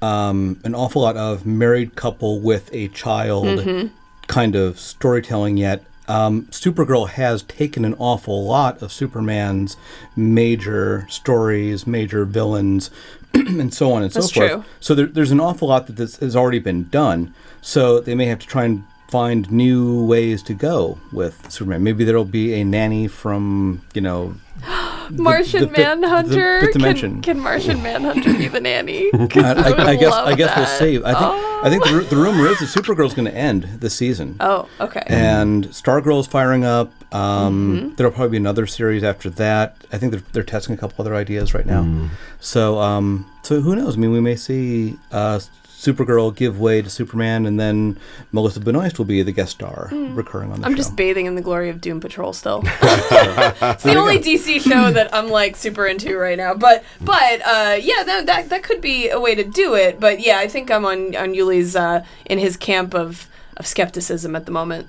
um, 0.00 0.60
an 0.64 0.74
awful 0.74 1.02
lot 1.02 1.16
of 1.16 1.44
married 1.44 1.96
couple 1.96 2.38
with 2.40 2.72
a 2.72 2.88
child 2.88 3.90
kind 4.28 4.54
of 4.54 4.78
storytelling 4.78 5.56
yet. 5.56 5.82
Um, 6.06 6.44
Supergirl 6.46 7.08
has 7.10 7.42
taken 7.42 7.84
an 7.84 7.94
awful 7.98 8.44
lot 8.46 8.80
of 8.80 8.92
Superman's 8.92 9.76
major 10.16 11.06
stories, 11.10 11.86
major 11.86 12.24
villains, 12.24 12.90
and 13.34 13.74
so 13.74 13.92
on 13.92 14.02
and 14.02 14.10
That's 14.12 14.32
so 14.32 14.40
forth. 14.40 14.50
true. 14.52 14.64
So 14.80 14.94
there, 14.94 15.06
there's 15.06 15.32
an 15.32 15.40
awful 15.40 15.68
lot 15.68 15.86
that 15.86 15.96
this 15.96 16.16
has 16.16 16.34
already 16.34 16.60
been 16.60 16.88
done. 16.88 17.34
So 17.60 18.00
they 18.00 18.14
may 18.14 18.24
have 18.26 18.38
to 18.38 18.46
try 18.46 18.64
and 18.64 18.84
find 19.08 19.50
new 19.50 20.04
ways 20.04 20.42
to 20.44 20.54
go 20.54 20.98
with 21.12 21.50
Superman. 21.50 21.82
Maybe 21.82 22.04
there'll 22.04 22.24
be 22.24 22.54
a 22.60 22.64
nanny 22.64 23.08
from 23.08 23.82
you 23.94 24.00
know 24.02 24.34
Martian 25.10 25.60
the 25.62 25.68
fifth- 25.68 25.78
Manhunter. 25.78 26.60
the 26.72 26.78
fifth 26.78 27.00
can, 27.00 27.22
can 27.22 27.38
Martian 27.40 27.82
Manhunter 27.82 28.34
be 28.34 28.48
the 28.48 28.60
nanny? 28.60 29.10
'Cause 29.10 29.30
I, 29.44 29.52
I, 29.52 29.70
I, 29.70 29.86
I 29.90 29.96
guess 29.96 30.12
I 30.12 30.34
guess 30.34 30.56
we'll 30.56 30.66
that. 30.66 30.78
see. 30.78 30.96
I 31.04 31.14
think 31.14 31.44
I 31.64 31.70
think 31.70 31.84
the, 31.84 32.06
the 32.14 32.16
rumor 32.22 32.46
is 32.46 32.58
that 32.60 32.66
Supergirl's 32.66 33.14
going 33.14 33.26
to 33.26 33.34
end 33.34 33.64
this 33.80 33.94
season. 33.94 34.36
Oh, 34.38 34.68
okay. 34.80 35.02
And 35.08 35.66
Stargirl's 35.68 36.26
firing 36.28 36.64
up. 36.64 36.92
Um, 37.12 37.48
Mm-hmm. 37.78 37.94
There'll 37.94 38.12
probably 38.12 38.32
be 38.32 38.36
another 38.36 38.66
series 38.66 39.02
after 39.02 39.30
that. 39.30 39.76
I 39.90 39.98
think 39.98 40.12
they're, 40.12 40.22
they're 40.32 40.42
testing 40.44 40.74
a 40.74 40.78
couple 40.78 41.02
other 41.02 41.14
ideas 41.16 41.54
right 41.54 41.64
now. 41.66 42.10
So 42.38 42.78
um, 42.78 43.26
so 43.42 43.60
who 43.62 43.74
knows? 43.74 43.96
I 43.96 43.98
mean, 44.00 44.12
we 44.12 44.20
may 44.20 44.36
see 44.36 44.98
uh, 45.10 45.40
Supergirl 45.78 46.34
give 46.34 46.58
way 46.58 46.82
to 46.82 46.90
Superman, 46.90 47.46
and 47.46 47.58
then 47.58 48.00
Melissa 48.32 48.58
Benoist 48.58 48.98
will 48.98 49.06
be 49.06 49.22
the 49.22 49.30
guest 49.30 49.52
star 49.52 49.88
recurring 49.92 50.50
on 50.50 50.60
the. 50.60 50.66
I'm 50.66 50.72
show. 50.72 50.78
just 50.78 50.96
bathing 50.96 51.26
in 51.26 51.36
the 51.36 51.40
glory 51.40 51.70
of 51.70 51.80
Doom 51.80 52.00
Patrol 52.00 52.32
still. 52.32 52.62
it's 52.66 53.84
the 53.84 53.94
only 53.94 54.18
DC 54.18 54.60
show 54.60 54.90
that 54.90 55.14
I'm 55.14 55.28
like 55.28 55.54
super 55.54 55.86
into 55.86 56.18
right 56.18 56.36
now. 56.36 56.54
But 56.54 56.82
but 57.00 57.40
uh, 57.46 57.78
yeah, 57.80 58.02
that, 58.02 58.26
that 58.26 58.48
that 58.48 58.64
could 58.64 58.80
be 58.80 59.08
a 59.08 59.20
way 59.20 59.36
to 59.36 59.44
do 59.44 59.76
it. 59.76 60.00
But 60.00 60.18
yeah, 60.18 60.40
I 60.40 60.48
think 60.48 60.68
I'm 60.68 60.84
on 60.84 61.14
on 61.14 61.32
Ulie's 61.32 61.76
uh, 61.76 62.04
in 62.26 62.40
his 62.40 62.56
camp 62.56 62.92
of 62.92 63.28
of 63.56 63.64
skepticism 63.64 64.34
at 64.34 64.46
the 64.46 64.52
moment. 64.52 64.88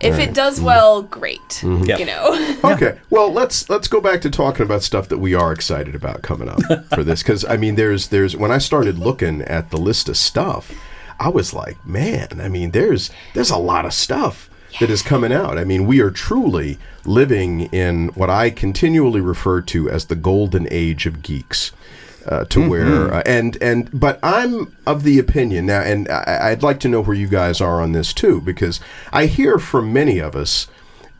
If 0.00 0.18
it 0.18 0.32
does 0.32 0.56
mm-hmm. 0.56 0.64
well, 0.66 1.02
great. 1.02 1.48
Mm-hmm. 1.48 1.84
Yeah. 1.84 1.98
You 1.98 2.06
know. 2.06 2.56
Okay. 2.70 2.98
Well, 3.10 3.32
let's 3.32 3.68
let's 3.68 3.88
go 3.88 4.00
back 4.00 4.20
to 4.22 4.30
talking 4.30 4.64
about 4.64 4.82
stuff 4.82 5.08
that 5.08 5.18
we 5.18 5.34
are 5.34 5.52
excited 5.52 5.94
about 5.94 6.22
coming 6.22 6.48
up 6.48 6.60
for 6.94 7.02
this 7.02 7.22
because 7.22 7.44
I 7.44 7.56
mean, 7.56 7.74
there's 7.74 8.08
there's 8.08 8.36
when 8.36 8.50
I 8.50 8.58
started 8.58 8.98
looking 8.98 9.42
at 9.42 9.70
the 9.70 9.76
list 9.76 10.08
of 10.08 10.16
stuff, 10.16 10.72
I 11.18 11.28
was 11.28 11.52
like, 11.52 11.84
man, 11.86 12.40
I 12.40 12.48
mean, 12.48 12.70
there's 12.70 13.10
there's 13.34 13.50
a 13.50 13.58
lot 13.58 13.84
of 13.84 13.92
stuff 13.92 14.50
that 14.78 14.90
is 14.90 15.02
coming 15.02 15.32
out. 15.32 15.58
I 15.58 15.64
mean, 15.64 15.86
we 15.86 16.00
are 16.00 16.10
truly 16.10 16.78
living 17.04 17.62
in 17.72 18.08
what 18.08 18.30
I 18.30 18.50
continually 18.50 19.20
refer 19.20 19.60
to 19.62 19.90
as 19.90 20.06
the 20.06 20.16
golden 20.16 20.68
age 20.70 21.06
of 21.06 21.22
geeks. 21.22 21.72
Uh, 22.30 22.44
to 22.44 22.68
where 22.68 23.12
uh, 23.12 23.22
and 23.26 23.58
and 23.60 23.90
but 23.92 24.20
I'm 24.22 24.72
of 24.86 25.02
the 25.02 25.18
opinion 25.18 25.66
now, 25.66 25.80
and 25.80 26.08
I, 26.08 26.50
I'd 26.50 26.62
like 26.62 26.78
to 26.80 26.88
know 26.88 27.00
where 27.00 27.16
you 27.16 27.26
guys 27.26 27.60
are 27.60 27.82
on 27.82 27.90
this 27.90 28.12
too, 28.12 28.40
because 28.40 28.78
I 29.12 29.26
hear 29.26 29.58
from 29.58 29.92
many 29.92 30.20
of 30.20 30.36
us 30.36 30.68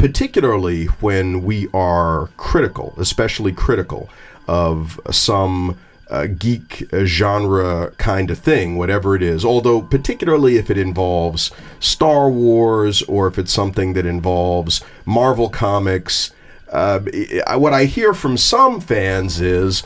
particularly 0.00 0.86
when 0.86 1.42
we 1.42 1.68
are 1.74 2.30
critical, 2.38 2.94
especially 2.96 3.52
critical 3.52 4.08
of 4.48 4.98
some 5.10 5.78
uh, 6.08 6.26
geek 6.26 6.88
genre 7.04 7.92
kind 7.98 8.30
of 8.30 8.38
thing, 8.38 8.78
whatever 8.78 9.14
it 9.14 9.22
is. 9.22 9.44
Although, 9.44 9.82
particularly 9.82 10.56
if 10.56 10.70
it 10.70 10.78
involves 10.78 11.50
Star 11.80 12.30
Wars 12.30 13.02
or 13.02 13.26
if 13.26 13.38
it's 13.38 13.52
something 13.52 13.92
that 13.92 14.06
involves 14.06 14.80
Marvel 15.04 15.50
Comics. 15.50 16.32
Uh, 16.70 17.00
what 17.56 17.74
I 17.74 17.84
hear 17.84 18.14
from 18.14 18.36
some 18.36 18.80
fans 18.80 19.40
is 19.40 19.82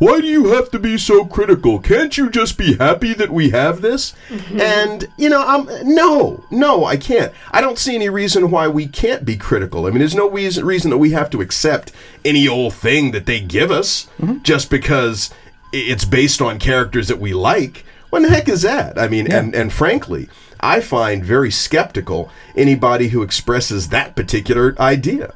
why 0.00 0.22
do 0.22 0.26
you 0.26 0.52
have 0.54 0.70
to 0.70 0.78
be 0.78 0.96
so 0.96 1.26
critical? 1.26 1.78
Can't 1.78 2.16
you 2.16 2.30
just 2.30 2.56
be 2.56 2.76
happy 2.76 3.12
that 3.12 3.30
we 3.30 3.50
have 3.50 3.82
this? 3.82 4.14
Mm-hmm. 4.30 4.58
And 4.58 5.08
you 5.18 5.28
know, 5.28 5.44
I'm 5.46 5.66
no, 5.94 6.42
no, 6.50 6.86
I 6.86 6.96
can't. 6.96 7.34
I 7.50 7.60
don't 7.60 7.78
see 7.78 7.96
any 7.96 8.08
reason 8.08 8.50
why 8.50 8.66
we 8.66 8.86
can't 8.86 9.26
be 9.26 9.36
critical. 9.36 9.84
I 9.84 9.90
mean, 9.90 9.98
there's 9.98 10.14
no 10.14 10.28
reason 10.30 10.64
reason 10.64 10.90
that 10.90 10.96
we 10.96 11.10
have 11.10 11.28
to 11.30 11.42
accept 11.42 11.92
any 12.24 12.48
old 12.48 12.72
thing 12.72 13.10
that 13.10 13.26
they 13.26 13.40
give 13.40 13.70
us 13.70 14.08
mm-hmm. 14.18 14.42
just 14.42 14.70
because 14.70 15.34
it's 15.70 16.06
based 16.06 16.40
on 16.40 16.58
characters 16.58 17.08
that 17.08 17.20
we 17.20 17.34
like. 17.34 17.84
What 18.08 18.22
the 18.22 18.30
heck 18.30 18.48
is 18.48 18.62
that? 18.62 18.98
I 18.98 19.06
mean, 19.06 19.30
and 19.30 19.54
and 19.54 19.70
frankly, 19.70 20.30
I 20.60 20.80
find 20.80 21.22
very 21.22 21.50
skeptical 21.50 22.30
anybody 22.56 23.08
who 23.08 23.22
expresses 23.22 23.90
that 23.90 24.16
particular 24.16 24.74
idea. 24.80 25.34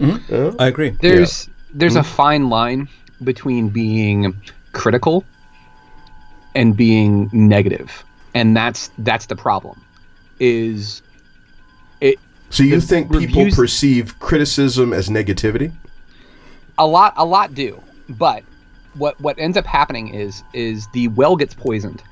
Mm-hmm. 0.00 0.34
Uh, 0.34 0.54
I 0.58 0.68
agree. 0.68 0.96
There's 0.98 1.50
there's 1.74 1.96
a 1.96 2.02
fine 2.02 2.48
line 2.48 2.88
between 3.24 3.68
being 3.68 4.34
critical 4.72 5.24
and 6.54 6.76
being 6.76 7.30
negative, 7.32 8.04
and 8.34 8.56
that's 8.56 8.90
that's 8.98 9.26
the 9.26 9.36
problem. 9.36 9.80
Is 10.40 11.02
it? 12.00 12.18
So 12.50 12.62
you 12.62 12.80
think 12.80 13.12
people 13.12 13.50
perceive 13.50 14.18
criticism 14.18 14.92
as 14.92 15.08
negativity? 15.08 15.72
a 16.78 16.86
lot 16.86 17.12
a 17.16 17.24
lot 17.24 17.54
do 17.54 17.80
but 18.08 18.42
what 18.94 19.20
what 19.20 19.38
ends 19.38 19.56
up 19.56 19.66
happening 19.66 20.14
is 20.14 20.42
is 20.54 20.86
the 20.88 21.08
well 21.08 21.36
gets 21.36 21.52
poisoned 21.52 22.02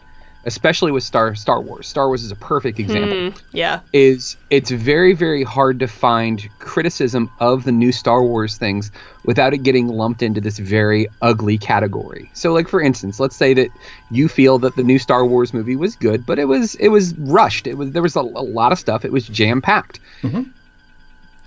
especially 0.47 0.93
with 0.93 1.03
star 1.03 1.35
star 1.35 1.61
wars. 1.61 1.87
Star 1.87 2.07
wars 2.07 2.23
is 2.23 2.31
a 2.31 2.37
perfect 2.37 2.79
hmm, 2.79 2.85
example. 2.85 3.43
Yeah. 3.53 3.81
is 3.93 4.37
it's 4.49 4.71
very 4.71 5.13
very 5.13 5.43
hard 5.43 5.81
to 5.81 5.89
find 5.89 6.49
criticism 6.59 7.31
of 7.41 7.65
the 7.65 7.73
new 7.73 7.93
star 7.93 8.23
wars 8.23 8.57
things 8.57 8.91
without 9.25 9.53
it 9.53 9.59
getting 9.59 9.89
lumped 9.89 10.23
into 10.23 10.41
this 10.41 10.59
very 10.59 11.09
ugly 11.21 11.59
category. 11.59 12.31
So 12.33 12.53
like 12.53 12.69
for 12.69 12.81
instance 12.81 13.21
let's 13.21 13.37
say 13.37 13.53
that 13.55 13.71
you 14.11 14.29
feel 14.29 14.59
that 14.61 14.77
the 14.77 14.85
new 14.85 14.99
star 14.99 15.27
wars 15.27 15.53
movie 15.53 15.77
was 15.77 15.97
good 15.97 16.25
but 16.25 16.39
it 16.39 16.47
was 16.47 16.77
it 16.77 16.89
was 16.89 17.15
rushed. 17.19 17.67
It 17.67 17.75
was 17.75 17.91
there 17.91 18.03
was 18.03 18.17
a, 18.17 18.21
a 18.21 18.47
lot 18.47 18.73
of 18.73 18.79
stuff. 18.79 19.05
It 19.05 19.13
was 19.13 19.27
jam 19.29 19.61
packed 19.61 20.01
mm-hmm. 20.23 20.51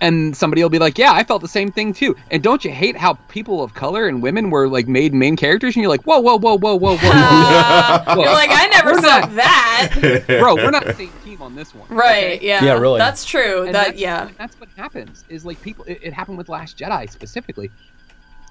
And 0.00 0.36
somebody 0.36 0.62
will 0.62 0.70
be 0.70 0.78
like, 0.78 0.98
"Yeah, 0.98 1.12
I 1.12 1.24
felt 1.24 1.42
the 1.42 1.48
same 1.48 1.70
thing 1.70 1.92
too." 1.92 2.16
And 2.30 2.42
don't 2.42 2.64
you 2.64 2.70
hate 2.70 2.96
how 2.96 3.14
people 3.28 3.62
of 3.62 3.74
color 3.74 4.08
and 4.08 4.22
women 4.22 4.50
were 4.50 4.68
like 4.68 4.88
made 4.88 5.12
main 5.12 5.36
characters? 5.36 5.76
And 5.76 5.82
you're 5.82 5.90
like, 5.90 6.02
"Whoa, 6.02 6.20
whoa, 6.20 6.38
whoa, 6.38 6.56
whoa, 6.58 6.76
whoa, 6.76 6.96
whoa!" 6.96 6.96
whoa. 6.96 8.14
You're 8.22 8.32
like, 8.32 8.50
I 8.52 8.66
never 8.72 8.94
saw 8.94 9.26
that. 9.26 10.24
bro, 10.26 10.56
we're 10.56 10.70
not 10.70 10.84
the 10.84 10.94
same 10.94 11.12
team 11.24 11.42
on 11.42 11.54
this 11.54 11.74
one, 11.74 11.88
Right. 11.88 12.36
okay? 12.36 12.46
Yeah. 12.46 12.64
Yeah, 12.64 12.78
really. 12.78 12.98
That's 12.98 13.24
true. 13.24 13.64
And 13.64 13.74
that 13.74 13.88
that's, 13.88 13.98
yeah. 14.00 14.28
that's 14.38 14.58
what 14.58 14.68
happens. 14.76 15.24
Is 15.28 15.44
like 15.44 15.60
people. 15.62 15.84
It, 15.84 16.00
it 16.02 16.12
happened 16.12 16.38
with 16.38 16.48
Last 16.48 16.78
Jedi 16.78 17.10
specifically. 17.10 17.70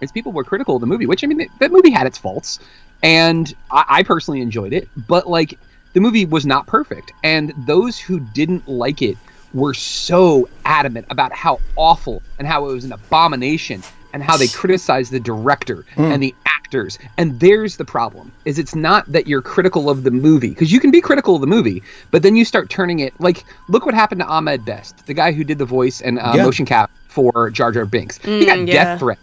Is 0.02 0.12
people 0.12 0.32
were 0.32 0.44
critical 0.44 0.76
of 0.76 0.82
the 0.82 0.88
movie, 0.88 1.06
which 1.06 1.24
I 1.24 1.28
mean, 1.28 1.50
that 1.60 1.72
movie 1.72 1.92
had 1.92 2.08
its 2.08 2.18
faults, 2.18 2.60
and 3.04 3.54
I, 3.70 3.86
I 3.90 4.04
personally 4.04 4.42
enjoyed 4.42 4.72
it, 4.72 4.88
but 4.96 5.28
like 5.28 5.60
the 5.94 6.00
movie 6.00 6.26
was 6.26 6.46
not 6.46 6.68
perfect, 6.68 7.12
and 7.24 7.54
those 7.66 8.00
who 8.00 8.20
didn't 8.20 8.68
like 8.68 9.02
it 9.02 9.18
were 9.54 9.74
so 9.74 10.48
adamant 10.66 11.06
about 11.10 11.34
how 11.34 11.60
awful 11.76 12.22
and 12.38 12.48
how 12.48 12.68
it 12.70 12.74
was 12.74 12.86
an 12.86 12.92
abomination 12.92 13.84
and 14.14 14.24
how 14.24 14.38
they 14.38 14.48
criticized 14.48 15.12
the 15.12 15.20
director 15.20 15.86
and 15.98 16.22
the 16.22 16.34
actors 16.46 16.98
and 17.18 17.40
there's 17.40 17.78
the 17.78 17.86
problem 17.86 18.32
is 18.46 18.60
it's 18.60 18.76
not 18.76 19.12
that 19.12 19.28
you're 19.28 19.42
critical 19.42 19.90
of 19.90 20.04
the 20.04 20.12
movie 20.12 20.50
because 20.50 20.72
you 20.72 20.80
can 20.80 20.92
be 20.92 21.02
critical 21.02 21.34
of 21.36 21.42
the 21.42 21.48
movie 21.48 21.82
but 22.12 22.22
then 22.22 22.36
you 22.36 22.46
start 22.46 22.70
turning 22.70 23.00
it 23.00 23.14
like 23.20 23.44
look 23.70 23.86
what 23.86 23.96
happened 23.96 24.22
to 24.22 24.28
ahmed 24.28 24.64
best 24.66 25.06
the 25.08 25.14
guy 25.14 25.32
who 25.32 25.44
did 25.44 25.58
the 25.58 25.66
voice 25.66 26.00
and 26.02 26.20
uh, 26.20 26.34
Yeah. 26.36 26.44
motion 26.44 26.66
cap 26.66 26.92
for 27.08 27.50
jar 27.50 27.72
jar 27.72 27.86
binks 27.86 28.18
he 28.20 28.46
got 28.46 28.58
Mm, 28.60 28.68
yeah. 28.68 28.74
death 28.86 29.00
threats 29.00 29.22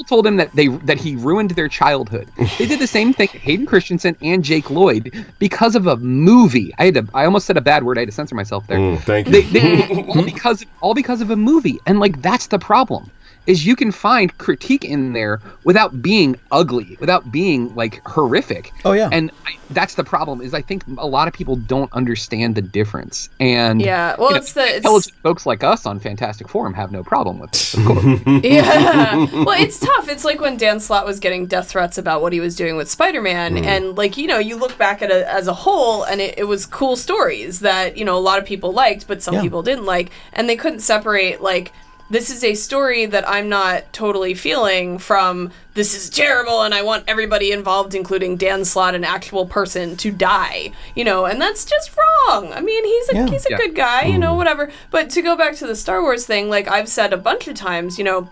people 0.00 0.16
told 0.16 0.26
him 0.26 0.36
that 0.36 0.52
they 0.52 0.68
that 0.68 0.98
he 0.98 1.16
ruined 1.16 1.50
their 1.50 1.68
childhood. 1.68 2.28
They 2.58 2.66
did 2.66 2.80
the 2.80 2.86
same 2.86 3.12
thing 3.12 3.28
Hayden 3.28 3.66
Christensen 3.66 4.16
and 4.22 4.42
Jake 4.42 4.70
Lloyd 4.70 5.26
because 5.38 5.74
of 5.76 5.86
a 5.86 5.96
movie. 5.96 6.72
I 6.78 6.86
had 6.86 6.94
to 6.94 7.08
I 7.14 7.24
almost 7.24 7.46
said 7.46 7.56
a 7.56 7.60
bad 7.60 7.84
word. 7.84 7.98
I 7.98 8.02
had 8.02 8.08
to 8.08 8.14
censor 8.14 8.34
myself 8.34 8.66
there. 8.66 8.78
Mm, 8.78 9.00
thank 9.00 9.28
you. 9.28 9.32
They, 9.32 9.42
they, 9.42 10.02
all 10.08 10.24
because 10.24 10.64
all 10.80 10.94
because 10.94 11.20
of 11.20 11.30
a 11.30 11.36
movie, 11.36 11.78
and 11.86 12.00
like 12.00 12.22
that's 12.22 12.46
the 12.48 12.58
problem. 12.58 13.10
Is 13.50 13.66
you 13.66 13.74
can 13.76 13.90
find 13.92 14.36
critique 14.38 14.84
in 14.84 15.12
there 15.12 15.40
without 15.64 16.00
being 16.00 16.38
ugly, 16.52 16.96
without 17.00 17.30
being 17.32 17.74
like 17.74 18.00
horrific. 18.06 18.72
Oh, 18.84 18.92
yeah. 18.92 19.08
and 19.10 19.30
I, 19.46 19.56
that's 19.70 19.94
the 19.96 20.04
problem. 20.04 20.40
Is 20.40 20.54
I 20.54 20.62
think 20.62 20.84
a 20.98 21.06
lot 21.06 21.26
of 21.28 21.34
people 21.34 21.56
don't 21.56 21.92
understand 21.92 22.54
the 22.54 22.62
difference. 22.62 23.28
And 23.40 23.80
Yeah, 23.82 24.14
well, 24.18 24.30
you 24.30 24.36
it's 24.36 24.52
the- 24.52 24.60
it's- 24.62 24.76
intelligent 24.76 25.16
folks 25.22 25.46
like 25.46 25.64
us 25.64 25.86
on 25.86 25.98
Fantastic 26.00 26.48
Forum 26.48 26.74
have 26.74 26.92
no 26.92 27.02
problem 27.02 27.38
with 27.40 27.50
this. 27.52 27.74
Of 27.74 27.84
course. 27.84 28.04
yeah. 28.44 29.26
Well, 29.44 29.60
it's 29.60 29.78
tough. 29.80 30.08
It's 30.08 30.24
like 30.24 30.40
when 30.40 30.56
Dan 30.56 30.78
Slott 30.80 31.04
was 31.06 31.18
getting 31.20 31.46
death 31.46 31.70
threats 31.70 31.98
about 31.98 32.22
what 32.22 32.32
he 32.32 32.40
was 32.40 32.54
doing 32.56 32.76
with 32.76 32.88
Spider 32.90 33.20
Man. 33.20 33.56
Mm. 33.56 33.64
And, 33.64 33.98
like, 33.98 34.16
you 34.16 34.26
know, 34.26 34.38
you 34.38 34.56
look 34.56 34.78
back 34.78 35.02
at 35.02 35.10
it 35.10 35.26
as 35.26 35.46
a 35.48 35.54
whole, 35.54 36.04
and 36.04 36.20
it, 36.20 36.38
it 36.38 36.44
was 36.44 36.66
cool 36.66 36.96
stories 36.96 37.60
that, 37.60 37.96
you 37.96 38.04
know, 38.04 38.16
a 38.16 38.20
lot 38.20 38.38
of 38.38 38.44
people 38.44 38.72
liked, 38.72 39.06
but 39.08 39.22
some 39.22 39.34
Yeah. 39.34 39.42
people 39.42 39.62
didn't 39.62 39.86
like. 39.86 40.10
And 40.32 40.48
they 40.48 40.56
couldn't 40.56 40.80
separate, 40.80 41.40
like, 41.40 41.72
this 42.10 42.28
is 42.28 42.42
a 42.42 42.54
story 42.54 43.06
that 43.06 43.28
I'm 43.28 43.48
not 43.48 43.92
totally 43.92 44.34
feeling 44.34 44.98
from 44.98 45.52
this 45.74 45.94
is 45.96 46.10
terrible 46.10 46.62
and 46.62 46.74
I 46.74 46.82
want 46.82 47.04
everybody 47.06 47.52
involved, 47.52 47.94
including 47.94 48.36
Dan 48.36 48.64
Slott, 48.64 48.94
an 48.96 49.04
actual 49.04 49.46
person, 49.46 49.96
to 49.98 50.10
die. 50.10 50.72
You 50.96 51.04
know, 51.04 51.24
and 51.24 51.40
that's 51.40 51.64
just 51.64 51.96
wrong. 51.96 52.52
I 52.52 52.60
mean, 52.60 52.84
he's 52.84 53.08
a 53.10 53.14
Yeah. 53.14 53.26
he's 53.28 53.46
a 53.46 53.50
Yeah. 53.50 53.56
good 53.58 53.74
guy, 53.76 54.02
you 54.06 54.18
know, 54.18 54.28
mm-hmm. 54.30 54.38
whatever. 54.38 54.72
But 54.90 55.08
to 55.10 55.22
go 55.22 55.36
back 55.36 55.54
to 55.56 55.66
the 55.66 55.76
Star 55.76 56.02
Wars 56.02 56.26
thing, 56.26 56.50
like 56.50 56.66
I've 56.68 56.88
said 56.88 57.12
a 57.12 57.16
bunch 57.16 57.46
of 57.46 57.54
times, 57.54 57.96
you 57.96 58.04
know, 58.04 58.28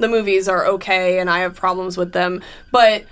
the 0.00 0.08
movies 0.08 0.48
are 0.48 0.66
okay 0.66 1.20
and 1.20 1.30
I 1.30 1.38
have 1.38 1.54
problems 1.54 1.96
with 1.96 2.12
them, 2.12 2.42
but 2.72 3.04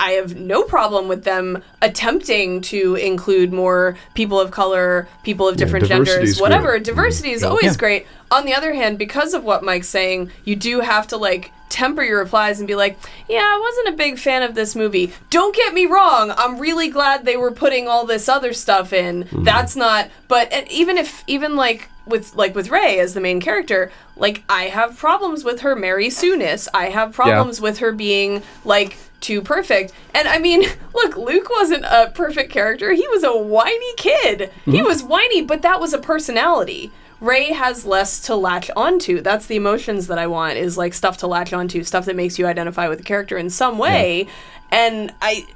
I 0.00 0.12
have 0.12 0.34
no 0.34 0.64
problem 0.64 1.06
with 1.06 1.24
them 1.24 1.62
attempting 1.82 2.62
to 2.62 2.94
include 2.96 3.52
more 3.52 3.96
people 4.14 4.40
of 4.40 4.50
color, 4.50 5.08
people 5.22 5.46
of 5.46 5.56
different 5.56 5.86
diversity 5.86 6.12
genders, 6.12 6.30
is 6.30 6.40
whatever. 6.40 6.72
good. 6.72 6.84
Diversity 6.84 7.30
is 7.30 7.44
always 7.44 7.76
great. 7.76 8.06
On 8.32 8.44
the 8.44 8.54
other 8.54 8.74
hand, 8.74 8.98
because 8.98 9.34
of 9.34 9.44
what 9.44 9.62
Mike's 9.62 9.88
saying, 9.88 10.30
you 10.44 10.56
do 10.56 10.80
have 10.80 11.06
to 11.08 11.16
like 11.16 11.52
temper 11.68 12.02
your 12.02 12.18
replies 12.18 12.58
and 12.60 12.66
be 12.66 12.74
like, 12.74 12.98
"Yeah, 13.28 13.40
I 13.42 13.60
wasn't 13.60 13.94
a 13.94 13.98
big 13.98 14.18
fan 14.18 14.42
of 14.42 14.54
this 14.54 14.74
movie. 14.74 15.12
Don't 15.28 15.54
get 15.54 15.74
me 15.74 15.86
wrong. 15.86 16.32
I'm 16.36 16.58
really 16.58 16.88
glad 16.88 17.24
they 17.24 17.36
were 17.36 17.52
putting 17.52 17.86
all 17.86 18.06
this 18.06 18.28
other 18.28 18.52
stuff 18.52 18.92
in. 18.92 19.24
Mm-hmm. 19.24 19.44
That's 19.44 19.76
not 19.76 20.08
but 20.30 20.52
even 20.70 20.96
if 20.96 21.24
even 21.26 21.56
like 21.56 21.88
with 22.06 22.36
like 22.36 22.54
with 22.54 22.70
Rey 22.70 23.00
as 23.00 23.14
the 23.14 23.20
main 23.20 23.40
character, 23.40 23.90
like 24.16 24.44
I 24.48 24.64
have 24.64 24.96
problems 24.96 25.42
with 25.42 25.62
her 25.62 25.74
Mary 25.74 26.08
Sooness. 26.08 26.68
I 26.72 26.90
have 26.90 27.12
problems 27.12 27.60
with 27.60 27.78
her 27.78 27.90
being 27.90 28.44
like 28.64 28.96
too 29.20 29.42
perfect. 29.42 29.92
And 30.14 30.26
I 30.28 30.38
mean, 30.38 30.62
look, 30.94 31.16
Luke 31.16 31.48
wasn't 31.50 31.84
a 31.84 32.10
perfect 32.14 32.52
character. 32.52 32.92
He 32.92 33.06
was 33.08 33.24
a 33.24 33.36
whiny 33.36 33.94
kid. 33.96 34.50
He 34.64 34.72
mm-hmm. 34.72 34.86
was 34.86 35.02
whiny, 35.02 35.42
but 35.42 35.62
that 35.62 35.80
was 35.80 35.92
a 35.92 35.98
personality. 35.98 36.90
Rey 37.20 37.52
has 37.52 37.84
less 37.84 38.20
to 38.22 38.34
latch 38.34 38.70
onto. 38.74 39.20
That's 39.20 39.46
the 39.46 39.56
emotions 39.56 40.06
that 40.06 40.18
I 40.18 40.26
want 40.26 40.56
is 40.56 40.78
like 40.78 40.94
stuff 40.94 41.18
to 41.18 41.26
latch 41.26 41.52
onto, 41.52 41.84
stuff 41.84 42.06
that 42.06 42.16
makes 42.16 42.38
you 42.38 42.46
identify 42.46 42.88
with 42.88 42.98
the 42.98 43.04
character 43.04 43.36
in 43.36 43.50
some 43.50 43.76
way. 43.76 44.26
And 44.70 45.12
I 45.20 45.46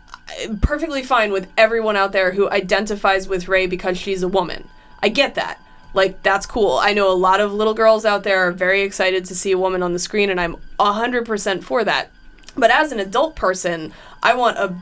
I'm 0.42 0.58
perfectly 0.58 1.02
fine 1.02 1.32
with 1.32 1.50
everyone 1.56 1.96
out 1.96 2.12
there 2.12 2.32
who 2.32 2.50
identifies 2.50 3.28
with 3.28 3.48
Rey 3.48 3.66
because 3.66 3.98
she's 3.98 4.22
a 4.22 4.28
woman. 4.28 4.68
I 5.02 5.08
get 5.08 5.34
that. 5.34 5.60
Like 5.92 6.22
that's 6.22 6.46
cool. 6.46 6.78
I 6.78 6.92
know 6.92 7.10
a 7.10 7.14
lot 7.14 7.40
of 7.40 7.52
little 7.52 7.74
girls 7.74 8.04
out 8.04 8.24
there 8.24 8.46
are 8.46 8.52
very 8.52 8.82
excited 8.82 9.24
to 9.26 9.34
see 9.34 9.52
a 9.52 9.58
woman 9.58 9.82
on 9.82 9.92
the 9.92 9.98
screen 9.98 10.30
and 10.30 10.40
I'm 10.40 10.56
100% 10.78 11.62
for 11.62 11.84
that. 11.84 12.10
But 12.56 12.70
as 12.70 12.92
an 12.92 13.00
adult 13.00 13.36
person, 13.36 13.92
I 14.22 14.34
want 14.34 14.58
a 14.58 14.74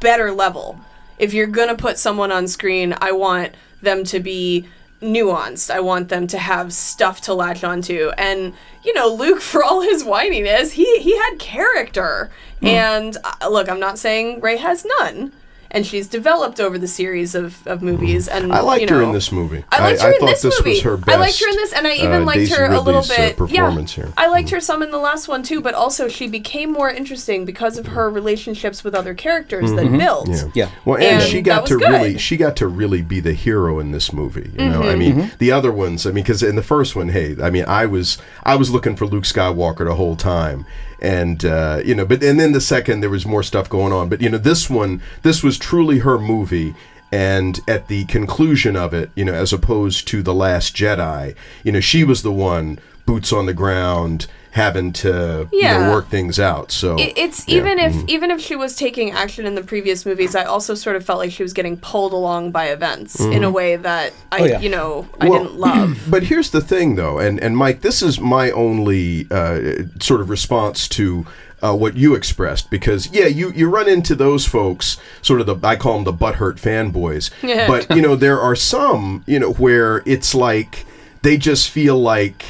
better 0.00 0.32
level. 0.32 0.80
If 1.18 1.34
you're 1.34 1.46
going 1.46 1.68
to 1.68 1.74
put 1.74 1.98
someone 1.98 2.30
on 2.30 2.46
screen, 2.48 2.94
I 3.00 3.12
want 3.12 3.54
them 3.82 4.04
to 4.04 4.20
be 4.20 4.66
nuanced. 5.00 5.70
I 5.70 5.80
want 5.80 6.08
them 6.08 6.26
to 6.28 6.38
have 6.38 6.72
stuff 6.72 7.20
to 7.22 7.34
latch 7.34 7.64
onto. 7.64 8.10
And 8.16 8.54
you 8.84 8.94
know, 8.94 9.12
Luke 9.12 9.40
for 9.52 9.62
all 9.62 9.82
his 9.82 10.04
whininess, 10.04 10.72
he 10.72 10.98
he 10.98 11.16
had 11.16 11.38
character. 11.38 12.30
And 12.62 13.16
uh, 13.22 13.48
look, 13.48 13.68
I'm 13.68 13.80
not 13.80 13.98
saying 13.98 14.40
Rey 14.40 14.56
has 14.56 14.86
none. 14.98 15.32
And 15.76 15.86
she's 15.86 16.08
developed 16.08 16.58
over 16.58 16.78
the 16.78 16.88
series 16.88 17.34
of, 17.34 17.66
of 17.66 17.82
movies. 17.82 18.28
Mm. 18.28 18.44
And 18.44 18.52
I 18.54 18.60
liked 18.60 18.88
you 18.88 18.96
her 18.96 19.02
in 19.02 19.12
this 19.12 19.30
movie. 19.30 19.62
I 19.70 19.80
liked 19.82 20.00
her 20.00 20.08
I 20.08 20.12
in 20.12 20.20
thought 20.20 20.26
this, 20.30 20.40
this 20.40 20.58
movie. 20.58 20.70
was 20.70 20.82
her 20.82 20.98
I 21.06 21.16
liked 21.16 21.38
her 21.38 21.50
in 21.50 21.56
this, 21.56 21.74
and 21.74 21.86
I 21.86 21.90
uh, 21.90 22.04
even 22.04 22.24
liked 22.24 22.38
Daisy 22.38 22.54
her 22.54 22.64
a 22.64 22.80
little 22.80 23.02
Ridley's, 23.02 23.10
uh, 23.10 23.16
bit. 23.16 23.36
performance 23.36 23.98
yeah, 23.98 24.04
here. 24.04 24.12
I 24.16 24.28
liked 24.28 24.48
mm. 24.48 24.52
her 24.52 24.60
some 24.60 24.82
in 24.82 24.90
the 24.90 24.98
last 24.98 25.28
one 25.28 25.42
too, 25.42 25.60
but 25.60 25.74
also 25.74 26.08
she 26.08 26.28
became 26.28 26.72
more 26.72 26.88
interesting 26.88 27.44
because 27.44 27.76
of 27.76 27.88
her 27.88 28.08
relationships 28.08 28.82
with 28.82 28.94
other 28.94 29.12
characters 29.12 29.70
that 29.72 29.84
mm-hmm. 29.84 29.98
built. 29.98 30.28
Yeah. 30.30 30.50
Yeah. 30.54 30.70
Well, 30.86 30.96
and, 30.96 31.20
And 31.20 31.22
she 31.22 31.42
got 31.42 31.66
to 31.66 31.76
good. 31.76 31.90
really 31.90 32.16
she 32.16 32.38
got 32.38 32.56
to 32.56 32.68
really 32.68 33.02
be 33.02 33.20
the 33.20 33.34
hero 33.34 33.78
in 33.78 33.90
this 33.90 34.14
movie. 34.14 34.50
You 34.58 34.70
know, 34.70 34.80
I 34.80 34.86
mm-hmm. 34.86 34.98
mean, 34.98 35.14
mm-hmm. 35.16 35.36
the 35.36 35.52
other 35.52 35.72
ones. 35.72 36.06
I 36.06 36.10
mean, 36.10 36.24
because 36.24 36.42
in 36.42 36.56
the 36.56 36.62
first 36.62 36.96
one, 36.96 37.10
hey, 37.10 37.36
I 37.42 37.50
mean, 37.50 37.66
I 37.66 37.84
was 37.84 38.16
I 38.44 38.56
was 38.56 38.70
looking 38.70 38.96
for 38.96 39.06
Luke 39.06 39.24
Skywalker 39.24 39.84
the 39.84 39.94
whole 39.96 40.16
time, 40.16 40.64
and 41.00 41.44
uh, 41.44 41.80
you 41.84 41.94
know, 41.94 42.04
but 42.04 42.22
and 42.22 42.38
then 42.40 42.52
the 42.52 42.60
second 42.60 43.00
there 43.00 43.10
was 43.10 43.26
more 43.26 43.42
stuff 43.42 43.68
going 43.68 43.92
on. 43.92 44.08
But 44.08 44.20
you 44.20 44.28
know, 44.30 44.38
this 44.38 44.70
one, 44.70 45.02
this 45.22 45.42
was 45.42 45.58
truly 45.58 46.00
her 46.00 46.18
movie. 46.18 46.74
And 47.12 47.60
at 47.68 47.86
the 47.86 48.04
conclusion 48.06 48.74
of 48.74 48.92
it, 48.92 49.10
you 49.14 49.24
know, 49.24 49.32
as 49.32 49.52
opposed 49.52 50.08
to 50.08 50.24
the 50.24 50.34
Last 50.34 50.74
Jedi, 50.74 51.36
you 51.62 51.70
know, 51.70 51.78
she 51.78 52.02
was 52.02 52.22
the 52.22 52.32
one 52.32 52.80
boots 53.06 53.32
on 53.32 53.46
the 53.46 53.54
ground, 53.54 54.26
having 54.56 54.90
to 54.90 55.46
you 55.52 55.62
know, 55.62 55.90
work 55.92 56.08
things 56.08 56.40
out. 56.40 56.72
So 56.72 56.96
It, 56.98 57.12
it's 57.16 57.46
yeah. 57.46 57.56
even 57.58 57.78
if 57.78 57.92
Mhm. 57.92 58.08
even 58.08 58.30
if 58.30 58.40
she 58.40 58.56
was 58.56 58.74
taking 58.74 59.10
action 59.12 59.44
in 59.46 59.54
the 59.54 59.62
previous 59.62 60.06
movies, 60.06 60.34
I 60.34 60.44
also 60.44 60.74
sort 60.74 60.96
of 60.96 61.04
felt 61.04 61.18
like 61.18 61.30
she 61.30 61.42
was 61.42 61.52
getting 61.52 61.76
pulled 61.76 62.12
along 62.14 62.52
by 62.52 62.64
events 62.68 63.20
in 63.20 63.44
a 63.44 63.50
Mhm. 63.50 63.52
way 63.52 63.76
that 63.76 64.12
I, 64.32 64.38
Oh, 64.40 64.44
yeah. 64.46 64.60
you 64.60 64.70
know, 64.70 65.06
I 65.20 65.28
Well, 65.28 65.42
didn't 65.44 65.58
love. 65.60 65.98
But 66.08 66.22
here's 66.24 66.50
the 66.50 66.62
thing, 66.62 66.96
though, 66.96 67.18
and 67.18 67.38
and 67.38 67.54
Mike, 67.56 67.82
this 67.82 68.00
is 68.02 68.18
my 68.18 68.50
only 68.50 69.26
uh, 69.30 69.58
sort 70.00 70.20
of 70.22 70.30
response 70.30 70.88
to. 70.98 71.26
Uh, 71.62 71.74
what 71.74 71.96
you 71.96 72.14
expressed, 72.14 72.68
because 72.70 73.08
yeah, 73.12 73.24
you 73.26 73.50
you 73.56 73.66
run 73.66 73.88
into 73.88 74.14
those 74.14 74.44
folks, 74.44 74.98
sort 75.22 75.40
of 75.40 75.46
the 75.46 75.56
I 75.66 75.74
call 75.74 75.94
them 75.94 76.04
the 76.04 76.12
butthurt 76.12 76.60
fanboys, 76.60 77.30
Yeah. 77.42 77.66
but 77.72 77.96
you 77.96 78.02
know 78.02 78.14
there 78.14 78.38
are 78.38 78.54
some, 78.54 79.22
you 79.26 79.38
know, 79.40 79.52
where 79.52 80.02
it's 80.04 80.34
like 80.34 80.84
they 81.22 81.38
just 81.38 81.70
feel 81.70 81.96
like, 81.98 82.44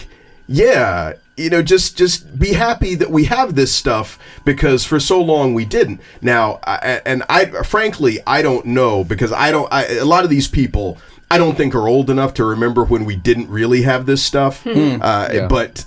yeah, 0.49 1.13
you 1.37 1.51
know, 1.51 1.63
just 1.63 1.97
just 1.99 2.39
be 2.39 2.55
happy 2.55 2.95
that 2.95 3.11
we 3.11 3.25
have 3.25 3.55
this 3.55 3.75
stuff 3.75 4.19
because 4.45 4.85
for 4.85 4.99
so 4.99 5.21
long 5.21 5.53
we 5.55 5.65
didn't. 5.65 6.01
Now, 6.23 6.61
I, 6.65 7.03
and 7.05 7.23
I 7.29 7.47
frankly 7.63 8.19
I 8.27 8.43
don't 8.43 8.67
know 8.67 9.05
because 9.05 9.33
I 9.33 9.51
don't. 9.51 9.71
I, 9.73 9.85
a 9.97 10.05
lot 10.05 10.25
of 10.25 10.31
these 10.31 10.49
people 10.49 10.99
I 11.31 11.39
don't 11.39 11.57
think 11.57 11.75
are 11.75 11.89
old 11.89 12.09
enough 12.09 12.33
to 12.35 12.45
remember 12.45 12.85
when 12.85 13.05
we 13.05 13.17
didn't 13.17 13.49
really 13.51 13.83
have 13.83 14.07
this 14.07 14.23
stuff. 14.23 14.63
Hmm. 14.63 14.99
Uh, 15.03 15.29
Yeah. 15.33 15.49
But 15.49 15.85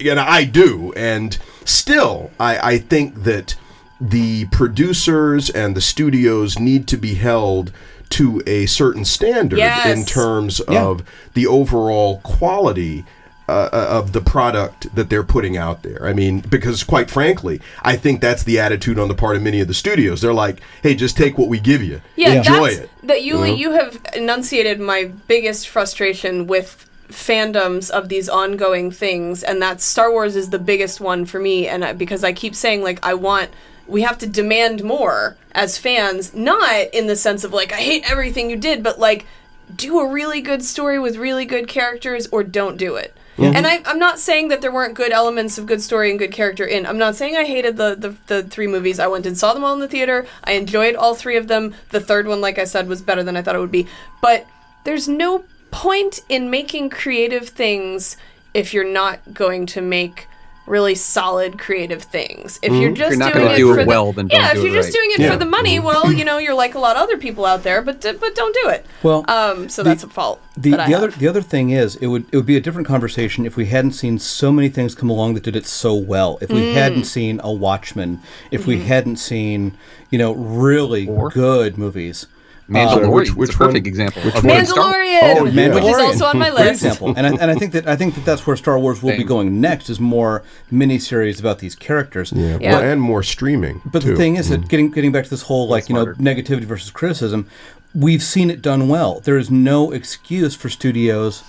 and 0.00 0.20
I 0.20 0.44
do, 0.44 0.92
and 0.96 1.36
still 1.64 2.30
I 2.38 2.74
I 2.74 2.78
think 2.78 3.24
that 3.24 3.56
the 4.00 4.44
producers 4.46 5.50
and 5.50 5.74
the 5.76 5.80
studios 5.80 6.58
need 6.58 6.86
to 6.88 6.96
be 6.96 7.14
held 7.14 7.72
to 8.10 8.42
a 8.46 8.66
certain 8.66 9.04
standard 9.04 9.58
Yes. 9.58 9.86
in 9.98 10.04
terms 10.04 10.60
Yeah. 10.68 10.84
of 10.84 11.02
the 11.32 11.46
overall 11.46 12.18
quality 12.22 13.04
uh, 13.48 13.68
of 13.72 14.12
the 14.12 14.20
product 14.20 14.94
that 14.94 15.10
they're 15.10 15.24
putting 15.24 15.56
out 15.56 15.82
there. 15.82 16.06
I 16.06 16.12
mean, 16.12 16.40
because 16.40 16.82
quite 16.82 17.10
frankly, 17.10 17.60
I 17.82 17.96
think 17.96 18.20
that's 18.20 18.42
the 18.42 18.58
attitude 18.58 18.98
on 18.98 19.08
the 19.08 19.14
part 19.14 19.36
of 19.36 19.42
many 19.42 19.60
of 19.60 19.68
the 19.68 19.74
studios. 19.74 20.20
They're 20.20 20.32
like, 20.32 20.60
"Hey, 20.82 20.94
just 20.94 21.16
take 21.16 21.36
what 21.36 21.48
we 21.48 21.60
give 21.60 21.82
you, 21.82 22.00
Yeah, 22.16 22.34
enjoy 22.34 22.68
it." 22.68 22.90
that 23.02 23.22
you 23.22 23.34
know? 23.34 23.44
you 23.44 23.72
have 23.72 24.00
enunciated 24.14 24.80
my 24.80 25.04
biggest 25.28 25.68
frustration 25.68 26.46
with 26.46 26.88
fandoms 27.08 27.90
of 27.90 28.08
these 28.08 28.28
ongoing 28.28 28.90
things, 28.90 29.42
and 29.42 29.60
that 29.60 29.80
Star 29.80 30.10
Wars 30.10 30.36
is 30.36 30.50
the 30.50 30.58
biggest 30.58 31.00
one 31.00 31.26
for 31.26 31.38
me. 31.38 31.68
And 31.68 31.84
I, 31.84 31.92
because 31.92 32.24
I 32.24 32.32
keep 32.32 32.54
saying 32.54 32.82
like 32.82 33.04
I 33.04 33.14
want, 33.14 33.50
we 33.86 34.02
have 34.02 34.18
to 34.18 34.26
demand 34.26 34.82
more 34.82 35.36
as 35.52 35.76
fans, 35.76 36.34
not 36.34 36.88
in 36.94 37.06
the 37.06 37.16
sense 37.16 37.44
of 37.44 37.52
like 37.52 37.72
I 37.72 37.76
hate 37.76 38.10
everything 38.10 38.48
you 38.48 38.56
did, 38.56 38.82
but 38.82 38.98
like 38.98 39.26
do 39.74 39.98
a 40.00 40.10
really 40.10 40.40
good 40.40 40.62
story 40.62 40.98
with 40.98 41.16
really 41.16 41.44
good 41.44 41.68
characters, 41.68 42.26
or 42.28 42.42
don't 42.42 42.78
do 42.78 42.96
it. 42.96 43.14
Yeah. 43.36 43.52
And 43.54 43.66
I, 43.66 43.82
I'm 43.84 43.98
not 43.98 44.18
saying 44.18 44.48
that 44.48 44.60
there 44.60 44.72
weren't 44.72 44.94
good 44.94 45.12
elements 45.12 45.58
of 45.58 45.66
good 45.66 45.82
story 45.82 46.10
and 46.10 46.18
good 46.18 46.32
character 46.32 46.64
in. 46.64 46.86
I'm 46.86 46.98
not 46.98 47.16
saying 47.16 47.36
I 47.36 47.44
hated 47.44 47.76
the, 47.76 47.94
the, 47.94 48.16
the 48.26 48.42
three 48.44 48.66
movies. 48.66 49.00
I 49.00 49.06
went 49.06 49.26
and 49.26 49.36
saw 49.36 49.52
them 49.54 49.64
all 49.64 49.74
in 49.74 49.80
the 49.80 49.88
theater. 49.88 50.26
I 50.44 50.52
enjoyed 50.52 50.94
all 50.94 51.14
three 51.14 51.36
of 51.36 51.48
them. 51.48 51.74
The 51.90 52.00
third 52.00 52.26
one, 52.26 52.40
like 52.40 52.58
I 52.58 52.64
said, 52.64 52.88
was 52.88 53.02
better 53.02 53.22
than 53.22 53.36
I 53.36 53.42
thought 53.42 53.56
it 53.56 53.60
would 53.60 53.70
be. 53.70 53.88
But 54.20 54.46
there's 54.84 55.08
no 55.08 55.44
point 55.70 56.20
in 56.28 56.50
making 56.50 56.90
creative 56.90 57.48
things 57.48 58.16
if 58.52 58.72
you're 58.72 58.84
not 58.84 59.34
going 59.34 59.66
to 59.66 59.80
make 59.80 60.28
really 60.66 60.94
solid 60.94 61.58
creative 61.58 62.02
things. 62.02 62.58
If 62.62 62.72
you're 62.72 62.90
Mhm. 62.90 62.96
Just 62.96 63.10
you're 63.10 63.18
not 63.18 63.32
doing 63.34 63.44
gonna 63.44 63.54
it 63.54 63.58
do 63.58 63.74
for 63.74 63.80
it 63.80 63.84
the- 63.84 63.88
well, 63.88 64.12
then 64.14 64.28
don't 64.28 64.40
yeah, 64.40 64.54
do 64.54 64.60
if 64.60 64.64
you're 64.66 64.74
just 64.74 64.86
right. 64.88 64.92
doing 64.94 65.10
it 65.12 65.20
Yeah. 65.20 65.32
for 65.32 65.36
the 65.36 65.44
money, 65.44 65.78
well, 65.78 66.10
you 66.12 66.24
know, 66.24 66.38
you're 66.38 66.54
like 66.54 66.74
a 66.74 66.78
lot 66.78 66.96
of 66.96 67.02
other 67.02 67.18
people 67.18 67.44
out 67.44 67.62
there, 67.64 67.82
but 67.82 68.00
but 68.18 68.34
don't 68.34 68.54
do 68.62 68.68
it. 68.70 68.86
Well, 69.02 69.24
um, 69.28 69.68
so 69.68 69.82
the- 69.82 69.90
that's 69.90 70.04
a 70.04 70.08
fault. 70.08 70.40
The, 70.56 70.70
that 70.70 70.80
I 70.80 70.86
the 70.86 70.92
have. 70.92 71.02
other 71.02 71.12
the 71.18 71.28
other 71.28 71.42
thing 71.42 71.70
is 71.70 71.96
it 71.96 72.06
would 72.06 72.24
it 72.32 72.36
would 72.36 72.46
be 72.46 72.56
a 72.56 72.60
different 72.60 72.86
conversation 72.88 73.44
if 73.44 73.56
we 73.56 73.66
hadn't 73.66 73.92
seen 73.92 74.18
so 74.18 74.50
many 74.52 74.68
things 74.68 74.94
come 74.94 75.10
along 75.10 75.34
that 75.34 75.42
did 75.42 75.56
it 75.56 75.66
so 75.66 75.94
well. 75.94 76.38
If 76.40 76.50
we 76.50 76.60
Mm. 76.60 76.74
hadn't 76.74 77.04
seen 77.04 77.40
a 77.42 77.52
Watchmen, 77.52 78.20
if 78.50 78.66
we 78.66 78.76
Mhm. 78.78 78.84
hadn't 78.86 79.16
seen 79.16 79.72
you 80.10 80.18
know 80.18 80.32
really 80.32 81.06
good 81.32 81.76
movies. 81.76 82.26
Mandalorian 82.68 83.36
Uh, 83.36 83.42
is 83.42 83.50
a 83.50 83.52
perfect 83.52 83.86
example 83.86 84.22
of 84.26 84.34
one? 84.34 84.42
good 84.44 84.66
Star- 84.68 84.92
Mandalorian, 84.94 85.20
Oh, 85.22 85.44
yeah. 85.44 85.74
which 85.74 85.84
is 85.84 85.98
also 85.98 86.24
on 86.26 86.38
my 86.38 86.48
Great 86.50 86.60
list. 86.68 86.82
example, 86.84 87.12
and 87.16 87.26
I, 87.26 87.30
and 87.30 87.50
I 87.50 87.54
think 87.54 87.72
that 87.72 87.86
I 87.86 87.94
think 87.96 88.14
that 88.14 88.24
that's 88.24 88.46
where 88.46 88.56
Star 88.56 88.78
Wars 88.78 89.02
will 89.02 89.16
be 89.16 89.24
going 89.24 89.60
next 89.60 89.90
is 89.90 90.00
more 90.00 90.42
miniseries 90.72 91.38
about 91.40 91.58
these 91.58 91.74
characters. 91.74 92.32
Yeah, 92.34 92.54
But- 92.54 92.62
well, 92.62 92.82
and 92.82 93.00
more 93.02 93.22
streaming. 93.22 93.82
but 93.84 94.02
too. 94.02 94.10
the 94.12 94.16
thing 94.16 94.36
is 94.36 94.46
Mhm. 94.46 94.50
that 94.50 94.68
getting 94.68 94.90
getting 94.90 95.12
back 95.12 95.24
to 95.24 95.30
this 95.30 95.42
whole 95.42 95.68
like 95.68 95.88
you 95.90 95.94
know 95.94 96.06
negativity 96.06 96.64
versus 96.64 96.90
criticism, 96.90 97.46
we've 97.94 98.22
seen 98.22 98.50
it 98.50 98.62
done 98.62 98.88
well. 98.88 99.20
There 99.24 99.36
is 99.36 99.50
no 99.50 99.90
excuse 99.92 100.54
for 100.54 100.68
studios, 100.70 101.42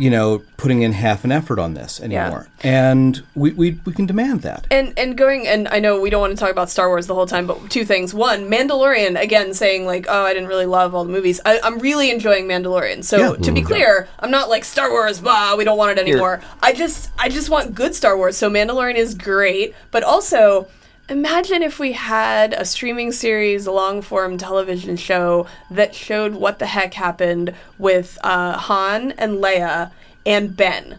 you 0.00 0.08
know, 0.08 0.42
putting 0.56 0.80
in 0.82 0.92
half 0.92 1.24
an 1.24 1.30
effort 1.32 1.58
on 1.58 1.74
this 1.74 2.00
anymore, 2.00 2.48
and 2.62 3.22
we, 3.34 3.50
we 3.52 3.78
we 3.84 3.92
can 3.92 4.06
demand 4.06 4.40
that. 4.42 4.66
And 4.70 4.94
and 4.98 5.16
going 5.16 5.46
and 5.46 5.68
I 5.68 5.78
know 5.78 6.00
we 6.00 6.08
don't 6.08 6.22
want 6.22 6.32
to 6.32 6.40
talk 6.40 6.50
about 6.50 6.70
Star 6.70 6.88
Wars 6.88 7.06
the 7.06 7.14
whole 7.14 7.26
time, 7.26 7.46
but 7.46 7.70
two 7.70 7.84
things. 7.84 8.14
One, 8.14 8.48
Mandalorian 8.50 9.20
again 9.20 9.52
saying 9.52 9.84
like, 9.84 10.06
oh, 10.08 10.24
I 10.24 10.32
didn't 10.32 10.48
really 10.48 10.66
love 10.66 10.94
all 10.94 11.04
the 11.04 11.12
movies. 11.12 11.38
I, 11.44 11.60
I'm 11.62 11.78
really 11.80 12.10
enjoying 12.10 12.46
Mandalorian. 12.46 13.04
So 13.04 13.18
Yeah. 13.18 13.36
to 13.36 13.52
be 13.52 13.60
Mm. 13.62 13.66
clear, 13.66 14.08
I'm 14.20 14.30
not 14.30 14.48
like 14.48 14.64
Star 14.64 14.90
Wars, 14.90 15.20
bah, 15.20 15.54
we 15.58 15.64
don't 15.64 15.76
want 15.76 15.98
it 15.98 16.00
anymore. 16.00 16.40
I 16.62 16.72
just 16.72 17.10
I 17.18 17.28
just 17.28 17.50
want 17.50 17.74
good 17.74 17.94
Star 17.94 18.16
Wars. 18.16 18.36
So 18.38 18.48
Mandalorian 18.50 18.94
is 18.96 19.14
great, 19.14 19.74
but 19.90 20.02
also. 20.02 20.66
Imagine 21.10 21.64
if 21.64 21.80
we 21.80 21.90
had 21.90 22.52
a 22.52 22.64
streaming 22.64 23.10
series, 23.10 23.66
long 23.66 24.00
form 24.00 24.38
television 24.38 24.96
show 24.96 25.48
that 25.68 25.92
showed 25.92 26.36
what 26.36 26.60
the 26.60 26.66
heck 26.66 26.94
happened 26.94 27.52
with 27.78 28.16
uh, 28.22 28.56
Han 28.56 29.10
and 29.18 29.38
Leia 29.38 29.90
and 30.24 30.56
Ben. 30.56 30.98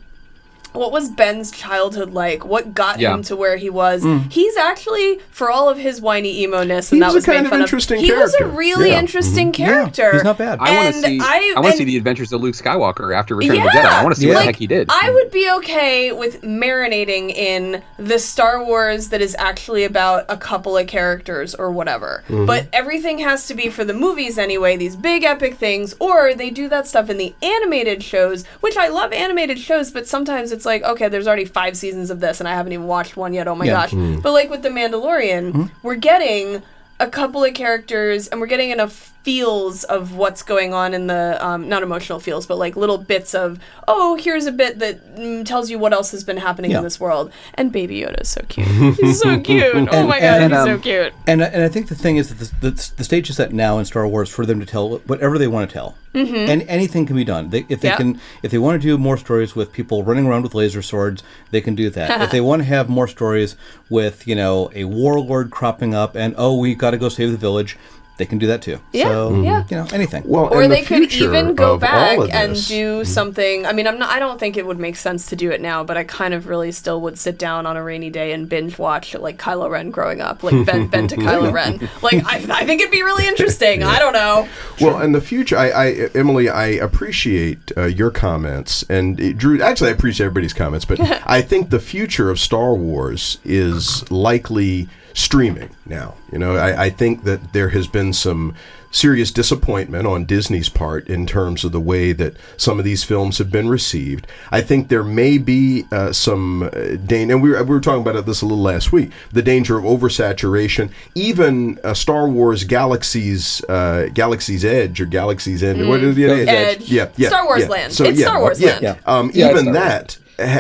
What 0.73 0.91
was 0.91 1.09
Ben's 1.09 1.51
childhood 1.51 2.13
like? 2.13 2.45
What 2.45 2.73
got 2.73 2.99
Yeah. 2.99 3.13
him 3.13 3.23
to 3.23 3.35
where 3.35 3.57
he 3.57 3.69
was? 3.69 4.03
Mm. 4.03 4.31
He's 4.31 4.55
actually, 4.55 5.19
for 5.29 5.51
all 5.51 5.67
of 5.69 5.77
his 5.77 5.99
whiny 6.01 6.41
emo 6.43 6.63
ness, 6.63 6.91
and 6.91 7.01
that 7.01 7.07
was 7.07 7.15
a 7.15 7.17
was 7.17 7.25
kind 7.25 7.37
made 7.39 7.45
of 7.45 7.49
fun 7.51 7.61
interesting 7.61 7.99
He 7.99 8.11
was 8.13 8.33
a 8.35 8.45
really 8.47 8.89
Yeah. 8.91 8.99
interesting 8.99 9.51
Mhm. 9.51 9.59
Yeah, 9.59 9.65
character. 9.65 10.11
he's 10.13 10.23
not 10.23 10.37
bad. 10.37 10.59
I 10.61 10.83
want 10.83 10.95
to 10.95 11.01
see. 11.01 11.19
I- 11.21 11.53
I, 11.57 11.59
want 11.59 11.71
to 11.73 11.77
see 11.77 11.83
the 11.83 11.97
adventures 11.97 12.31
of 12.31 12.41
Luke 12.41 12.55
Skywalker 12.55 13.13
after 13.15 13.35
Return 13.35 13.57
of 13.57 13.63
the 13.63 13.69
Jedi. 13.69 13.85
I 13.85 14.03
want 14.03 14.15
to 14.15 14.21
see 14.21 14.27
what 14.27 14.35
Like, 14.35 14.41
the 14.43 14.45
heck 14.47 14.55
he 14.55 14.67
did. 14.67 14.89
I 14.89 15.09
would 15.11 15.29
be 15.31 15.49
okay 15.57 16.11
with 16.13 16.41
marinating 16.41 17.35
in 17.35 17.81
the 17.99 18.17
Star 18.19 18.63
Wars 18.63 19.09
that 19.09 19.21
is 19.21 19.35
actually 19.37 19.83
about 19.83 20.25
a 20.29 20.37
couple 20.37 20.77
of 20.77 20.87
characters 20.87 21.53
or 21.55 21.69
whatever. 21.71 22.23
Mhm. 22.29 22.45
But 22.45 22.67
everything 22.71 23.19
has 23.19 23.45
to 23.47 23.53
be 23.53 23.69
for 23.69 23.83
the 23.83 23.93
movies 23.93 24.37
anyway, 24.37 24.77
these 24.77 24.95
big 24.95 25.23
epic 25.23 25.55
things, 25.55 25.95
or 25.99 26.33
they 26.33 26.49
do 26.49 26.69
that 26.69 26.87
stuff 26.87 27.09
in 27.09 27.17
the 27.17 27.33
animated 27.41 28.03
shows, 28.03 28.45
which 28.61 28.77
I 28.77 28.87
love 28.87 29.11
animated 29.11 29.59
shows, 29.59 29.91
but 29.91 30.07
sometimes 30.07 30.51
it's 30.51 30.60
like, 30.65 30.83
okay, 30.83 31.07
there's 31.09 31.27
already 31.27 31.45
five 31.45 31.75
seasons 31.77 32.09
of 32.09 32.19
this 32.19 32.39
and 32.39 32.47
I 32.49 32.53
haven't 32.53 32.73
even 32.73 32.87
watched 32.87 33.17
one 33.17 33.33
yet. 33.33 33.47
Oh 33.47 33.55
my 33.55 33.65
Yeah. 33.65 33.71
gosh. 33.73 33.91
Mhm. 33.91 34.21
But 34.21 34.31
like 34.33 34.49
with 34.49 34.61
The 34.63 34.69
Mandalorian, 34.69 35.51
Mm-hmm. 35.51 35.63
we're 35.83 35.95
getting 35.95 36.61
a 36.99 37.07
couple 37.07 37.43
of 37.43 37.53
characters 37.55 38.27
and 38.27 38.39
we're 38.39 38.45
getting 38.47 38.69
enough 38.69 39.07
feels 39.23 39.83
of 39.85 40.15
what's 40.15 40.43
going 40.43 40.71
on 40.73 40.93
in 40.93 41.07
the 41.07 41.37
um, 41.45 41.67
not 41.69 41.81
emotional 41.83 42.19
feels 42.19 42.45
but 42.47 42.57
like 42.57 42.75
little 42.75 42.97
bits 42.97 43.33
of 43.35 43.59
oh 43.87 44.15
here's 44.15 44.45
a 44.47 44.51
bit 44.51 44.79
that 44.79 45.15
mm, 45.15 45.43
tells 45.45 45.69
you 45.69 45.77
what 45.79 45.93
else 45.93 46.09
has 46.11 46.23
been 46.23 46.37
happening 46.37 46.71
Yeah. 46.71 46.77
in 46.79 46.83
this 46.83 46.99
world 46.99 47.31
and 47.55 47.71
baby 47.71 48.01
yoda 48.01 48.21
is 48.21 48.29
so 48.29 48.41
cute 48.49 48.67
he's 48.99 49.19
so 49.19 49.39
cute 49.39 49.63
oh 49.75 49.77
And- 49.91 50.09
my 50.09 50.19
god 50.19 50.41
and, 50.41 50.53
he's 50.53 50.63
so 50.63 50.73
um, 50.73 50.81
cute 50.81 51.13
And 51.27 51.41
and 51.43 51.61
I 51.63 51.69
think 51.69 51.87
the 51.87 51.95
thing 51.95 52.17
is 52.17 52.29
that 52.33 52.39
the, 52.61 52.69
the, 52.71 52.91
the 52.97 53.03
stage 53.03 53.29
is 53.29 53.35
set 53.35 53.51
now 53.53 53.77
in 53.79 53.85
Star 53.85 54.07
Wars 54.07 54.29
for 54.29 54.45
them 54.45 54.59
to 54.59 54.65
tell 54.65 54.97
whatever 55.05 55.37
they 55.37 55.47
want 55.47 55.69
to 55.69 55.73
tell, 55.73 55.95
Mhm. 56.13 56.49
and 56.49 56.61
anything 56.67 57.05
can 57.05 57.15
be 57.15 57.23
done. 57.23 57.49
They, 57.51 57.65
if 57.69 57.79
they 57.81 57.87
Yep. 57.89 57.97
can, 57.97 58.19
if 58.43 58.51
they 58.51 58.57
want 58.57 58.81
to 58.81 58.87
do 58.87 58.97
more 58.97 59.17
stories 59.17 59.55
with 59.55 59.71
people 59.71 60.03
running 60.03 60.25
around 60.27 60.43
with 60.43 60.53
laser 60.53 60.81
swords, 60.81 61.23
they 61.51 61.61
can 61.61 61.73
do 61.75 61.89
that. 61.89 62.21
if 62.21 62.31
they 62.31 62.41
want 62.49 62.61
to 62.61 62.67
have 62.67 62.89
more 62.89 63.07
stories 63.07 63.55
with 63.89 64.27
you 64.27 64.35
know 64.35 64.69
a 64.75 64.83
warlord 64.85 65.51
cropping 65.51 65.93
up 65.95 66.15
and 66.15 66.35
oh 66.37 66.55
we 66.57 66.75
got 66.75 66.91
to 66.91 66.97
go 66.97 67.07
save 67.09 67.31
the 67.31 67.37
village, 67.37 67.77
they 68.21 68.25
can 68.25 68.37
do 68.37 68.47
that 68.47 68.61
too. 68.61 68.79
Yeah, 68.93 69.05
so 69.05 69.41
yeah. 69.41 69.65
you 69.69 69.77
know 69.77 69.87
anything. 69.91 70.23
Well, 70.25 70.45
or 70.53 70.61
and 70.61 70.71
the 70.71 70.75
they 70.75 70.83
could 70.83 71.11
even 71.13 71.55
go 71.55 71.77
back 71.77 72.19
and 72.31 72.51
this- 72.51 72.67
do 72.67 73.03
something 73.03 73.65
i 73.65 73.73
mean 73.73 73.87
i'm 73.87 73.97
not 73.97 74.09
i 74.09 74.19
don't 74.19 74.39
think 74.39 74.55
it 74.55 74.65
would 74.65 74.79
make 74.79 74.95
sense 74.95 75.27
to 75.27 75.35
do 75.35 75.51
it 75.51 75.61
now 75.61 75.83
but 75.83 75.97
i 75.97 76.03
kind 76.03 76.33
of 76.33 76.47
really 76.47 76.71
still 76.71 77.01
would 77.01 77.17
sit 77.17 77.37
down 77.37 77.65
on 77.65 77.75
a 77.75 77.83
rainy 77.83 78.09
day 78.09 78.31
and 78.31 78.47
binge 78.47 78.77
watch 78.77 79.15
like 79.15 79.37
kylo 79.37 79.69
ren 79.69 79.89
growing 79.91 80.21
up 80.21 80.43
like 80.43 80.65
ben, 80.65 80.87
ben 80.91 81.07
to 81.07 81.15
kylo 81.17 81.51
ren 81.51 81.89
like 82.01 82.23
I, 82.25 82.35
I 82.61 82.65
think 82.65 82.81
it'd 82.81 82.91
be 82.91 83.03
really 83.03 83.27
interesting 83.27 83.83
i 83.83 83.99
don't 83.99 84.13
know 84.13 84.47
Well, 84.79 85.01
in 85.01 85.11
the 85.11 85.21
future, 85.21 85.57
I, 85.57 85.69
I 85.69 85.85
Emily, 86.15 86.49
I 86.49 86.67
appreciate 86.67 87.71
uh, 87.77 87.85
your 87.85 88.09
comments, 88.11 88.83
and 88.89 89.19
uh, 89.19 89.31
Drew. 89.33 89.61
Actually, 89.61 89.89
I 89.89 89.93
appreciate 89.93 90.25
everybody's 90.25 90.53
comments, 90.53 90.85
but 90.85 90.99
I 91.27 91.41
think 91.41 91.69
the 91.69 91.79
future 91.79 92.29
of 92.29 92.39
Star 92.39 92.73
Wars 92.73 93.37
is 93.43 94.09
likely 94.11 94.87
streaming 95.13 95.69
now. 95.85 96.15
You 96.31 96.39
know, 96.39 96.55
I, 96.55 96.85
I 96.85 96.89
think 96.89 97.23
that 97.23 97.53
there 97.53 97.69
has 97.69 97.87
been 97.87 98.13
some 98.13 98.53
serious 98.93 99.31
disappointment 99.31 100.05
on 100.05 100.25
Disney's 100.25 100.67
part 100.67 101.07
in 101.07 101.25
terms 101.25 101.63
of 101.63 101.71
the 101.71 101.79
way 101.79 102.11
that 102.11 102.35
some 102.57 102.77
of 102.77 102.83
these 102.83 103.05
films 103.05 103.37
have 103.37 103.49
been 103.49 103.69
received. 103.69 104.27
I 104.51 104.59
think 104.59 104.89
there 104.89 105.03
may 105.03 105.37
be 105.37 105.85
uh, 105.93 106.11
some 106.11 106.63
uh, 106.63 106.69
danger, 107.05 107.33
and 107.35 107.41
we 107.41 107.51
were, 107.51 107.63
we 107.63 107.69
were 107.69 107.79
talking 107.79 108.01
about 108.05 108.25
this 108.25 108.41
a 108.41 108.45
little 108.45 108.61
last 108.61 108.91
week, 108.91 109.11
the 109.31 109.41
danger 109.41 109.77
of 109.77 109.85
oversaturation. 109.85 110.91
Even 111.15 111.79
uh, 111.85 111.93
Star 111.93 112.27
Wars 112.27 112.65
Galaxy's 112.65 113.63
uh, 113.69 114.09
Galaxy's 114.13 114.65
Edge 114.65 114.99
or 114.99 115.05
Galaxy's 115.05 115.63
End, 115.63 115.79
Mm. 115.79 115.87
what 115.87 116.03
is 116.03 116.17
it? 116.17 116.47
Edge. 116.49 116.89
Yeah, 116.91 117.09
yeah. 117.15 117.29
Star 117.29 117.45
Wars 117.45 117.61
yeah. 117.61 117.67
Land. 117.69 117.93
So, 117.93 118.03
It's 118.05 118.19
yeah, 118.19 118.25
Star 118.25 118.39
Wars 118.41 118.59
yeah. 118.61 118.79
Land. 118.81 118.99
Um, 119.05 119.31
Yeah, 119.33 119.47
it's 119.51 119.61
even 119.61 119.73
Star 119.73 119.73
Wars. 119.73 119.89
that. 119.89 120.17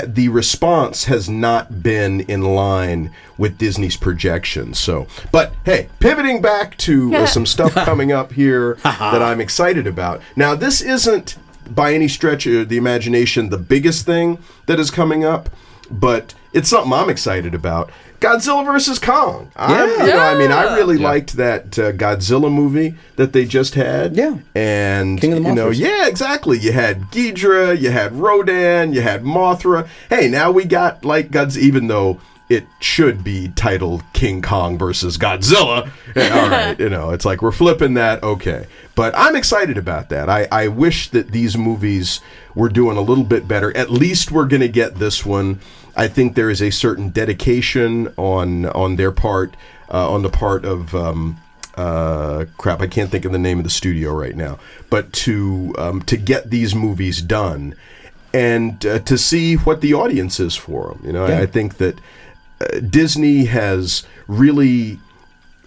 The 0.07 0.29
response 0.29 1.05
has 1.05 1.29
not 1.29 1.81
been 1.83 2.21
in 2.21 2.41
line 2.41 3.11
with 3.37 3.57
Disney's 3.57 3.97
projections. 3.97 4.79
So, 4.79 5.07
but 5.31 5.53
hey, 5.65 5.89
pivoting 5.99 6.41
back 6.41 6.77
to 6.79 7.15
uh, 7.15 7.25
some 7.25 7.45
stuff 7.45 7.73
coming 7.85 8.11
up 8.11 8.31
here 8.33 8.75
that 8.83 9.21
I'm 9.21 9.41
excited 9.41 9.87
about. 9.87 10.21
Now, 10.35 10.55
this 10.55 10.81
isn't 10.81 11.37
by 11.69 11.93
any 11.93 12.07
stretch 12.07 12.45
of 12.45 12.69
the 12.69 12.77
imagination 12.77 13.49
the 13.49 13.57
biggest 13.57 14.05
thing 14.05 14.39
that 14.65 14.79
is 14.79 14.91
coming 14.91 15.23
up, 15.23 15.49
but 15.89 16.33
it's 16.53 16.69
something 16.69 16.93
I'm 16.93 17.09
excited 17.09 17.55
about. 17.55 17.91
Godzilla 18.21 18.63
versus 18.63 18.99
Kong. 18.99 19.51
I'm, 19.55 19.89
you 19.89 20.13
know, 20.13 20.19
I 20.19 20.37
mean, 20.37 20.51
I 20.51 20.75
really 20.77 20.97
liked 20.97 21.33
that 21.37 21.77
uh, 21.79 21.91
Godzilla 21.91 22.51
movie 22.51 22.95
that 23.15 23.33
they 23.33 23.45
just 23.45 23.73
had. 23.73 24.15
Yeah. 24.15 24.37
And 24.53 25.19
King 25.19 25.33
of 25.33 25.43
the 25.43 25.49
you 25.49 25.55
know, 25.55 25.71
yeah, 25.71 26.07
exactly. 26.07 26.59
You 26.59 26.71
had 26.71 27.01
Ghidorah, 27.11 27.81
you 27.81 27.89
had 27.89 28.13
Rodan, 28.13 28.93
you 28.93 29.01
had 29.01 29.23
Mothra. 29.23 29.87
Hey, 30.09 30.29
now 30.29 30.51
we 30.51 30.65
got 30.65 31.03
like 31.03 31.31
Godzilla, 31.31 31.57
even 31.63 31.87
though 31.87 32.21
it 32.47 32.67
should 32.79 33.23
be 33.23 33.47
titled 33.55 34.03
King 34.13 34.41
Kong 34.41 34.77
versus 34.77 35.17
Godzilla. 35.17 35.89
Eh, 36.13 36.29
All 36.29 36.49
right, 36.49 36.77
you 36.77 36.89
know, 36.89 37.11
it's 37.11 37.23
like 37.23 37.41
we're 37.41 37.53
flipping 37.53 37.93
that. 37.93 38.21
Okay, 38.21 38.67
but 38.95 39.13
I'm 39.15 39.37
excited 39.37 39.77
about 39.77 40.09
that. 40.09 40.29
I, 40.29 40.45
I 40.51 40.67
wish 40.67 41.07
that 41.11 41.31
these 41.31 41.57
movies 41.57 42.19
were 42.53 42.67
doing 42.67 42.97
a 42.97 43.01
little 43.01 43.23
bit 43.23 43.47
better. 43.47 43.75
At 43.77 43.89
least 43.89 44.29
we're 44.29 44.45
going 44.47 44.59
to 44.61 44.67
get 44.67 44.95
this 44.95 45.25
one. 45.25 45.61
I 45.95 46.07
think 46.07 46.35
there 46.35 46.49
is 46.49 46.61
a 46.61 46.71
certain 46.71 47.09
dedication 47.09 48.13
on 48.17 48.65
on 48.67 48.95
their 48.95 49.11
part, 49.11 49.55
uh, 49.89 50.11
on 50.11 50.23
the 50.23 50.29
part 50.29 50.65
of. 50.65 50.95
Um, 50.95 51.37
uh, 51.75 52.45
crap, 52.57 52.81
I 52.81 52.87
can't 52.87 53.09
think 53.09 53.23
of 53.23 53.31
the 53.31 53.39
name 53.39 53.57
of 53.57 53.63
the 53.63 53.69
studio 53.69 54.13
right 54.13 54.35
now, 54.35 54.59
but 54.89 55.13
to 55.13 55.73
um, 55.77 56.01
to 56.03 56.17
get 56.17 56.49
these 56.49 56.75
movies 56.75 57.21
done 57.21 57.75
and 58.33 58.85
uh, 58.85 58.99
to 58.99 59.17
see 59.17 59.55
what 59.55 59.81
the 59.81 59.93
audience 59.93 60.39
is 60.39 60.55
for 60.55 60.89
them. 60.89 61.01
You 61.05 61.13
know, 61.13 61.25
I, 61.25 61.41
I 61.41 61.45
think 61.45 61.77
that 61.77 61.99
uh, 62.59 62.79
Disney 62.79 63.45
has 63.45 64.03
really 64.27 64.99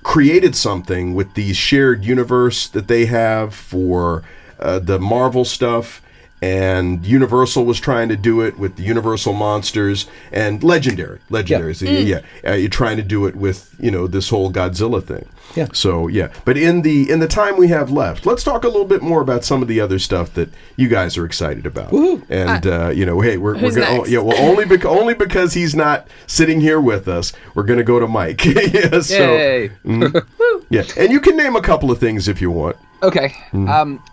created 0.03 0.55
something 0.55 1.15
with 1.15 1.35
the 1.35 1.53
shared 1.53 2.05
universe 2.05 2.69
that 2.69 2.89
they 2.89 3.07
have 3.07 3.55
for 3.55 4.23
uh, 4.61 4.79
the 4.79 4.99
Marvel 4.99 5.45
stuff. 5.45 6.01
And 6.43 7.07
Universal 7.07 7.65
was 7.65 7.81
trying 7.81 8.11
to 8.11 8.17
do 8.17 8.43
it 8.43 8.59
with 8.59 8.77
the 8.77 8.83
Universal 8.83 9.33
monsters 9.33 10.07
and 10.31 10.63
Legendary, 10.63 11.21
Legendary. 11.31 11.75
So, 11.75 11.87
yeah, 11.87 12.21
uh, 12.47 12.53
you're 12.53 12.69
trying 12.69 12.99
to 12.99 13.03
do 13.03 13.25
it 13.27 13.35
with 13.35 13.75
you 13.79 13.91
know 13.91 14.07
this 14.07 14.29
whole 14.29 14.53
Godzilla 14.53 15.03
thing. 15.03 15.27
Yeah. 15.55 15.69
So 15.73 16.09
yeah, 16.09 16.33
but 16.45 16.57
in 16.57 16.83
the 16.83 17.11
in 17.11 17.21
the 17.21 17.29
time 17.29 17.57
we 17.57 17.69
have 17.69 17.91
left, 17.91 18.27
let's 18.27 18.43
talk 18.43 18.65
a 18.65 18.69
little 18.69 18.85
bit 18.87 19.03
more 19.03 19.21
about 19.21 19.45
some 19.45 19.63
of 19.63 19.69
the 19.69 19.81
other 19.81 19.99
stuff 19.99 20.35
that 20.35 20.51
you 20.77 20.89
guys 20.89 21.17
are 21.17 21.25
excited 21.25 21.65
about. 21.67 21.93
And 22.29 22.67
uh, 22.67 22.89
you 22.89 23.07
know, 23.07 23.21
hey, 23.21 23.37
we're, 23.37 23.55
we're 23.55 23.75
gonna 23.75 23.87
oh, 23.89 24.07
yeah, 24.07 24.19
well 24.19 24.37
only 24.39 24.65
because 24.65 24.99
only 24.99 25.15
because 25.15 25.55
he's 25.55 25.75
not 25.75 26.09
sitting 26.27 26.61
here 26.61 26.81
with 26.81 27.09
us, 27.09 27.33
we're 27.55 27.63
gonna 27.63 27.85
go 27.85 28.01
to 28.01 28.09
Mike. 28.09 28.45
yeah, 28.45 29.01
so 29.01 29.35
Yay. 29.35 29.69
mhm. 29.85 30.27
yeah, 30.71 30.85
and 30.97 31.13
you 31.13 31.21
can 31.21 31.37
name 31.37 31.57
a 31.57 31.63
couple 31.63 31.91
of 31.91 31.99
things 31.99 32.27
if 32.27 32.41
you 32.41 32.51
want. 32.51 32.77
Okay. 33.03 33.35
Hmm. 33.51 33.69
Um, 33.69 34.05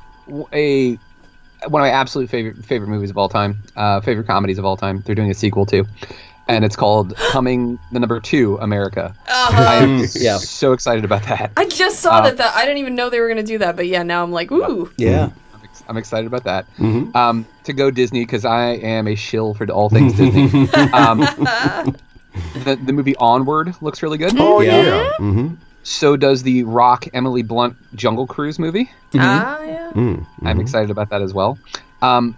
a 0.53 0.99
one 1.67 1.81
of 1.81 1.85
my 1.85 1.89
absolute 1.91 2.29
favorite 2.29 2.63
favorite 2.65 2.87
movies 2.89 3.09
of 3.09 3.17
all 3.17 3.29
time, 3.29 3.57
uh, 3.75 4.01
favorite 4.01 4.27
comedies 4.27 4.57
of 4.57 4.65
all 4.65 4.77
time. 4.77 5.01
They're 5.05 5.15
doing 5.15 5.29
a 5.31 5.33
sequel 5.33 5.65
to, 5.67 5.85
and 6.47 6.65
it's 6.65 6.75
called 6.75 7.15
Coming 7.31 7.77
the 7.91 7.99
Number 7.99 8.19
Two 8.19 8.57
America. 8.57 9.13
I 9.27 9.75
am 9.81 10.05
Yeah. 10.15 10.37
so 10.37 10.73
excited 10.73 11.05
about 11.05 11.23
that. 11.23 11.51
I 11.57 11.65
just 11.65 11.99
saw 11.99 12.17
Uh, 12.17 12.21
that. 12.21 12.37
That 12.37 12.55
I 12.55 12.61
didn't 12.65 12.79
even 12.79 12.95
know 12.95 13.09
they 13.09 13.19
were 13.19 13.27
gonna 13.27 13.43
do 13.43 13.57
that, 13.59 13.75
but 13.75 13.87
yeah, 13.87 14.03
now 14.03 14.23
I'm 14.23 14.31
like, 14.31 14.51
ooh. 14.51 14.91
Yeah. 14.97 15.29
I'm, 15.53 15.61
ex- 15.63 15.83
I'm 15.87 15.97
excited 15.97 16.25
about 16.27 16.43
that. 16.45 16.65
Mm-hmm. 16.77 17.15
Um, 17.15 17.45
to 17.65 17.73
go 17.73 17.91
Disney 17.91 18.21
because 18.25 18.43
I 18.45 18.69
am 18.71 19.07
a 19.07 19.15
shill 19.15 19.53
for 19.53 19.69
all 19.71 19.89
things 19.89 20.13
Disney. 20.13 20.43
um, 20.93 21.19
the, 22.63 22.79
the 22.83 22.93
movie 22.93 23.15
Onward 23.17 23.75
looks 23.81 24.01
really 24.01 24.17
good. 24.17 24.33
Oh 24.37 24.61
Yeah. 24.61 24.81
yeah, 24.83 25.11
hmm 25.17 25.47
So 25.83 26.15
does 26.15 26.43
the 26.43 26.63
Rock 26.63 27.07
Emily 27.13 27.41
Blunt 27.43 27.75
Jungle 27.95 28.27
Cruise 28.27 28.59
movie. 28.59 28.91
Ah, 29.15 29.61
yeah. 29.63 29.91
Mm-hmm. 29.93 30.47
I'm 30.47 30.59
excited 30.59 30.89
about 30.91 31.09
that 31.09 31.21
as 31.21 31.33
well. 31.33 31.57
Um, 32.01 32.35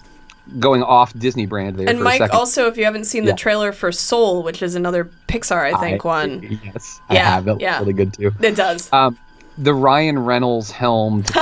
going 0.59 0.81
off 0.83 1.13
Disney 1.17 1.45
brand 1.45 1.77
there 1.77 1.87
And 1.87 1.97
for 1.99 2.01
a 2.01 2.05
Mike, 2.05 2.17
second. 2.19 2.35
also, 2.37 2.67
if 2.67 2.77
you 2.77 2.85
haven't 2.85 3.05
seen 3.05 3.23
Yeah. 3.23 3.31
the 3.31 3.37
trailer 3.37 3.71
for 3.71 3.91
Soul, 3.91 4.43
which 4.43 4.61
is 4.61 4.75
another 4.75 5.09
Pixar, 5.27 5.73
I 5.73 5.79
think 5.79 6.03
one, 6.03 6.59
Yes, 6.65 6.99
I 7.09 7.15
have. 7.15 7.47
It 7.47 7.61
yeah. 7.61 7.79
really 7.79 7.93
good 7.93 8.13
too. 8.13 8.31
it 8.41 8.55
does. 8.55 8.91
Um, 8.91 9.17
the 9.57 9.73
Ryan 9.73 10.17
Reynolds 10.19 10.71
helmed. 10.71 11.29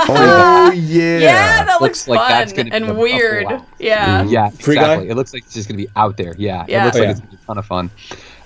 Oh 0.64 0.70
yeah, 0.74 1.18
yeah, 1.18 1.64
that 1.64 1.80
looks, 1.80 2.06
looks 2.06 2.08
like 2.08 2.20
fun 2.20 2.30
that's 2.30 2.52
gonna 2.52 2.70
be 2.70 2.76
and 2.76 2.84
a- 2.86 2.92
a 2.92 2.94
weird. 2.94 3.46
blast. 3.48 3.64
Yeah, 3.80 4.22
yeah, 4.24 4.46
exactly. 4.48 5.08
It 5.08 5.16
looks 5.16 5.32
like 5.34 5.42
it's 5.44 5.54
just 5.54 5.68
going 5.68 5.76
to 5.78 5.84
be 5.86 5.90
out 5.96 6.16
there. 6.16 6.34
Yeah, 6.38 6.64
Yeah. 6.68 6.82
it 6.82 6.84
looks 6.86 6.96
Oh, 6.96 7.00
like 7.00 7.06
yeah. 7.06 7.10
it's 7.10 7.20
going 7.20 7.30
to 7.30 7.36
be 7.36 7.42
a 7.42 7.46
ton 7.46 7.58
of 7.58 7.66
fun. 7.66 7.90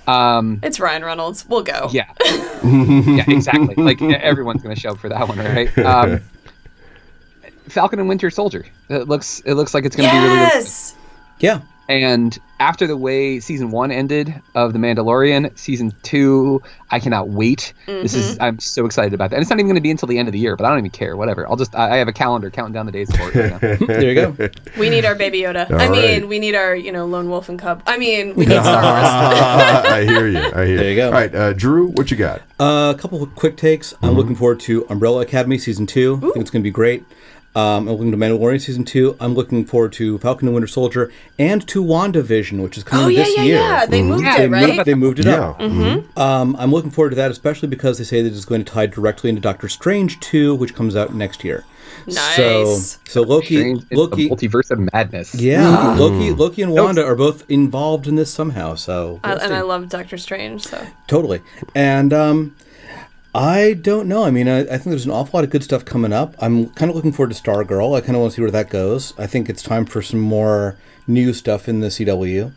Um, 0.06 0.60
it's 0.62 0.78
Ryan 0.80 1.04
Reynolds. 1.04 1.46
We'll 1.48 1.62
go. 1.62 1.88
yeah, 1.92 2.12
yeah, 2.64 3.24
exactly. 3.28 3.74
Like 3.76 4.00
everyone's 4.02 4.62
going 4.62 4.74
to 4.74 4.80
show 4.80 4.90
up 4.90 4.98
for 4.98 5.08
that 5.08 5.28
one, 5.28 5.38
right? 5.38 5.76
Um, 5.78 6.20
Falcon 7.68 7.98
and 7.98 8.08
Winter 8.08 8.30
Soldier. 8.30 8.64
It 8.88 9.08
looks. 9.08 9.40
It 9.40 9.54
looks 9.54 9.74
like 9.74 9.84
it's 9.84 9.96
going 9.96 10.08
to 10.08 10.14
be 10.14 10.18
really, 10.18 10.28
really. 10.34 10.46
good. 10.46 10.54
Yes. 10.54 10.96
Yeah. 11.40 11.60
And 11.88 12.36
after 12.58 12.86
the 12.86 12.96
way 12.96 13.38
season 13.38 13.70
one 13.70 13.90
ended 13.92 14.34
of 14.54 14.72
The 14.72 14.78
Mandalorian, 14.78 15.56
season 15.56 15.92
two, 16.02 16.62
I 16.90 16.98
cannot 17.00 17.28
wait. 17.28 17.72
This 17.86 18.12
Mm-hmm. 18.14 18.20
is 18.32 18.38
I'm 18.40 18.58
so 18.58 18.86
excited 18.86 19.14
about 19.14 19.30
that. 19.30 19.36
And 19.36 19.42
it's 19.42 19.50
not 19.50 19.58
even 19.58 19.66
going 19.68 19.76
to 19.76 19.80
be 19.82 19.90
until 19.90 20.08
the 20.08 20.18
end 20.18 20.26
of 20.26 20.32
the 20.32 20.38
year, 20.38 20.56
but 20.56 20.64
I 20.64 20.70
don't 20.70 20.78
even 20.78 20.90
care. 20.90 21.16
Whatever. 21.16 21.48
I'll 21.48 21.56
just 21.56 21.74
I 21.76 21.92
I 21.94 21.96
have 21.98 22.08
a 22.08 22.12
calendar 22.12 22.50
counting 22.50 22.72
down 22.72 22.86
the 22.86 22.92
days 22.92 23.14
for 23.14 23.28
it. 23.30 23.34
Right 23.34 23.62
now. 23.62 23.86
There 23.86 24.02
you 24.02 24.14
go. 24.14 24.48
We 24.78 24.90
need 24.90 25.04
our 25.04 25.14
Baby 25.14 25.42
Yoda. 25.42 25.70
All 25.70 25.80
I 25.80 25.88
mean, 25.88 26.20
right. 26.22 26.28
we 26.28 26.38
need 26.38 26.54
our, 26.54 26.74
you 26.74 26.90
know, 26.92 27.06
Lone 27.06 27.28
Wolf 27.30 27.48
and 27.48 27.58
Cub. 27.58 27.82
I 27.86 27.98
mean, 27.98 28.34
we 28.34 28.46
need 28.46 28.60
Star 28.62 28.82
Wars. 28.82 29.92
I 29.92 30.04
hear 30.04 30.26
you. 30.26 30.38
I 30.38 30.66
hear 30.66 30.76
There 30.78 30.90
you 30.90 30.96
go. 30.96 31.06
All 31.06 31.12
right, 31.12 31.34
uh, 31.34 31.52
Drew, 31.52 31.88
what 31.88 32.10
you 32.10 32.16
got? 32.16 32.42
Uh, 32.58 32.92
a 32.96 32.98
couple 33.00 33.22
of 33.22 33.34
quick 33.36 33.56
takes. 33.56 33.94
I'm 34.02 34.14
looking 34.14 34.34
forward 34.34 34.60
to 34.60 34.86
Umbrella 34.90 35.20
Academy 35.22 35.58
season 35.58 35.86
two. 35.86 36.16
I 36.16 36.20
think 36.20 36.36
it's 36.38 36.50
going 36.50 36.62
to 36.62 36.66
be 36.66 36.70
great. 36.70 37.04
Um, 37.56 37.88
I'm 37.88 37.94
looking 37.96 38.10
to 38.10 38.18
Mandalorian 38.18 38.60
season 38.60 38.84
two. 38.84 39.16
I'm 39.18 39.32
looking 39.34 39.64
forward 39.64 39.94
to 39.94 40.18
Falcon 40.18 40.46
and 40.46 40.54
Winter 40.54 40.66
Soldier 40.66 41.10
and 41.38 41.66
to 41.68 41.82
WandaVision, 41.82 42.62
which 42.62 42.76
is 42.76 42.84
coming 42.84 43.06
Oh 43.06 43.08
yeah, 43.08 43.24
this 43.24 43.36
yeah, 43.38 43.42
year. 43.44 43.56
yeah. 43.60 43.86
They 43.86 44.02
moved 44.02 44.24
Yeah, 44.24 44.34
it, 44.34 44.38
They 44.40 44.48
right? 44.48 44.76
moved, 44.76 44.84
they 44.86 44.94
moved 44.94 45.18
it 45.20 45.24
Yeah. 45.24 45.48
up. 45.58 46.18
Um, 46.18 46.54
I'm 46.58 46.70
looking 46.70 46.90
forward 46.90 47.10
to 47.10 47.16
that, 47.16 47.30
especially 47.30 47.68
because 47.68 47.96
they 47.96 48.04
say 48.04 48.20
that 48.20 48.28
it's 48.30 48.44
going 48.44 48.62
to 48.62 48.70
tie 48.70 48.84
directly 48.84 49.30
into 49.30 49.40
Doctor 49.40 49.68
Strange 49.70 50.20
2, 50.20 50.54
which 50.54 50.74
comes 50.74 50.94
out 50.94 51.14
next 51.14 51.44
year. 51.44 51.64
So, 52.08 52.64
Nice. 52.64 52.98
so 53.08 53.22
Loki, 53.22 53.56
Strange, 53.56 53.84
Loki, 53.90 54.28
the 54.28 54.34
multiverse 54.34 54.70
of 54.70 54.78
madness. 54.92 55.34
yeah, 55.34 55.94
Loki, 55.98 56.32
Loki 56.32 56.60
and 56.60 56.72
Wanda 56.74 57.02
are 57.06 57.16
both 57.16 57.42
involved 57.48 58.06
in 58.06 58.16
this 58.16 58.30
somehow. 58.30 58.74
So, 58.74 59.18
I, 59.24 59.32
we'll 59.34 59.42
and. 59.44 59.54
I 59.54 59.60
love 59.62 59.88
Doctor 59.88 60.18
Strange. 60.18 60.62
So 60.64 60.86
Totally. 61.06 61.40
And 61.74 62.12
um, 62.12 62.54
I 63.36 63.74
don't 63.74 64.08
know. 64.08 64.24
I 64.24 64.30
mean, 64.30 64.48
I, 64.48 64.60
I 64.60 64.64
think 64.64 64.84
there's 64.84 65.04
an 65.04 65.10
awful 65.10 65.36
lot 65.36 65.44
of 65.44 65.50
good 65.50 65.62
stuff 65.62 65.84
coming 65.84 66.10
up. 66.10 66.34
I'm 66.38 66.70
kind 66.70 66.88
of 66.88 66.96
looking 66.96 67.12
forward 67.12 67.34
to 67.34 67.42
Stargirl. 67.42 67.94
I 67.94 68.00
kind 68.00 68.16
of 68.16 68.22
want 68.22 68.32
to 68.32 68.36
see 68.36 68.40
where 68.40 68.50
that 68.50 68.70
goes. 68.70 69.12
I 69.18 69.26
think 69.26 69.50
it's 69.50 69.62
time 69.62 69.84
for 69.84 70.00
some 70.00 70.20
more 70.20 70.76
new 71.06 71.34
stuff 71.34 71.68
in 71.68 71.80
the 71.80 71.88
CW. 71.88 72.52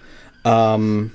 Um, 0.46 1.14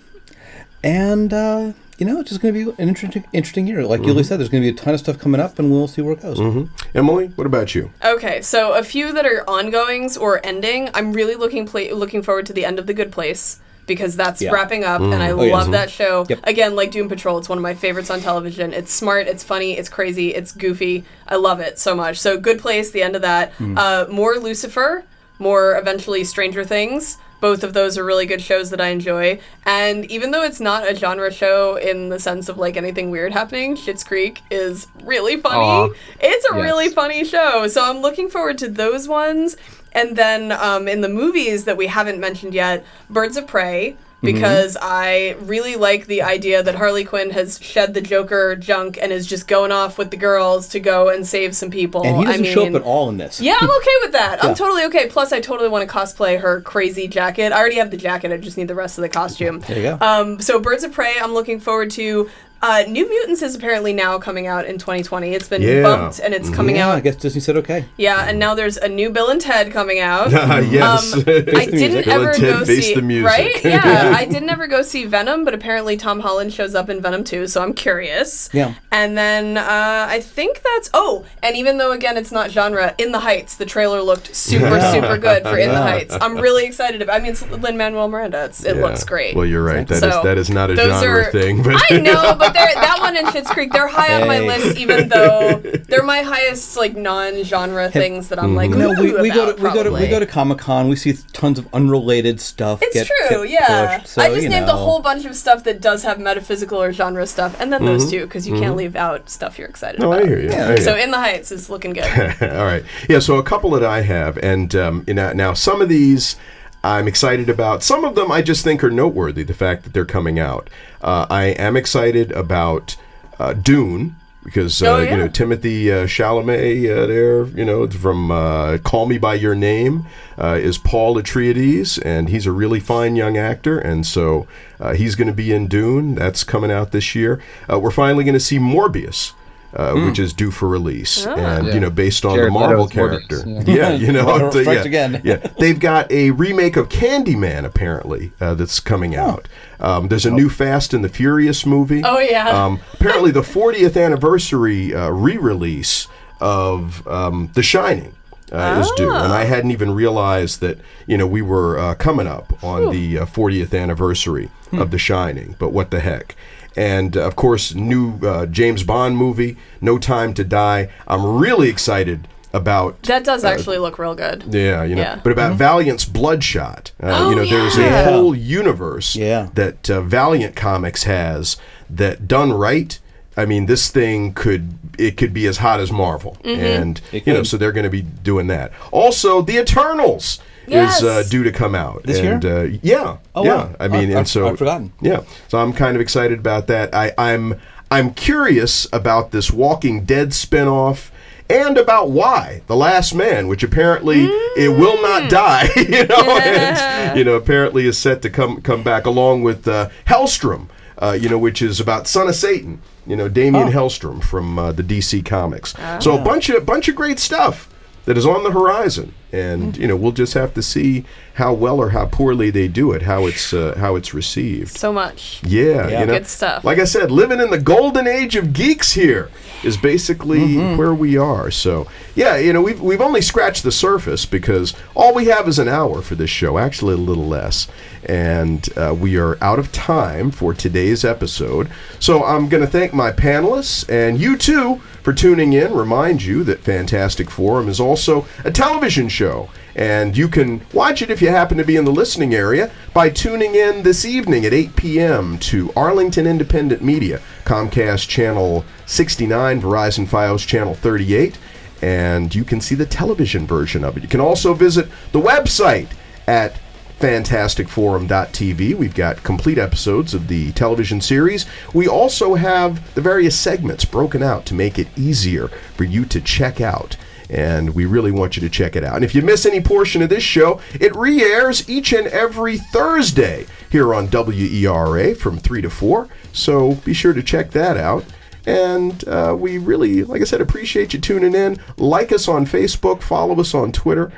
and, 0.83 1.33
uh, 1.33 1.73
you 1.97 2.05
know, 2.05 2.21
it's 2.21 2.29
just 2.29 2.43
going 2.43 2.53
to 2.53 2.65
be 2.73 2.83
an 2.83 2.89
interesting, 2.91 3.25
interesting 3.33 3.67
year. 3.67 3.87
Like 3.87 4.03
Ulie 4.03 4.27
said, 4.27 4.39
there's 4.39 4.51
going 4.51 4.63
to 4.63 4.71
be 4.71 4.77
a 4.77 4.79
ton 4.79 4.93
of 4.93 5.01
stuff 5.01 5.19
coming 5.19 5.41
up, 5.41 5.59
and 5.59 5.71
we'll 5.71 5.89
see 5.89 6.03
where 6.03 6.13
it 6.13 6.21
goes. 6.21 6.69
Emily, 6.95 7.29
what 7.29 7.47
about 7.47 7.75
you? 7.75 7.91
okay, 8.05 8.43
so 8.43 8.75
a 8.75 8.83
few 8.83 9.15
that 9.15 9.25
are 9.25 9.49
ongoings 9.49 10.19
or 10.19 10.45
ending. 10.45 10.91
I'm 10.93 11.15
really 11.15 11.37
looking 11.37 11.67
pla- 11.67 11.95
looking 11.95 12.23
forward 12.23 12.45
to 12.47 12.53
the 12.53 12.67
end 12.67 12.79
of 12.79 12.87
the 12.87 12.93
Good 12.93 13.11
Place 13.11 13.61
because 13.87 14.17
that's 14.17 14.41
Yeah. 14.41 14.51
wrapping 14.51 14.85
up, 14.85 15.01
and 15.01 15.13
mm. 15.13 15.21
I 15.21 15.31
Oh, 15.31 15.43
yeah. 15.43 15.53
love 15.53 15.71
that 15.73 15.89
mm-hmm. 15.89 15.97
show. 15.97 16.27
Yep. 16.29 16.41
Again, 16.45 16.75
like 16.77 16.91
Doom 16.91 17.09
Patrol, 17.09 17.39
it's 17.39 17.49
one 17.49 17.59
of 17.59 17.63
my 17.63 17.75
favorites 17.75 18.11
on 18.11 18.21
television. 18.21 18.73
It's 18.73 18.93
smart, 18.93 19.27
it's 19.27 19.45
funny, 19.45 19.77
it's 19.77 19.89
crazy, 19.89 20.35
it's 20.35 20.53
goofy. 20.53 21.05
I 21.29 21.37
love 21.37 21.61
it 21.61 21.79
so 21.79 21.95
much. 21.95 22.19
So 22.19 22.39
Good 22.39 22.59
Place, 22.61 22.91
the 22.91 23.03
end 23.03 23.17
of 23.17 23.23
that. 23.23 23.53
Mm. 23.59 23.79
Uh, 23.79 24.11
more 24.11 24.37
Lucifer, 24.37 25.05
more 25.39 25.77
eventually 25.77 26.25
Stranger 26.25 26.65
Things. 26.65 27.19
Both 27.41 27.63
of 27.63 27.75
those 27.75 27.99
are 27.99 28.05
really 28.05 28.25
good 28.25 28.41
shows 28.41 28.71
that 28.71 28.81
I 28.81 28.87
enjoy. 28.89 29.39
And 29.67 30.07
even 30.11 30.31
though 30.31 30.43
it's 30.43 30.61
not 30.61 30.91
a 30.91 30.95
genre 30.95 31.31
show 31.31 31.77
in 31.77 32.09
the 32.09 32.19
sense 32.19 32.49
of 32.49 32.57
like 32.57 32.79
anything 32.79 33.11
weird 33.11 33.35
happening, 33.35 33.77
Schitt's 33.77 34.03
Creek 34.03 34.41
is 34.51 34.87
really 35.03 35.37
funny. 35.39 35.59
Aw. 35.59 35.89
It's 36.21 36.47
a 36.51 36.57
Yes. 36.57 36.65
really 36.65 36.89
funny 36.89 37.23
show. 37.23 37.67
So 37.67 37.85
I'm 37.85 37.99
looking 38.01 38.31
forward 38.31 38.57
to 38.59 38.69
those 38.69 39.07
ones. 39.09 39.59
And 39.95 40.17
then 40.17 40.53
um, 40.53 40.89
in 40.89 41.01
the 41.01 41.09
movies 41.09 41.65
that 41.65 41.77
we 41.77 41.87
haven't 41.87 42.19
mentioned 42.19 42.55
yet, 42.55 42.85
Birds 43.09 43.37
of 43.37 43.47
Prey. 43.47 43.97
Mm-hmm. 44.23 44.37
Because 44.37 44.79
I 44.81 45.37
really 45.41 45.77
like 45.77 46.07
the 46.07 46.23
idea 46.23 46.63
that 46.63 46.77
Harley 46.77 47.05
Quinn 47.05 47.29
has 47.33 47.61
shed 47.61 47.93
the 47.93 48.01
Joker 48.01 48.57
junk 48.57 48.97
and 48.99 49.13
is 49.13 49.27
just 49.27 49.47
going 49.47 49.71
off 49.71 49.99
with 49.99 50.11
the 50.11 50.17
girls 50.17 50.67
to 50.69 50.81
go 50.81 51.11
and 51.11 51.27
save 51.27 51.55
some 51.55 51.71
people. 51.71 52.07
And 52.07 52.17
he 52.17 52.23
I 52.23 52.27
doesn't 52.29 52.43
mean, 52.43 52.55
show 52.55 52.67
up 52.67 52.75
at 52.75 52.81
all 52.81 53.11
in 53.11 53.19
this. 53.19 53.39
yeah, 53.39 53.59
I'm 53.61 53.71
okay 53.71 53.91
with 54.01 54.13
that. 54.13 54.39
Yeah. 54.43 54.49
I'm 54.49 54.55
totally 54.55 54.83
okay. 54.85 55.09
Plus, 55.11 55.31
I 55.31 55.41
totally 55.41 55.69
want 55.69 55.87
to 55.87 55.95
cosplay 55.95 56.41
her 56.41 56.63
crazy 56.63 57.07
jacket. 57.07 57.53
I 57.53 57.59
already 57.59 57.77
have 57.77 57.91
the 57.91 57.99
jacket. 57.99 58.33
I 58.33 58.39
just 58.39 58.57
need 58.57 58.69
the 58.69 58.75
rest 58.75 58.97
of 58.97 59.03
the 59.03 59.11
costume. 59.11 59.61
There 59.61 59.77
you 59.77 59.83
go. 59.83 59.99
Um, 60.01 60.41
so 60.41 60.59
Birds 60.59 60.85
of 60.85 60.93
Prey, 60.93 61.17
I'm 61.21 61.35
looking 61.35 61.61
forward 61.61 61.91
to. 61.91 62.31
Uh, 62.67 62.83
New 62.89 63.07
Mutants 63.07 63.43
is 63.43 63.55
apparently 63.55 63.93
now 63.93 64.19
coming 64.19 64.47
out 64.47 64.65
in 64.65 64.79
2020. 64.79 65.35
It's 65.35 65.49
been 65.49 65.61
Yeah. 65.61 65.83
bumped 65.83 66.19
and 66.19 66.33
it's 66.33 66.49
coming 66.49 66.77
yeah, 66.77 66.89
I 66.89 66.97
out. 66.97 67.03
guess 67.03 67.17
Disney 67.17 67.43
said 67.43 67.59
okay. 67.59 67.85
Yeah, 67.99 68.25
and 68.27 68.39
now 68.39 68.55
there's 68.55 68.79
a 68.79 68.89
new 68.89 69.11
Bill 69.11 69.29
and 69.29 69.39
Ted 69.39 69.71
coming 69.71 69.99
out. 70.01 70.31
yes. 70.33 71.13
Um, 71.13 71.21
I 71.27 71.67
didn't 71.67 72.07
Bill 72.07 72.15
ever 72.15 72.31
and 72.31 72.39
Ted 72.41 72.59
go 72.61 72.65
Face 72.65 72.87
see 72.87 72.95
the 72.95 73.03
Music. 73.03 73.27
right. 73.27 73.65
Yeah, 73.65 74.15
I 74.17 74.25
didn't 74.25 74.49
ever 74.49 74.67
go 74.67 74.81
see 74.81 75.05
Venom, 75.05 75.45
but 75.45 75.53
apparently 75.53 75.99
Tom 75.99 76.21
Holland 76.21 76.55
shows 76.55 76.75
up 76.75 76.89
in 76.89 77.03
Venom 77.03 77.23
2, 77.23 77.49
so 77.49 77.63
I'm 77.63 77.75
curious. 77.75 78.49
Yeah. 78.55 78.73
And 78.91 79.19
then 79.19 79.59
uh, 79.59 80.07
I 80.09 80.21
think 80.21 80.63
that's 80.63 80.89
oh, 80.95 81.27
and 81.43 81.57
even 81.57 81.77
though 81.77 81.93
again 81.93 82.17
it's 82.17 82.33
not 82.33 82.51
genre, 82.51 82.95
In 82.97 83.13
the 83.13 83.21
Heights, 83.21 83.57
the 83.57 83.67
trailer 83.67 84.01
looked 84.01 84.35
super 84.35 84.81
super 84.81 85.19
good 85.19 85.43
for 85.43 85.59
In 85.59 85.69
the 85.69 85.83
Heights. 85.83 86.17
I'm 86.19 86.39
really 86.39 86.65
excited 86.65 87.03
about. 87.03 87.17
I 87.17 87.19
mean, 87.19 87.33
it's 87.33 87.43
Lin 87.51 87.77
Manuel 87.77 88.09
Miranda. 88.09 88.47
It's, 88.47 88.65
it 88.65 88.77
Yeah. 88.77 88.83
looks 88.83 89.05
great. 89.05 89.37
Well, 89.37 89.45
you're 89.45 89.63
right. 89.63 89.87
That 89.87 89.95
is 89.97 90.01
So, 90.01 90.23
that 90.23 90.39
is 90.39 90.49
not 90.49 90.71
a 90.71 90.75
those 90.75 91.03
genre 91.03 91.27
are- 91.29 91.31
thing. 91.31 91.63
But 91.63 91.83
I 91.91 91.99
know, 91.99 92.35
but 92.39 92.54
they're, 92.54 92.54
that 92.55 92.97
one 93.01 93.17
and 93.17 93.27
Schitt's 93.29 93.51
Creek, 93.51 93.73
they're 93.73 93.89
high 93.89 94.21
on 94.21 94.27
my 94.29 94.37
Hey. 94.37 94.47
list, 94.47 94.77
even 94.79 95.09
though 95.09 95.59
they're 95.89 96.03
my 96.03 96.23
highest 96.23 96.77
like 96.77 96.97
non-genre 96.97 97.91
things 97.91 98.29
that 98.29 98.39
I'm 98.39 98.55
like, 98.55 98.71
No, 98.71 98.93
know, 98.93 99.03
we, 99.03 99.13
ooh 99.13 99.23
we 99.23 99.31
go 99.31 99.53
to 99.53 99.63
we 99.63 99.71
go 99.71 99.83
to 99.83 99.91
we 99.91 100.09
go 100.09 100.19
to 100.19 100.27
Comic 100.27 100.59
Con. 100.59 100.89
We 100.89 100.97
see 100.97 101.15
tons 101.33 101.59
of 101.59 101.73
unrelated 101.75 102.41
stuff. 102.41 102.81
It's 102.83 102.95
get, 102.95 103.07
true, 103.07 103.47
get 103.47 103.51
yeah. 103.51 103.99
pushed, 103.99 104.09
so, 104.15 104.23
I 104.23 104.29
just 104.31 104.43
you 104.43 104.49
named 104.49 104.67
know. 104.67 104.75
a 104.75 104.77
whole 104.77 105.01
bunch 105.01 105.25
of 105.25 105.35
stuff 105.37 105.65
that 105.65 105.81
does 105.81 106.03
have 106.03 106.19
metaphysical 106.19 106.81
or 106.83 106.93
genre 106.93 107.27
stuff, 107.27 107.59
and 107.61 107.73
then 107.73 107.83
Mm-hmm. 107.83 107.99
those 107.99 108.11
two 108.11 108.23
because 108.25 108.49
you 108.49 108.59
can't 108.59 108.77
leave 108.77 108.97
out 108.97 109.29
stuff 109.29 109.59
you're 109.59 109.69
excited 109.69 110.01
no, 110.01 110.13
about. 110.13 110.25
I 110.25 110.27
hear 110.29 110.41
you. 110.41 110.51
I 110.51 110.67
hear 110.69 110.77
So 110.79 110.97
you. 110.97 111.03
In 111.03 111.11
the 111.11 111.19
Heights 111.19 111.53
is 111.53 111.69
looking 111.69 111.93
good. 111.93 112.05
All 112.43 112.65
right. 112.65 112.83
Yeah. 113.09 113.19
So 113.19 113.37
a 113.37 113.43
couple 113.43 113.71
that 113.71 113.85
I 113.85 114.01
have, 114.03 114.39
and 114.39 114.75
um, 114.75 115.05
you 115.07 115.13
know, 115.15 115.33
now 115.33 115.53
some 115.55 115.83
of 115.83 115.89
these 115.89 116.37
I'm 116.85 117.09
excited 117.09 117.49
about. 117.49 117.83
Some 117.83 118.05
of 118.05 118.15
them 118.15 118.31
I 118.31 118.43
just 118.43 118.63
think 118.63 118.85
are 118.85 118.91
noteworthy. 118.91 119.43
The 119.43 119.55
fact 119.55 119.85
that 119.85 119.93
they're 119.93 120.05
coming 120.05 120.39
out. 120.39 120.69
Uh, 121.03 121.27
I 121.31 121.45
am 121.47 121.77
excited 121.77 122.31
about 122.33 122.97
uh, 123.39 123.55
Dune. 123.55 124.17
Because 124.45 124.83
uh, 124.83 124.87
Oh, 124.89 124.99
yeah. 125.03 125.11
you 125.13 125.17
know 125.17 125.29
Timothy 125.29 125.91
uh, 125.91 126.05
Chalamet, 126.05 126.85
uh, 126.95 127.07
there, 127.07 127.47
you 127.47 127.65
know 127.65 127.89
from 127.89 128.31
uh, 128.31 128.77
Call 128.77 129.07
Me 129.07 129.17
by 129.17 129.33
Your 129.37 129.55
Name, 129.55 130.05
uh, 130.37 130.59
is 130.61 130.77
Paul 130.77 131.15
Atreides, 131.17 131.99
and 132.05 132.29
he's 132.29 132.45
a 132.45 132.53
really 132.53 132.79
fine 132.79 133.17
young 133.17 133.39
actor, 133.39 133.79
and 133.79 134.07
so 134.07 134.47
uh, 134.79 134.93
he's 134.93 135.15
going 135.15 135.29
to 135.29 135.33
be 135.35 135.51
in 135.51 135.67
Dune. 135.67 136.15
That's 136.15 136.45
coming 136.45 136.71
out 136.71 136.93
this 136.93 137.15
year. 137.15 137.41
Uh, 137.73 137.79
we're 137.81 137.91
finally 137.91 138.23
going 138.23 138.35
to 138.35 138.39
see 138.39 138.59
Morbius, 138.59 139.33
uh, 139.75 139.93
which 139.95 140.19
is 140.19 140.33
due 140.33 140.51
for 140.51 140.69
release, 140.69 141.27
and 141.27 141.67
Yeah. 141.67 141.75
you 141.75 141.81
know 141.81 141.91
based 141.91 142.25
on 142.25 142.37
Jared 142.37 142.49
the 142.51 142.59
Marvel 142.59 142.85
Leto's 142.85 142.97
Morbius, 142.97 143.29
character. 143.29 143.45
yeah. 143.71 143.75
Yeah, 143.75 143.91
you 143.93 144.13
know, 144.13 144.51
yeah, 144.55 144.83
again. 144.83 145.21
yeah, 145.25 145.37
they've 145.59 145.79
got 145.81 146.11
a 146.13 146.31
remake 146.31 146.77
of 146.77 146.89
Candyman 146.89 147.65
apparently 147.65 148.33
uh, 148.41 148.55
that's 148.55 148.79
coming 148.81 149.17
out. 149.17 149.49
Um, 149.81 150.09
there's 150.09 150.25
a 150.27 150.31
new 150.31 150.49
Fast 150.49 150.95
and 150.95 151.03
the 151.05 151.09
Furious 151.09 151.67
movie. 151.67 152.03
Oh, 152.05 152.19
yeah. 152.19 152.49
Um, 152.49 152.81
apparently, 152.95 153.31
the 153.33 153.43
40th 153.43 154.03
anniversary 154.03 154.95
uh, 154.95 155.11
re-release 155.11 156.07
of 156.41 157.07
um, 157.09 157.51
The 157.55 157.63
Shining. 157.63 158.15
Uh, 158.53 158.79
is 158.85 158.91
due, 158.97 159.11
and 159.11 159.33
I 159.33 159.45
hadn't 159.45 159.73
even 159.73 159.93
realized 159.95 160.61
that 160.61 160.79
you 161.09 161.17
know 161.19 161.27
we 161.27 161.43
were 161.43 161.77
uh, 161.77 161.95
coming 161.97 162.29
up 162.29 162.63
on 162.63 162.93
the 162.93 163.19
uh, 163.19 163.25
40th 163.27 163.77
anniversary 163.77 164.49
of 164.71 164.91
The 164.93 164.99
Shining. 164.99 165.57
But 165.59 165.73
what 165.73 165.91
the 165.91 165.99
heck! 165.99 166.37
And 166.77 167.17
uh, 167.17 167.23
of 167.27 167.37
course, 167.37 167.75
new 167.75 168.19
uh, 168.23 168.47
James 168.47 168.83
Bond 168.83 169.17
movie, 169.17 169.57
No 169.81 169.99
Time 169.99 170.35
to 170.35 170.45
Die. 170.45 170.89
I'm 171.07 171.25
really 171.39 171.69
excited 171.69 172.27
about 172.53 173.03
That 173.03 173.25
does 173.25 173.45
actually 173.45 173.79
look 173.79 173.99
real 173.99 174.15
good. 174.15 174.45
yeah, 174.49 174.85
you 174.85 174.95
know, 174.95 175.03
Yeah. 175.03 175.21
but 175.23 175.33
about 175.33 175.57
Valiant's 175.57 176.05
Bloodshot. 176.05 176.93
Uh, 177.03 177.09
Oh, 177.13 177.31
you 177.31 177.37
know, 177.37 177.45
there's 177.45 177.77
yeah. 177.77 178.01
a 178.09 178.13
whole 178.13 178.35
universe 178.35 179.17
Yeah. 179.17 179.49
that 179.55 179.91
uh, 179.91 180.01
Valiant 180.03 180.55
Comics 180.55 181.03
has 181.05 181.57
that 181.91 182.29
done 182.29 182.53
right. 182.53 182.99
I 183.37 183.45
mean, 183.47 183.67
this 183.67 183.91
thing 183.91 184.33
could 184.35 184.79
it 184.97 185.17
could 185.17 185.35
be 185.35 185.47
as 185.49 185.57
hot 185.59 185.81
as 185.81 185.91
Marvel, 185.91 186.37
Mm-hmm. 186.45 186.61
and 186.61 187.01
you 187.13 187.33
know, 187.33 187.43
so 187.43 187.57
they're 187.57 187.73
going 187.73 187.83
to 187.83 187.91
be 187.91 188.03
doing 188.03 188.47
that. 188.47 188.71
Also, 188.93 189.43
the 189.43 189.59
Eternals 189.59 190.39
Yes. 190.67 190.99
is 190.99 191.05
uh, 191.05 191.23
due 191.29 191.43
to 191.45 191.53
come 191.53 191.75
out 191.75 192.03
This 192.05 192.19
and, 192.19 192.43
year? 192.43 192.57
Uh, 192.59 192.69
yeah, 192.83 193.17
Oh, 193.35 193.45
yeah. 193.45 193.55
wow. 193.55 193.77
I 193.81 193.89
mean, 193.89 194.11
I- 194.15 194.19
and 194.19 194.29
so 194.29 194.49
I've 194.49 194.59
forgotten. 194.59 194.93
yeah, 195.01 195.23
so 195.49 195.59
I'm 195.59 195.73
kind 195.73 195.95
of 195.97 196.01
excited 196.01 196.39
about 196.39 196.67
that. 196.69 196.95
I, 196.95 197.13
I'm 197.19 197.61
I'm 197.91 198.13
curious 198.15 198.87
about 198.93 199.31
this 199.31 199.51
Walking 199.51 200.05
Dead 200.05 200.31
spinoff 200.31 201.11
and 201.51 201.77
about 201.77 202.11
Y 202.11 202.63
the 202.67 202.75
Last 202.77 203.15
Man, 203.15 203.47
which 203.49 203.63
apparently 203.63 204.25
it 204.57 204.71
will 204.79 204.97
Mm. 204.97 205.03
not 205.03 205.31
die. 205.31 205.69
you 205.77 206.07
know, 206.07 206.39
and, 206.39 207.19
you 207.19 207.25
know, 207.25 207.35
apparently 207.35 207.87
is 207.87 207.99
set 207.99 208.23
to 208.23 208.31
come 208.31 208.63
come 208.63 208.83
back 208.83 209.05
along 209.07 209.43
with 209.43 209.69
uh, 209.69 209.89
Hellstrom. 210.07 210.69
Uh, 210.97 211.17
you 211.21 211.29
know, 211.29 211.37
which 211.39 211.61
is 211.61 211.81
about 211.81 212.07
Son 212.07 212.29
of 212.29 212.35
Satan. 212.37 212.81
You 213.07 213.17
know, 213.17 213.29
Damien 213.29 213.69
Hellstrom 213.73 214.23
from 214.25 214.59
uh, 214.59 214.73
the 214.73 214.83
DC 214.83 215.25
Comics. 215.27 215.75
So 216.01 216.17
a 216.19 216.25
bunch 216.25 216.49
of 216.49 216.65
bunch 216.65 216.89
of 216.89 216.95
great 216.95 217.19
stuff 217.19 217.69
that 218.05 218.19
is 218.19 218.27
on 218.27 218.45
the 218.45 218.51
horizon, 218.51 219.15
and 219.33 219.77
you 219.77 219.87
know, 219.87 219.97
we'll 219.97 220.13
just 220.13 220.35
have 220.35 220.53
to 220.55 220.63
see 220.63 221.05
how 221.35 221.53
well 221.53 221.81
or 221.81 221.91
how 221.91 222.07
poorly 222.07 222.51
they 222.51 222.69
do 222.69 222.93
it, 222.93 223.03
how 223.03 223.27
it's 223.27 223.53
uh, 223.53 223.75
how 223.79 223.97
it's 223.97 224.13
received. 224.15 224.77
So 224.77 224.93
much. 224.93 225.41
Yeah, 225.45 225.89
Yeah. 225.89 226.01
you 226.01 226.07
know, 226.07 226.13
Good 226.15 226.27
stuff. 226.27 226.65
Like 226.65 226.79
I 226.79 226.85
said, 226.85 227.11
living 227.11 227.41
in 227.41 227.51
the 227.51 227.59
golden 227.59 228.07
age 228.07 228.37
of 228.37 228.53
geeks 228.53 228.93
here 228.93 229.31
is 229.63 229.77
basically 229.79 230.57
where 230.77 230.93
we 230.95 231.17
are. 231.17 231.51
So, 231.51 231.87
yeah, 232.15 232.37
you 232.37 232.53
know, 232.53 232.61
we've 232.61 232.81
we've 232.81 233.01
only 233.01 233.23
scratched 233.23 233.63
the 233.63 233.73
surface 233.73 234.27
because 234.27 234.75
all 234.95 235.15
we 235.15 235.25
have 235.27 235.49
is 235.49 235.59
an 235.59 235.69
hour 235.69 236.03
for 236.03 236.15
this 236.15 236.31
show, 236.31 236.59
actually 236.59 236.95
a 236.95 236.99
little 236.99 237.27
less, 237.27 237.67
and 238.05 238.69
uh, 238.77 238.95
we 238.95 239.17
are 239.17 239.43
out 239.43 239.59
of 239.59 239.73
time 239.73 240.31
for 240.31 240.53
today's 240.53 241.05
episode. 241.05 241.69
So, 241.99 242.23
I'm 242.25 242.49
going 242.51 242.63
to 242.63 242.71
thank 242.71 242.93
my 242.93 243.11
panelists 243.13 243.89
and 243.89 244.21
you 244.21 244.37
too 244.37 244.83
for 245.05 245.13
tuning 245.13 245.53
in. 245.53 245.73
Remind 245.75 246.23
you 246.23 246.43
that 246.45 246.65
Fantastic 246.65 247.31
Forum 247.31 247.69
is 247.69 247.79
also 247.79 248.27
a 248.43 248.51
television 248.51 249.09
show. 249.09 249.51
And 249.77 250.17
you 250.17 250.29
can 250.29 250.63
watch 250.73 251.03
it 251.03 251.11
if 251.11 251.21
you 251.21 251.29
happen 251.29 251.59
to 251.59 251.65
be 251.65 251.77
in 251.77 251.85
the 251.85 251.93
listening 251.93 252.35
area 252.35 252.71
by 252.95 253.11
tuning 253.11 253.55
in 253.55 253.83
this 253.83 254.05
evening 254.05 254.47
at 254.47 254.55
8 254.55 254.77
p.m. 254.77 255.39
to 255.41 255.73
Arlington 255.77 256.27
Independent 256.27 256.83
Media, 256.83 257.21
Comcast 257.45 258.09
Channel 258.09 258.65
69, 258.87 259.61
Verizon 259.61 260.07
Fios 260.07 260.47
Channel 260.47 260.75
38, 260.75 261.39
and 261.83 262.35
you 262.35 262.45
can 262.45 262.61
see 262.61 262.75
the 262.75 262.87
television 262.87 263.47
version 263.47 263.85
of 263.85 263.97
it. 263.97 264.03
You 264.03 264.09
can 264.09 264.21
also 264.21 264.55
visit 264.55 264.89
the 265.13 265.21
website 265.21 265.89
at 266.27 266.57
fantasticforum.tv. 267.05 268.75
We've 268.77 268.95
got 268.95 269.23
complete 269.23 269.59
episodes 269.59 270.15
of 270.15 270.27
the 270.27 270.53
television 270.53 271.03
series. 271.03 271.45
We 271.75 271.87
also 271.87 272.35
have 272.35 272.95
the 272.95 273.03
various 273.03 273.39
segments 273.39 273.85
broken 273.85 274.23
out 274.23 274.47
to 274.47 274.55
make 274.55 274.79
it 274.79 274.89
easier 274.97 275.49
for 275.49 275.85
you 275.85 276.07
to 276.07 276.19
check 276.23 276.63
out 276.63 276.97
and 277.29 277.75
we 277.75 277.85
really 277.85 278.11
want 278.11 278.37
you 278.37 278.41
to 278.41 278.49
check 278.49 278.75
it 278.75 278.85
out. 278.85 278.97
And 278.97 279.05
if 279.05 279.15
you 279.15 279.21
miss 279.21 279.45
any 279.45 279.61
portion 279.61 280.01
of 280.01 280.09
this 280.09 280.23
show, 280.23 280.61
it 280.81 280.97
re 280.97 281.23
airs 281.23 281.69
each 281.69 281.93
and 281.93 282.07
every 282.07 282.57
Thursday 282.57 283.47
here 283.71 283.95
on 283.95 284.09
WERA 284.09 285.15
from 285.15 285.39
3 285.39 285.61
to 285.63 285.71
4. 285.71 286.09
So 286.33 286.75
be 286.87 286.95
sure 286.95 287.13
to 287.13 287.23
check 287.23 287.51
that 287.51 287.77
out. 287.77 288.05
And 288.47 289.07
uh, 289.09 289.37
we 289.39 289.59
really, 289.59 290.05
like 290.05 290.23
I 290.23 290.25
said, 290.25 290.41
appreciate 290.41 290.95
you 290.95 291.01
tuning 291.01 291.35
in. 291.35 291.59
Like 291.77 292.13
us 292.13 292.29
on 292.29 292.47
Facebook, 292.47 293.03
follow 293.03 293.39
us 293.41 293.55
on 293.55 293.73
Twitter, 293.73 294.13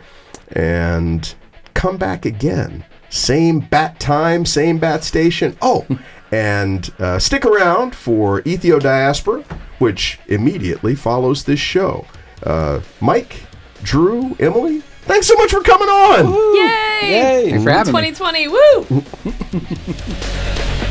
and 0.52 1.34
come 1.76 1.96
back 1.96 2.24
again. 2.24 2.84
Same 3.10 3.60
bat 3.60 4.00
time, 4.00 4.44
same 4.44 4.78
bat 4.78 5.04
station. 5.04 5.56
Oh, 5.62 5.86
and 6.32 6.90
uh, 6.98 7.20
stick 7.20 7.44
around 7.44 7.94
for 7.94 8.42
Ethio 8.42 8.80
Diaspora, 8.80 9.44
which 9.78 10.18
immediately 10.26 10.96
follows 10.96 11.44
this 11.44 11.60
show. 11.60 12.04
Uh, 12.42 12.80
Mike, 13.00 13.42
Drew, 13.82 14.34
Emily, 14.40 14.80
thanks 15.02 15.28
so 15.28 15.34
much 15.36 15.52
for 15.52 15.60
coming 15.62 15.88
on. 15.88 16.32
Yay! 16.56 17.10
Yay! 17.10 17.50
Thanks 17.50 17.62
for 17.64 17.70
having 17.70 17.94
me. 17.94 18.10
2020, 18.10 18.48
woo! 18.48 19.04